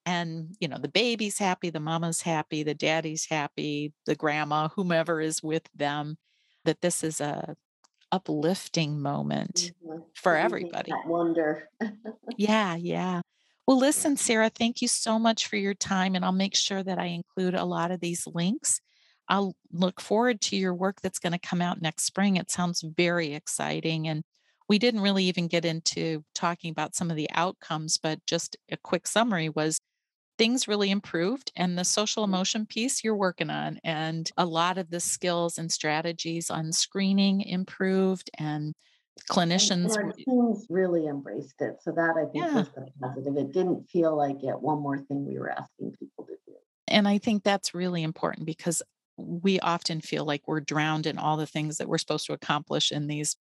and 0.08 0.56
you 0.62 0.70
know 0.70 0.78
the 0.80 0.88
baby's 0.88 1.38
happy 1.38 1.70
the 1.70 1.82
mama's 1.82 2.22
happy 2.22 2.64
the 2.64 2.74
daddy's 2.74 3.26
happy 3.26 3.92
the 4.06 4.16
grandma 4.16 4.70
whomever 4.70 5.20
is 5.20 5.44
with 5.44 5.70
them 5.76 6.18
that 6.64 6.80
this 6.82 7.04
is 7.04 7.20
a 7.20 7.56
uplifting 8.14 9.02
moment 9.02 9.74
mm-hmm. 9.86 10.00
for 10.16 10.38
everybody. 10.38 10.94
wonder. 11.06 11.70
Yeah 12.38 12.76
yeah. 12.76 13.22
Well 13.68 13.78
listen 13.78 14.16
sarah 14.16 14.50
thank 14.50 14.82
you 14.82 14.88
so 14.88 15.20
much 15.20 15.48
for 15.48 15.58
your 15.58 15.74
time 15.74 16.16
and 16.16 16.24
i'll 16.24 16.32
make 16.32 16.56
sure 16.56 16.82
that 16.82 16.98
i 16.98 17.08
include 17.08 17.54
a 17.54 17.66
lot 17.66 17.92
of 17.92 18.00
these 18.00 18.26
links. 18.26 18.80
I'll 19.30 19.58
look 19.74 20.00
forward 20.00 20.40
to 20.40 20.56
your 20.56 20.74
work 20.74 21.02
that's 21.02 21.20
going 21.20 21.34
to 21.34 21.50
come 21.50 21.62
out 21.62 21.82
next 21.82 22.06
spring. 22.06 22.38
It 22.38 22.50
sounds 22.50 22.82
very 22.82 23.34
exciting 23.34 24.08
and 24.08 24.24
we 24.70 24.80
didn't 24.80 25.02
really 25.02 25.26
even 25.26 25.50
get 25.50 25.66
into 25.66 26.24
talking 26.34 26.72
about 26.72 26.96
some 26.96 27.10
of 27.10 27.18
the 27.18 27.30
outcomes 27.34 27.98
but 27.98 28.26
just 28.26 28.56
a 28.72 28.78
quick 28.78 29.06
summary 29.06 29.50
was 29.50 29.80
things 30.38 30.68
really 30.68 30.92
improved 30.92 31.52
and 31.56 31.78
the 31.78 31.84
social 31.84 32.24
mm. 32.24 32.28
emotion 32.28 32.66
piece 32.66 33.04
you're 33.04 33.16
working 33.16 33.50
on 33.50 33.80
and 33.84 34.32
a 34.38 34.46
lot 34.46 34.78
of 34.78 34.90
the 34.90 35.00
skills 35.00 35.58
and 35.58 35.72
strategies 35.72 36.50
on 36.50 36.72
screening 36.72 37.42
improved 37.42 38.30
and 38.38 38.74
clinicians 39.32 39.96
and 39.96 40.06
our 40.06 40.12
teams 40.12 40.68
really 40.70 41.08
embraced 41.08 41.60
it 41.60 41.78
so 41.82 41.92
that 41.92 42.16
i 42.18 42.32
think 42.32 42.46
yeah. 42.46 42.54
was 42.54 42.70
the 42.76 42.86
positive 43.02 43.36
it 43.36 43.52
didn't 43.52 43.90
feel 43.90 44.16
like 44.16 44.38
yet 44.42 44.62
one 44.62 44.80
more 44.80 45.00
thing 45.00 45.26
we 45.26 45.40
were 45.40 45.50
asking 45.50 45.92
people 45.98 46.24
to 46.24 46.34
do 46.46 46.54
and 46.88 47.08
i 47.08 47.18
think 47.18 47.44
that's 47.44 47.74
really 47.74 48.04
important 48.04 48.46
because 48.46 48.84
we 49.18 49.60
often 49.62 50.00
feel 50.00 50.24
like 50.24 50.44
we're 50.46 50.60
drowned 50.60 51.08
in 51.08 51.18
all 51.18 51.36
the 51.36 51.48
things 51.48 51.78
that 51.78 51.90
we're 51.90 51.98
supposed 51.98 52.28
to 52.28 52.34
accomplish 52.34 52.92
in 52.92 53.08
these 53.08 53.36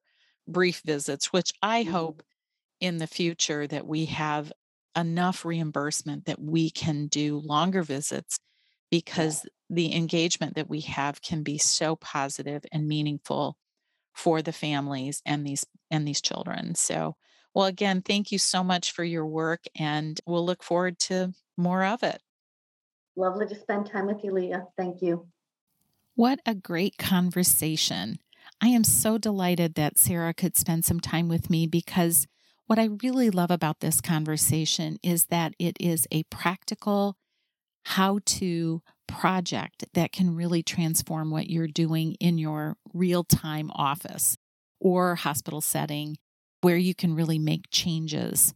brief 0.48 0.80
visits 0.84 1.30
which 1.30 1.52
i 1.60 1.82
mm-hmm. 1.82 1.92
hope 1.92 2.22
in 2.80 2.96
the 2.96 3.06
future 3.06 3.66
that 3.66 3.86
we 3.86 4.06
have 4.06 4.50
enough 4.96 5.44
reimbursement 5.44 6.24
that 6.24 6.40
we 6.40 6.70
can 6.70 7.06
do 7.06 7.38
longer 7.38 7.82
visits 7.82 8.38
because 8.90 9.44
yeah. 9.44 9.50
the 9.76 9.94
engagement 9.94 10.54
that 10.54 10.68
we 10.68 10.80
have 10.80 11.20
can 11.20 11.42
be 11.42 11.58
so 11.58 11.96
positive 11.96 12.64
and 12.72 12.88
meaningful 12.88 13.56
for 14.14 14.40
the 14.42 14.52
families 14.52 15.20
and 15.26 15.46
these 15.46 15.64
and 15.90 16.08
these 16.08 16.20
children. 16.20 16.74
So, 16.74 17.16
well 17.54 17.66
again, 17.66 18.02
thank 18.02 18.32
you 18.32 18.38
so 18.38 18.64
much 18.64 18.92
for 18.92 19.04
your 19.04 19.26
work 19.26 19.64
and 19.78 20.18
we'll 20.26 20.46
look 20.46 20.62
forward 20.62 20.98
to 21.00 21.32
more 21.56 21.84
of 21.84 22.02
it. 22.02 22.20
Lovely 23.16 23.46
to 23.46 23.54
spend 23.54 23.86
time 23.86 24.06
with 24.06 24.22
you, 24.24 24.32
Leah. 24.32 24.66
Thank 24.76 25.02
you. 25.02 25.26
What 26.14 26.40
a 26.46 26.54
great 26.54 26.96
conversation. 26.98 28.18
I 28.60 28.68
am 28.68 28.84
so 28.84 29.18
delighted 29.18 29.74
that 29.74 29.98
Sarah 29.98 30.32
could 30.32 30.56
spend 30.56 30.84
some 30.84 31.00
time 31.00 31.28
with 31.28 31.50
me 31.50 31.66
because 31.66 32.26
what 32.66 32.78
I 32.78 32.88
really 33.02 33.30
love 33.30 33.50
about 33.50 33.80
this 33.80 34.00
conversation 34.00 34.98
is 35.02 35.26
that 35.26 35.54
it 35.58 35.76
is 35.80 36.06
a 36.10 36.24
practical 36.24 37.16
how 37.84 38.18
to 38.26 38.82
project 39.06 39.84
that 39.94 40.10
can 40.10 40.34
really 40.34 40.62
transform 40.62 41.30
what 41.30 41.48
you're 41.48 41.68
doing 41.68 42.16
in 42.18 42.38
your 42.38 42.76
real 42.92 43.22
time 43.22 43.70
office 43.74 44.36
or 44.80 45.14
hospital 45.14 45.60
setting 45.60 46.16
where 46.62 46.76
you 46.76 46.94
can 46.94 47.14
really 47.14 47.38
make 47.38 47.70
changes. 47.70 48.52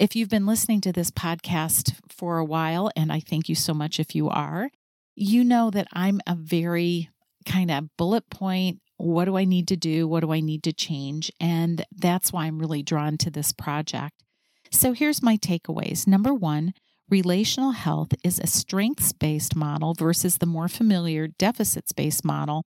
If 0.00 0.16
you've 0.16 0.30
been 0.30 0.46
listening 0.46 0.80
to 0.82 0.92
this 0.92 1.10
podcast 1.10 1.94
for 2.08 2.38
a 2.38 2.44
while, 2.44 2.90
and 2.96 3.12
I 3.12 3.20
thank 3.20 3.48
you 3.48 3.54
so 3.54 3.74
much 3.74 4.00
if 4.00 4.14
you 4.14 4.30
are, 4.30 4.70
you 5.14 5.44
know 5.44 5.70
that 5.70 5.88
I'm 5.92 6.20
a 6.26 6.34
very 6.34 7.10
kind 7.44 7.70
of 7.70 7.94
bullet 7.98 8.28
point 8.30 8.80
what 8.96 9.26
do 9.26 9.36
I 9.36 9.44
need 9.44 9.68
to 9.68 9.76
do? 9.76 10.08
What 10.08 10.20
do 10.20 10.32
I 10.32 10.40
need 10.40 10.62
to 10.64 10.72
change? 10.72 11.30
And 11.40 11.84
that's 11.94 12.32
why 12.32 12.46
I'm 12.46 12.58
really 12.58 12.82
drawn 12.82 13.18
to 13.18 13.30
this 13.30 13.52
project. 13.52 14.22
So 14.70 14.92
here's 14.92 15.22
my 15.22 15.36
takeaways. 15.36 16.06
Number 16.06 16.34
one, 16.34 16.72
relational 17.08 17.72
health 17.72 18.12
is 18.24 18.38
a 18.38 18.46
strengths 18.46 19.12
based 19.12 19.54
model 19.54 19.94
versus 19.94 20.38
the 20.38 20.46
more 20.46 20.68
familiar 20.68 21.28
deficits 21.28 21.92
based 21.92 22.24
model 22.24 22.64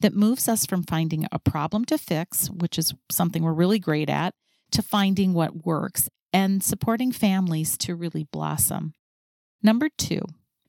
that 0.00 0.14
moves 0.14 0.48
us 0.48 0.66
from 0.66 0.82
finding 0.82 1.26
a 1.30 1.38
problem 1.38 1.84
to 1.86 1.98
fix, 1.98 2.48
which 2.50 2.78
is 2.78 2.94
something 3.10 3.42
we're 3.42 3.52
really 3.52 3.78
great 3.78 4.10
at, 4.10 4.34
to 4.72 4.82
finding 4.82 5.32
what 5.32 5.64
works 5.66 6.08
and 6.32 6.62
supporting 6.62 7.12
families 7.12 7.78
to 7.78 7.94
really 7.94 8.24
blossom. 8.24 8.92
Number 9.62 9.88
two, 9.96 10.20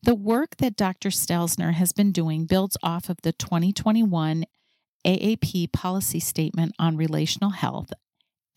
the 0.04 0.16
work 0.16 0.58
that 0.58 0.76
Dr. 0.76 1.10
Stelzner 1.10 1.74
has 1.74 1.92
been 1.92 2.12
doing 2.12 2.46
builds 2.46 2.78
off 2.84 3.10
of 3.10 3.18
the 3.24 3.34
2021 3.34 4.46
AAP 5.06 5.72
policy 5.72 6.20
statement 6.20 6.74
on 6.80 6.98
relational 6.98 7.52
health 7.52 7.92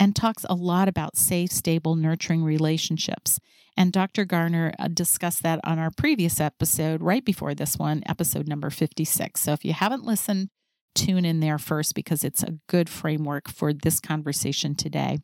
and 0.01 0.15
talks 0.15 0.47
a 0.49 0.55
lot 0.55 0.89
about 0.89 1.17
safe, 1.17 1.51
stable, 1.51 1.97
nurturing 1.97 2.45
relationships. 2.45 3.41
And 3.77 3.93
Dr. 3.93 4.25
Garner 4.25 4.75
uh, 4.79 4.89
discussed 4.89 5.43
that 5.43 5.61
on 5.65 5.79
our 5.79 5.91
previous 5.91 6.41
episode, 6.41 7.03
right 7.03 7.25
before 7.25 7.55
this 7.55 7.77
one, 7.77 8.03
episode 8.07 8.49
number 8.49 8.71
56. 8.71 9.41
So 9.41 9.53
if 9.53 9.65
you 9.65 9.73
haven't 9.73 10.05
listened, 10.05 10.49
tune 10.95 11.25
in 11.25 11.41
there 11.41 11.59
first 11.59 11.95
because 11.95 12.25
it's 12.25 12.43
a 12.43 12.59
good 12.69 12.89
framework 12.89 13.49
for 13.49 13.73
this 13.73 14.01
conversation 14.01 14.75
today. 14.75 15.19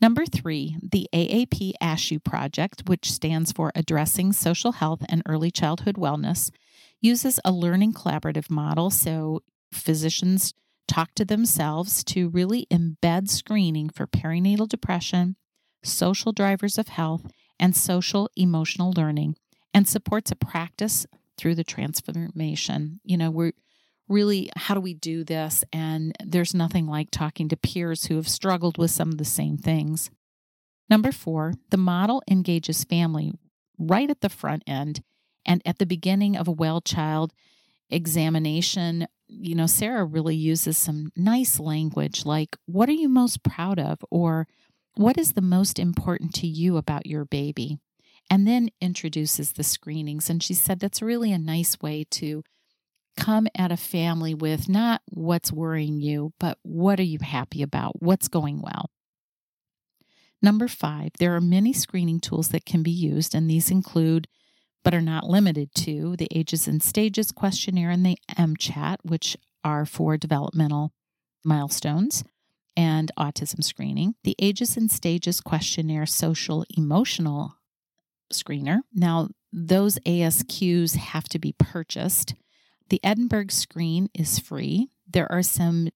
Number 0.00 0.24
three, 0.24 0.78
the 0.82 1.06
AAP 1.12 1.72
ASHEW 1.82 2.24
project, 2.24 2.84
which 2.86 3.12
stands 3.12 3.52
for 3.52 3.70
Addressing 3.74 4.32
Social 4.32 4.72
Health 4.72 5.04
and 5.10 5.22
Early 5.26 5.50
Childhood 5.50 5.96
Wellness, 5.96 6.50
uses 7.02 7.38
a 7.44 7.52
learning 7.52 7.92
collaborative 7.92 8.48
model. 8.48 8.88
So 8.88 9.42
physicians 9.72 10.54
talk 10.88 11.14
to 11.14 11.24
themselves 11.24 12.02
to 12.04 12.28
really 12.28 12.66
embed 12.70 13.28
screening 13.28 13.88
for 13.88 14.06
perinatal 14.06 14.68
depression, 14.68 15.36
social 15.84 16.32
drivers 16.32 16.78
of 16.78 16.88
health, 16.88 17.30
and 17.58 17.76
social 17.76 18.28
emotional 18.36 18.92
learning, 18.96 19.36
and 19.72 19.86
supports 19.86 20.30
a 20.30 20.36
practice 20.36 21.06
through 21.36 21.54
the 21.54 21.64
transformation. 21.64 23.00
You 23.04 23.16
know, 23.16 23.30
we're 23.30 23.52
really, 24.08 24.50
how 24.56 24.74
do 24.74 24.80
we 24.80 24.94
do 24.94 25.22
this? 25.22 25.64
And 25.72 26.14
there's 26.24 26.54
nothing 26.54 26.86
like 26.86 27.10
talking 27.10 27.48
to 27.48 27.56
peers 27.56 28.06
who 28.06 28.16
have 28.16 28.28
struggled 28.28 28.76
with 28.76 28.90
some 28.90 29.10
of 29.10 29.18
the 29.18 29.24
same 29.24 29.56
things. 29.56 30.10
Number 30.90 31.12
four, 31.12 31.54
the 31.70 31.76
model 31.76 32.20
engages 32.28 32.82
family 32.82 33.32
right 33.78 34.10
at 34.10 34.20
the 34.20 34.28
front 34.28 34.64
end 34.66 35.02
and 35.46 35.62
at 35.64 35.78
the 35.78 35.86
beginning 35.86 36.36
of 36.36 36.48
a 36.48 36.52
well 36.52 36.80
child 36.80 37.32
examination 37.88 39.06
you 39.30 39.54
know, 39.54 39.66
Sarah 39.66 40.04
really 40.04 40.36
uses 40.36 40.76
some 40.76 41.12
nice 41.16 41.60
language 41.60 42.24
like, 42.26 42.56
What 42.66 42.88
are 42.88 42.92
you 42.92 43.08
most 43.08 43.42
proud 43.42 43.78
of? 43.78 43.98
or 44.10 44.46
What 44.94 45.16
is 45.18 45.32
the 45.32 45.40
most 45.40 45.78
important 45.78 46.34
to 46.34 46.46
you 46.46 46.76
about 46.76 47.06
your 47.06 47.24
baby? 47.24 47.78
And 48.28 48.46
then 48.46 48.70
introduces 48.80 49.52
the 49.52 49.64
screenings. 49.64 50.30
And 50.30 50.42
she 50.42 50.54
said 50.54 50.78
that's 50.78 51.02
really 51.02 51.32
a 51.32 51.38
nice 51.38 51.80
way 51.80 52.04
to 52.12 52.44
come 53.16 53.48
at 53.56 53.72
a 53.72 53.76
family 53.76 54.34
with 54.34 54.68
not 54.68 55.02
what's 55.08 55.52
worrying 55.52 56.00
you, 56.00 56.32
but 56.38 56.58
what 56.62 57.00
are 57.00 57.04
you 57.04 57.18
happy 57.20 57.62
about? 57.62 58.00
What's 58.00 58.28
going 58.28 58.62
well? 58.62 58.90
Number 60.42 60.68
five, 60.68 61.10
there 61.18 61.34
are 61.34 61.40
many 61.40 61.72
screening 61.72 62.20
tools 62.20 62.48
that 62.48 62.64
can 62.64 62.82
be 62.82 62.90
used, 62.90 63.34
and 63.34 63.48
these 63.48 63.70
include, 63.70 64.26
but 64.82 64.94
are 64.94 65.00
not 65.00 65.28
limited 65.28 65.74
to, 65.74 66.16
the 66.16 66.28
Ages 66.30 66.66
and 66.66 66.82
Stages 66.82 67.32
questionnaire 67.32 67.90
and 67.90 68.04
the 68.04 68.18
MCHAT, 68.30 68.96
which 69.02 69.36
are 69.64 69.84
for 69.84 70.16
developmental 70.16 70.92
milestones 71.44 72.24
and 72.76 73.10
autism 73.18 73.62
screening, 73.62 74.14
the 74.24 74.36
Ages 74.38 74.76
and 74.76 74.90
Stages 74.90 75.40
questionnaire 75.40 76.06
social 76.06 76.64
emotional 76.76 77.56
screener. 78.32 78.80
Now, 78.94 79.28
those 79.52 79.98
ASQs 80.00 80.96
have 80.96 81.28
to 81.30 81.38
be 81.38 81.54
purchased. 81.58 82.34
The 82.88 83.00
Edinburgh 83.02 83.48
screen 83.50 84.08
is 84.14 84.38
free. 84.38 84.88
There 85.08 85.30
are 85.30 85.42
some 85.42 85.88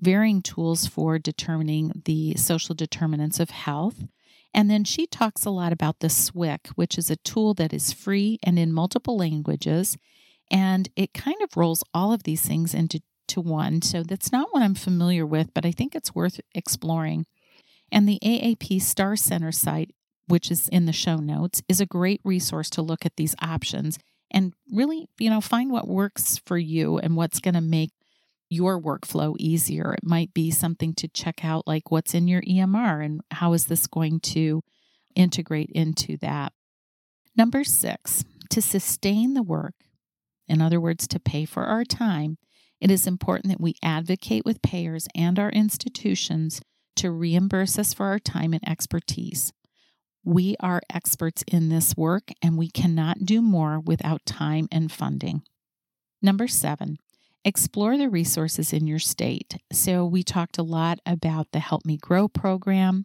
varying 0.00 0.42
tools 0.42 0.86
for 0.86 1.18
determining 1.18 2.02
the 2.04 2.34
social 2.36 2.74
determinants 2.74 3.38
of 3.38 3.50
health. 3.50 4.02
And 4.54 4.70
then 4.70 4.84
she 4.84 5.06
talks 5.06 5.44
a 5.44 5.50
lot 5.50 5.72
about 5.72 6.00
the 6.00 6.08
SWYC, 6.08 6.68
which 6.74 6.98
is 6.98 7.10
a 7.10 7.16
tool 7.16 7.54
that 7.54 7.72
is 7.72 7.92
free 7.92 8.38
and 8.42 8.58
in 8.58 8.72
multiple 8.72 9.16
languages. 9.16 9.96
And 10.50 10.90
it 10.94 11.14
kind 11.14 11.40
of 11.42 11.56
rolls 11.56 11.82
all 11.94 12.12
of 12.12 12.24
these 12.24 12.42
things 12.42 12.74
into 12.74 13.00
to 13.28 13.40
one. 13.40 13.80
So 13.82 14.02
that's 14.02 14.30
not 14.30 14.48
what 14.50 14.62
I'm 14.62 14.74
familiar 14.74 15.24
with, 15.24 15.54
but 15.54 15.64
I 15.64 15.70
think 15.70 15.94
it's 15.94 16.14
worth 16.14 16.40
exploring. 16.54 17.26
And 17.90 18.08
the 18.08 18.18
AAP 18.22 18.80
Star 18.82 19.16
Center 19.16 19.52
site, 19.52 19.94
which 20.26 20.50
is 20.50 20.68
in 20.68 20.86
the 20.86 20.92
show 20.92 21.16
notes, 21.16 21.62
is 21.68 21.80
a 21.80 21.86
great 21.86 22.20
resource 22.24 22.68
to 22.70 22.82
look 22.82 23.06
at 23.06 23.16
these 23.16 23.34
options 23.40 23.98
and 24.30 24.54
really, 24.70 25.08
you 25.18 25.30
know, 25.30 25.40
find 25.40 25.70
what 25.70 25.88
works 25.88 26.40
for 26.44 26.56
you 26.58 26.98
and 26.98 27.16
what's 27.16 27.40
going 27.40 27.54
to 27.54 27.60
make 27.60 27.90
your 28.52 28.80
workflow 28.80 29.34
easier. 29.38 29.94
It 29.94 30.04
might 30.04 30.34
be 30.34 30.50
something 30.50 30.94
to 30.94 31.08
check 31.08 31.44
out, 31.44 31.66
like 31.66 31.90
what's 31.90 32.14
in 32.14 32.28
your 32.28 32.42
EMR 32.42 33.04
and 33.04 33.22
how 33.30 33.54
is 33.54 33.66
this 33.66 33.86
going 33.86 34.20
to 34.20 34.62
integrate 35.14 35.70
into 35.74 36.18
that. 36.18 36.52
Number 37.34 37.64
six, 37.64 38.24
to 38.50 38.60
sustain 38.60 39.32
the 39.32 39.42
work, 39.42 39.74
in 40.46 40.60
other 40.60 40.80
words, 40.80 41.08
to 41.08 41.18
pay 41.18 41.46
for 41.46 41.64
our 41.64 41.84
time, 41.84 42.36
it 42.78 42.90
is 42.90 43.06
important 43.06 43.48
that 43.48 43.60
we 43.60 43.76
advocate 43.82 44.44
with 44.44 44.60
payers 44.60 45.08
and 45.14 45.38
our 45.38 45.50
institutions 45.50 46.60
to 46.96 47.10
reimburse 47.10 47.78
us 47.78 47.94
for 47.94 48.06
our 48.06 48.18
time 48.18 48.52
and 48.52 48.68
expertise. 48.68 49.52
We 50.24 50.56
are 50.60 50.82
experts 50.92 51.42
in 51.48 51.70
this 51.70 51.96
work 51.96 52.30
and 52.42 52.58
we 52.58 52.68
cannot 52.68 53.24
do 53.24 53.40
more 53.40 53.80
without 53.80 54.26
time 54.26 54.68
and 54.70 54.92
funding. 54.92 55.42
Number 56.20 56.46
seven, 56.46 56.98
explore 57.44 57.96
the 57.96 58.08
resources 58.08 58.72
in 58.72 58.86
your 58.86 58.98
state. 58.98 59.58
So, 59.72 60.04
we 60.04 60.22
talked 60.22 60.58
a 60.58 60.62
lot 60.62 60.98
about 61.04 61.52
the 61.52 61.60
Help 61.60 61.84
Me 61.84 61.96
Grow 61.96 62.28
program, 62.28 63.04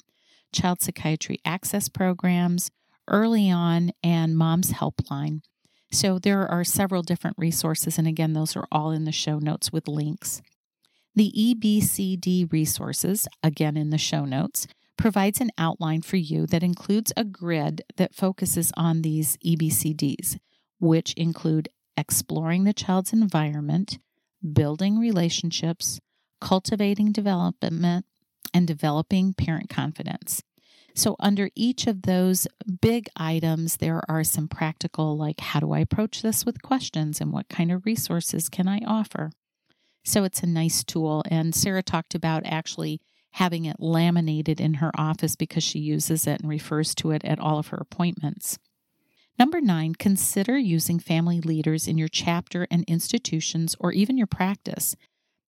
child 0.53 0.81
psychiatry 0.81 1.39
access 1.45 1.89
programs, 1.89 2.71
early 3.07 3.49
on, 3.49 3.91
and 4.03 4.37
Mom's 4.37 4.73
Helpline. 4.73 5.41
So, 5.91 6.19
there 6.19 6.47
are 6.47 6.63
several 6.63 7.01
different 7.01 7.37
resources, 7.39 7.97
and 7.97 8.07
again, 8.07 8.33
those 8.33 8.55
are 8.55 8.67
all 8.71 8.91
in 8.91 9.05
the 9.05 9.11
show 9.11 9.39
notes 9.39 9.71
with 9.71 9.87
links. 9.87 10.41
The 11.15 11.31
EBCD 11.35 12.51
resources, 12.51 13.27
again 13.41 13.75
in 13.75 13.89
the 13.89 13.97
show 13.97 14.25
notes, 14.25 14.67
provides 14.97 15.39
an 15.39 15.51
outline 15.57 16.01
for 16.01 16.17
you 16.17 16.45
that 16.47 16.63
includes 16.63 17.13
a 17.15 17.23
grid 17.23 17.81
that 17.95 18.13
focuses 18.13 18.71
on 18.75 19.01
these 19.01 19.37
EBCDs, 19.37 20.37
which 20.79 21.13
include 21.13 21.69
exploring 21.95 22.65
the 22.65 22.73
child's 22.73 23.13
environment, 23.13 23.97
building 24.53 24.99
relationships, 24.99 25.99
cultivating 26.41 27.11
development, 27.11 28.05
and 28.53 28.67
developing 28.67 29.33
parent 29.33 29.69
confidence. 29.69 30.41
So, 30.95 31.15
under 31.19 31.51
each 31.53 31.85
of 31.85 32.03
those 32.03 32.47
big 32.81 33.07
items, 33.15 33.77
there 33.77 34.01
are 34.09 34.23
some 34.23 34.47
practical, 34.47 35.15
like 35.15 35.39
how 35.39 35.59
do 35.59 35.71
I 35.71 35.79
approach 35.79 36.23
this 36.23 36.43
with 36.43 36.63
questions 36.63 37.21
and 37.21 37.31
what 37.31 37.49
kind 37.49 37.71
of 37.71 37.85
resources 37.85 38.49
can 38.49 38.67
I 38.67 38.79
offer? 38.79 39.31
So, 40.03 40.23
it's 40.23 40.41
a 40.41 40.47
nice 40.47 40.83
tool. 40.83 41.23
And 41.29 41.53
Sarah 41.53 41.83
talked 41.83 42.15
about 42.15 42.47
actually 42.47 42.99
having 43.33 43.65
it 43.65 43.79
laminated 43.79 44.59
in 44.59 44.75
her 44.75 44.91
office 44.99 45.35
because 45.35 45.63
she 45.63 45.77
uses 45.77 46.25
it 46.25 46.39
and 46.41 46.49
refers 46.49 46.95
to 46.95 47.11
it 47.11 47.23
at 47.23 47.39
all 47.39 47.59
of 47.59 47.67
her 47.67 47.77
appointments. 47.77 48.57
Number 49.39 49.61
nine, 49.61 49.93
consider 49.93 50.57
using 50.57 50.99
family 50.99 51.41
leaders 51.41 51.87
in 51.87 51.97
your 51.97 52.07
chapter 52.07 52.67
and 52.71 52.83
institutions 52.87 53.75
or 53.79 53.91
even 53.91 54.17
your 54.17 54.27
practice. 54.27 54.95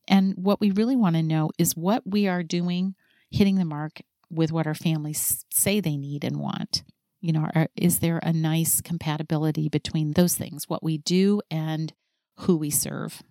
And 0.07 0.35
what 0.37 0.61
we 0.61 0.71
really 0.71 0.97
want 0.97 1.17
to 1.17 1.23
know 1.23 1.51
is 1.59 1.77
what 1.77 2.03
we 2.07 2.27
are 2.27 2.43
doing, 2.43 2.95
hitting 3.31 3.57
the 3.57 3.65
mark 3.65 4.03
with 4.31 4.53
what 4.53 4.67
our 4.67 4.75
families 4.75 5.45
say 5.51 5.81
they 5.81 5.97
need 5.97 6.23
and 6.23 6.39
want. 6.39 6.83
You 7.21 7.33
know, 7.33 7.49
are, 7.55 7.69
is 7.77 7.99
there 7.99 8.21
a 8.23 8.33
nice 8.33 8.81
compatibility 8.81 9.69
between 9.69 10.13
those 10.13 10.35
things, 10.35 10.69
what 10.69 10.83
we 10.83 10.99
do 10.99 11.41
and 11.51 11.93
who 12.41 12.57
we 12.57 12.71
serve? 12.71 13.23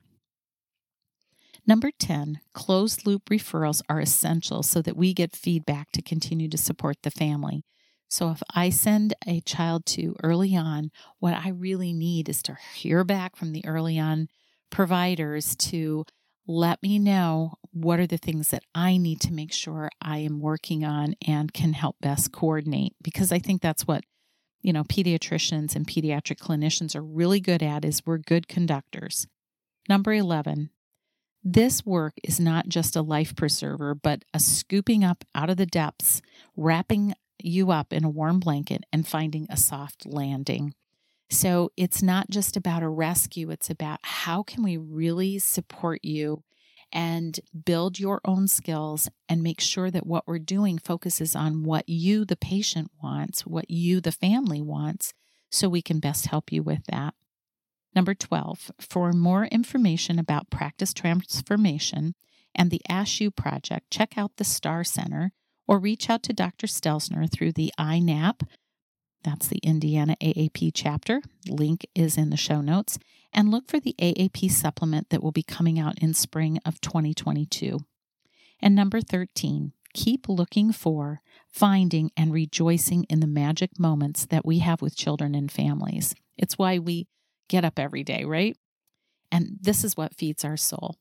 Number 1.65 1.91
10, 1.91 2.39
closed 2.53 3.05
loop 3.05 3.29
referrals 3.29 3.81
are 3.89 3.99
essential 3.99 4.63
so 4.63 4.81
that 4.81 4.97
we 4.97 5.13
get 5.13 5.35
feedback 5.35 5.91
to 5.91 6.01
continue 6.01 6.49
to 6.49 6.57
support 6.57 6.97
the 7.03 7.11
family. 7.11 7.63
So 8.09 8.31
if 8.31 8.41
I 8.53 8.69
send 8.69 9.13
a 9.25 9.41
child 9.41 9.85
to 9.87 10.15
early 10.23 10.55
on, 10.55 10.91
what 11.19 11.33
I 11.33 11.49
really 11.49 11.93
need 11.93 12.29
is 12.29 12.41
to 12.43 12.57
hear 12.73 13.03
back 13.03 13.35
from 13.35 13.51
the 13.51 13.65
early 13.65 13.99
on 13.99 14.29
providers 14.69 15.55
to 15.55 16.05
let 16.47 16.81
me 16.81 16.97
know 16.97 17.55
what 17.71 17.99
are 17.99 18.07
the 18.07 18.17
things 18.17 18.49
that 18.49 18.63
I 18.73 18.97
need 18.97 19.19
to 19.21 19.33
make 19.33 19.51
sure 19.51 19.89
I 20.01 20.19
am 20.19 20.39
working 20.39 20.85
on 20.85 21.15
and 21.27 21.53
can 21.53 21.73
help 21.73 21.97
best 21.99 22.31
coordinate 22.31 22.95
because 23.03 23.31
I 23.31 23.39
think 23.39 23.61
that's 23.61 23.85
what 23.85 24.03
you 24.61 24.71
know 24.71 24.83
pediatricians 24.85 25.75
and 25.75 25.85
pediatric 25.85 26.37
clinicians 26.37 26.95
are 26.95 27.03
really 27.03 27.41
good 27.41 27.61
at 27.61 27.83
is 27.83 28.05
we're 28.05 28.17
good 28.17 28.47
conductors. 28.47 29.27
Number 29.89 30.13
11. 30.13 30.69
This 31.43 31.85
work 31.85 32.13
is 32.23 32.39
not 32.39 32.67
just 32.67 32.95
a 32.95 33.01
life 33.01 33.35
preserver 33.35 33.93
but 33.93 34.23
a 34.33 34.39
scooping 34.39 35.03
up 35.03 35.25
out 35.35 35.49
of 35.49 35.57
the 35.57 35.65
depths, 35.65 36.21
wrapping 36.55 37.13
you 37.39 37.71
up 37.71 37.93
in 37.93 38.03
a 38.03 38.09
warm 38.09 38.39
blanket 38.39 38.83
and 38.91 39.07
finding 39.07 39.47
a 39.49 39.57
soft 39.57 40.05
landing. 40.05 40.73
So 41.29 41.71
it's 41.75 42.01
not 42.01 42.29
just 42.29 42.55
about 42.55 42.83
a 42.83 42.89
rescue, 42.89 43.51
it's 43.51 43.69
about 43.69 43.99
how 44.03 44.43
can 44.43 44.63
we 44.63 44.77
really 44.77 45.39
support 45.39 45.99
you 46.03 46.43
and 46.91 47.39
build 47.65 47.99
your 47.99 48.21
own 48.23 48.47
skills 48.47 49.09
and 49.27 49.43
make 49.43 49.59
sure 49.59 49.91
that 49.91 50.07
what 50.07 50.25
we're 50.25 50.39
doing 50.39 50.77
focuses 50.77 51.35
on 51.35 51.63
what 51.63 51.87
you, 51.89 52.23
the 52.23 52.37
patient, 52.37 52.91
wants, 53.03 53.45
what 53.45 53.69
you, 53.69 53.99
the 53.99 54.11
family, 54.11 54.61
wants, 54.61 55.13
so 55.51 55.67
we 55.67 55.81
can 55.81 55.99
best 55.99 56.27
help 56.27 56.51
you 56.51 56.63
with 56.63 56.85
that. 56.89 57.13
Number 57.93 58.13
12, 58.13 58.71
for 58.79 59.11
more 59.11 59.45
information 59.45 60.19
about 60.19 60.49
practice 60.49 60.93
transformation 60.93 62.15
and 62.55 62.71
the 62.71 62.81
ASHEW 62.89 63.35
project, 63.35 63.91
check 63.91 64.17
out 64.17 64.37
the 64.37 64.43
STAR 64.43 64.83
Center 64.83 65.31
or 65.67 65.79
reach 65.79 66.09
out 66.09 66.23
to 66.23 66.33
Dr. 66.33 66.67
Stelzner 66.67 67.29
through 67.31 67.51
the 67.51 67.73
INAAP. 67.77 68.47
That's 69.23 69.47
the 69.47 69.59
Indiana 69.59 70.15
AAP 70.21 70.71
chapter. 70.73 71.21
Link 71.47 71.85
is 71.93 72.17
in 72.17 72.29
the 72.29 72.37
show 72.37 72.61
notes. 72.61 72.97
And 73.33 73.51
look 73.51 73.67
for 73.67 73.79
the 73.79 73.95
AAP 73.99 74.49
supplement 74.49 75.09
that 75.09 75.21
will 75.21 75.33
be 75.33 75.43
coming 75.43 75.77
out 75.77 75.99
in 75.99 76.13
spring 76.13 76.59
of 76.65 76.79
2022. 76.81 77.79
And 78.61 78.73
number 78.73 79.01
13, 79.01 79.73
keep 79.93 80.29
looking 80.29 80.71
for, 80.71 81.21
finding, 81.49 82.11
and 82.15 82.33
rejoicing 82.33 83.03
in 83.09 83.19
the 83.19 83.27
magic 83.27 83.77
moments 83.77 84.25
that 84.27 84.45
we 84.45 84.59
have 84.59 84.81
with 84.81 84.95
children 84.95 85.35
and 85.35 85.51
families. 85.51 86.15
It's 86.37 86.57
why 86.57 86.79
we 86.79 87.07
get 87.49 87.65
up 87.65 87.77
every 87.77 88.03
day, 88.03 88.23
right? 88.23 88.57
And 89.31 89.57
this 89.61 89.83
is 89.83 89.97
what 89.97 90.15
feeds 90.15 90.45
our 90.45 90.57
soul. 90.57 90.95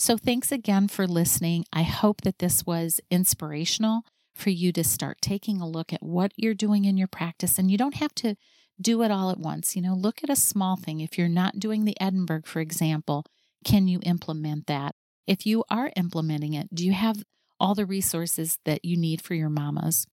So, 0.00 0.16
thanks 0.16 0.50
again 0.50 0.88
for 0.88 1.06
listening. 1.06 1.66
I 1.74 1.82
hope 1.82 2.22
that 2.22 2.38
this 2.38 2.64
was 2.64 3.02
inspirational 3.10 4.00
for 4.34 4.48
you 4.48 4.72
to 4.72 4.82
start 4.82 5.20
taking 5.20 5.60
a 5.60 5.68
look 5.68 5.92
at 5.92 6.02
what 6.02 6.32
you're 6.36 6.54
doing 6.54 6.86
in 6.86 6.96
your 6.96 7.06
practice. 7.06 7.58
And 7.58 7.70
you 7.70 7.76
don't 7.76 7.96
have 7.96 8.14
to 8.14 8.34
do 8.80 9.02
it 9.02 9.10
all 9.10 9.28
at 9.28 9.38
once. 9.38 9.76
You 9.76 9.82
know, 9.82 9.92
look 9.92 10.24
at 10.24 10.30
a 10.30 10.36
small 10.36 10.76
thing. 10.76 11.00
If 11.00 11.18
you're 11.18 11.28
not 11.28 11.58
doing 11.58 11.84
the 11.84 12.00
Edinburgh, 12.00 12.44
for 12.46 12.60
example, 12.60 13.26
can 13.62 13.88
you 13.88 14.00
implement 14.02 14.68
that? 14.68 14.94
If 15.26 15.44
you 15.44 15.64
are 15.68 15.92
implementing 15.94 16.54
it, 16.54 16.74
do 16.74 16.86
you 16.86 16.94
have 16.94 17.22
all 17.60 17.74
the 17.74 17.84
resources 17.84 18.56
that 18.64 18.82
you 18.82 18.96
need 18.96 19.20
for 19.20 19.34
your 19.34 19.50
mamas? 19.50 20.06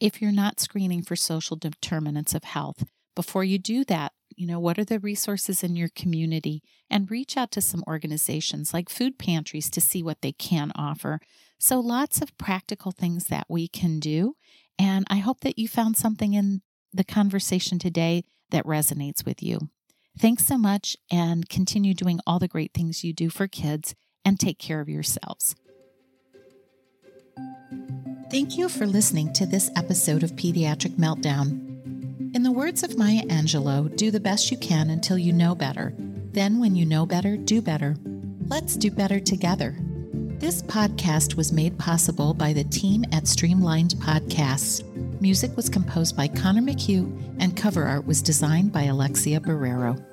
If 0.00 0.20
you're 0.20 0.32
not 0.32 0.58
screening 0.58 1.02
for 1.04 1.14
social 1.14 1.56
determinants 1.56 2.34
of 2.34 2.42
health, 2.42 2.82
before 3.14 3.44
you 3.44 3.56
do 3.56 3.84
that, 3.84 4.10
you 4.36 4.46
know, 4.46 4.60
what 4.60 4.78
are 4.78 4.84
the 4.84 4.98
resources 4.98 5.62
in 5.62 5.76
your 5.76 5.88
community 5.88 6.62
and 6.90 7.10
reach 7.10 7.36
out 7.36 7.50
to 7.52 7.60
some 7.60 7.84
organizations 7.86 8.74
like 8.74 8.88
food 8.88 9.18
pantries 9.18 9.70
to 9.70 9.80
see 9.80 10.02
what 10.02 10.22
they 10.22 10.32
can 10.32 10.72
offer. 10.74 11.20
So, 11.58 11.80
lots 11.80 12.20
of 12.20 12.36
practical 12.38 12.92
things 12.92 13.26
that 13.26 13.46
we 13.48 13.68
can 13.68 14.00
do. 14.00 14.36
And 14.78 15.06
I 15.08 15.16
hope 15.16 15.40
that 15.40 15.58
you 15.58 15.68
found 15.68 15.96
something 15.96 16.34
in 16.34 16.62
the 16.92 17.04
conversation 17.04 17.78
today 17.78 18.24
that 18.50 18.64
resonates 18.64 19.24
with 19.24 19.42
you. 19.42 19.70
Thanks 20.18 20.46
so 20.46 20.56
much 20.56 20.96
and 21.10 21.48
continue 21.48 21.94
doing 21.94 22.20
all 22.26 22.38
the 22.38 22.48
great 22.48 22.72
things 22.72 23.02
you 23.02 23.12
do 23.12 23.30
for 23.30 23.48
kids 23.48 23.94
and 24.24 24.38
take 24.38 24.58
care 24.58 24.80
of 24.80 24.88
yourselves. 24.88 25.56
Thank 28.30 28.56
you 28.56 28.68
for 28.68 28.86
listening 28.86 29.32
to 29.34 29.46
this 29.46 29.70
episode 29.76 30.22
of 30.22 30.32
Pediatric 30.32 30.96
Meltdown. 30.96 31.73
In 32.34 32.42
the 32.42 32.50
words 32.50 32.82
of 32.82 32.98
Maya 32.98 33.22
Angelou, 33.26 33.94
do 33.94 34.10
the 34.10 34.18
best 34.18 34.50
you 34.50 34.56
can 34.56 34.90
until 34.90 35.16
you 35.16 35.32
know 35.32 35.54
better. 35.54 35.94
Then, 36.32 36.58
when 36.58 36.74
you 36.74 36.84
know 36.84 37.06
better, 37.06 37.36
do 37.36 37.62
better. 37.62 37.94
Let's 38.48 38.74
do 38.74 38.90
better 38.90 39.20
together. 39.20 39.76
This 40.40 40.60
podcast 40.60 41.36
was 41.36 41.52
made 41.52 41.78
possible 41.78 42.34
by 42.34 42.52
the 42.52 42.64
team 42.64 43.04
at 43.12 43.28
Streamlined 43.28 43.94
Podcasts. 44.00 44.82
Music 45.20 45.56
was 45.56 45.68
composed 45.68 46.16
by 46.16 46.26
Connor 46.26 46.62
McHugh, 46.62 47.36
and 47.38 47.56
cover 47.56 47.84
art 47.84 48.04
was 48.04 48.20
designed 48.20 48.72
by 48.72 48.82
Alexia 48.82 49.38
Barrero. 49.38 50.04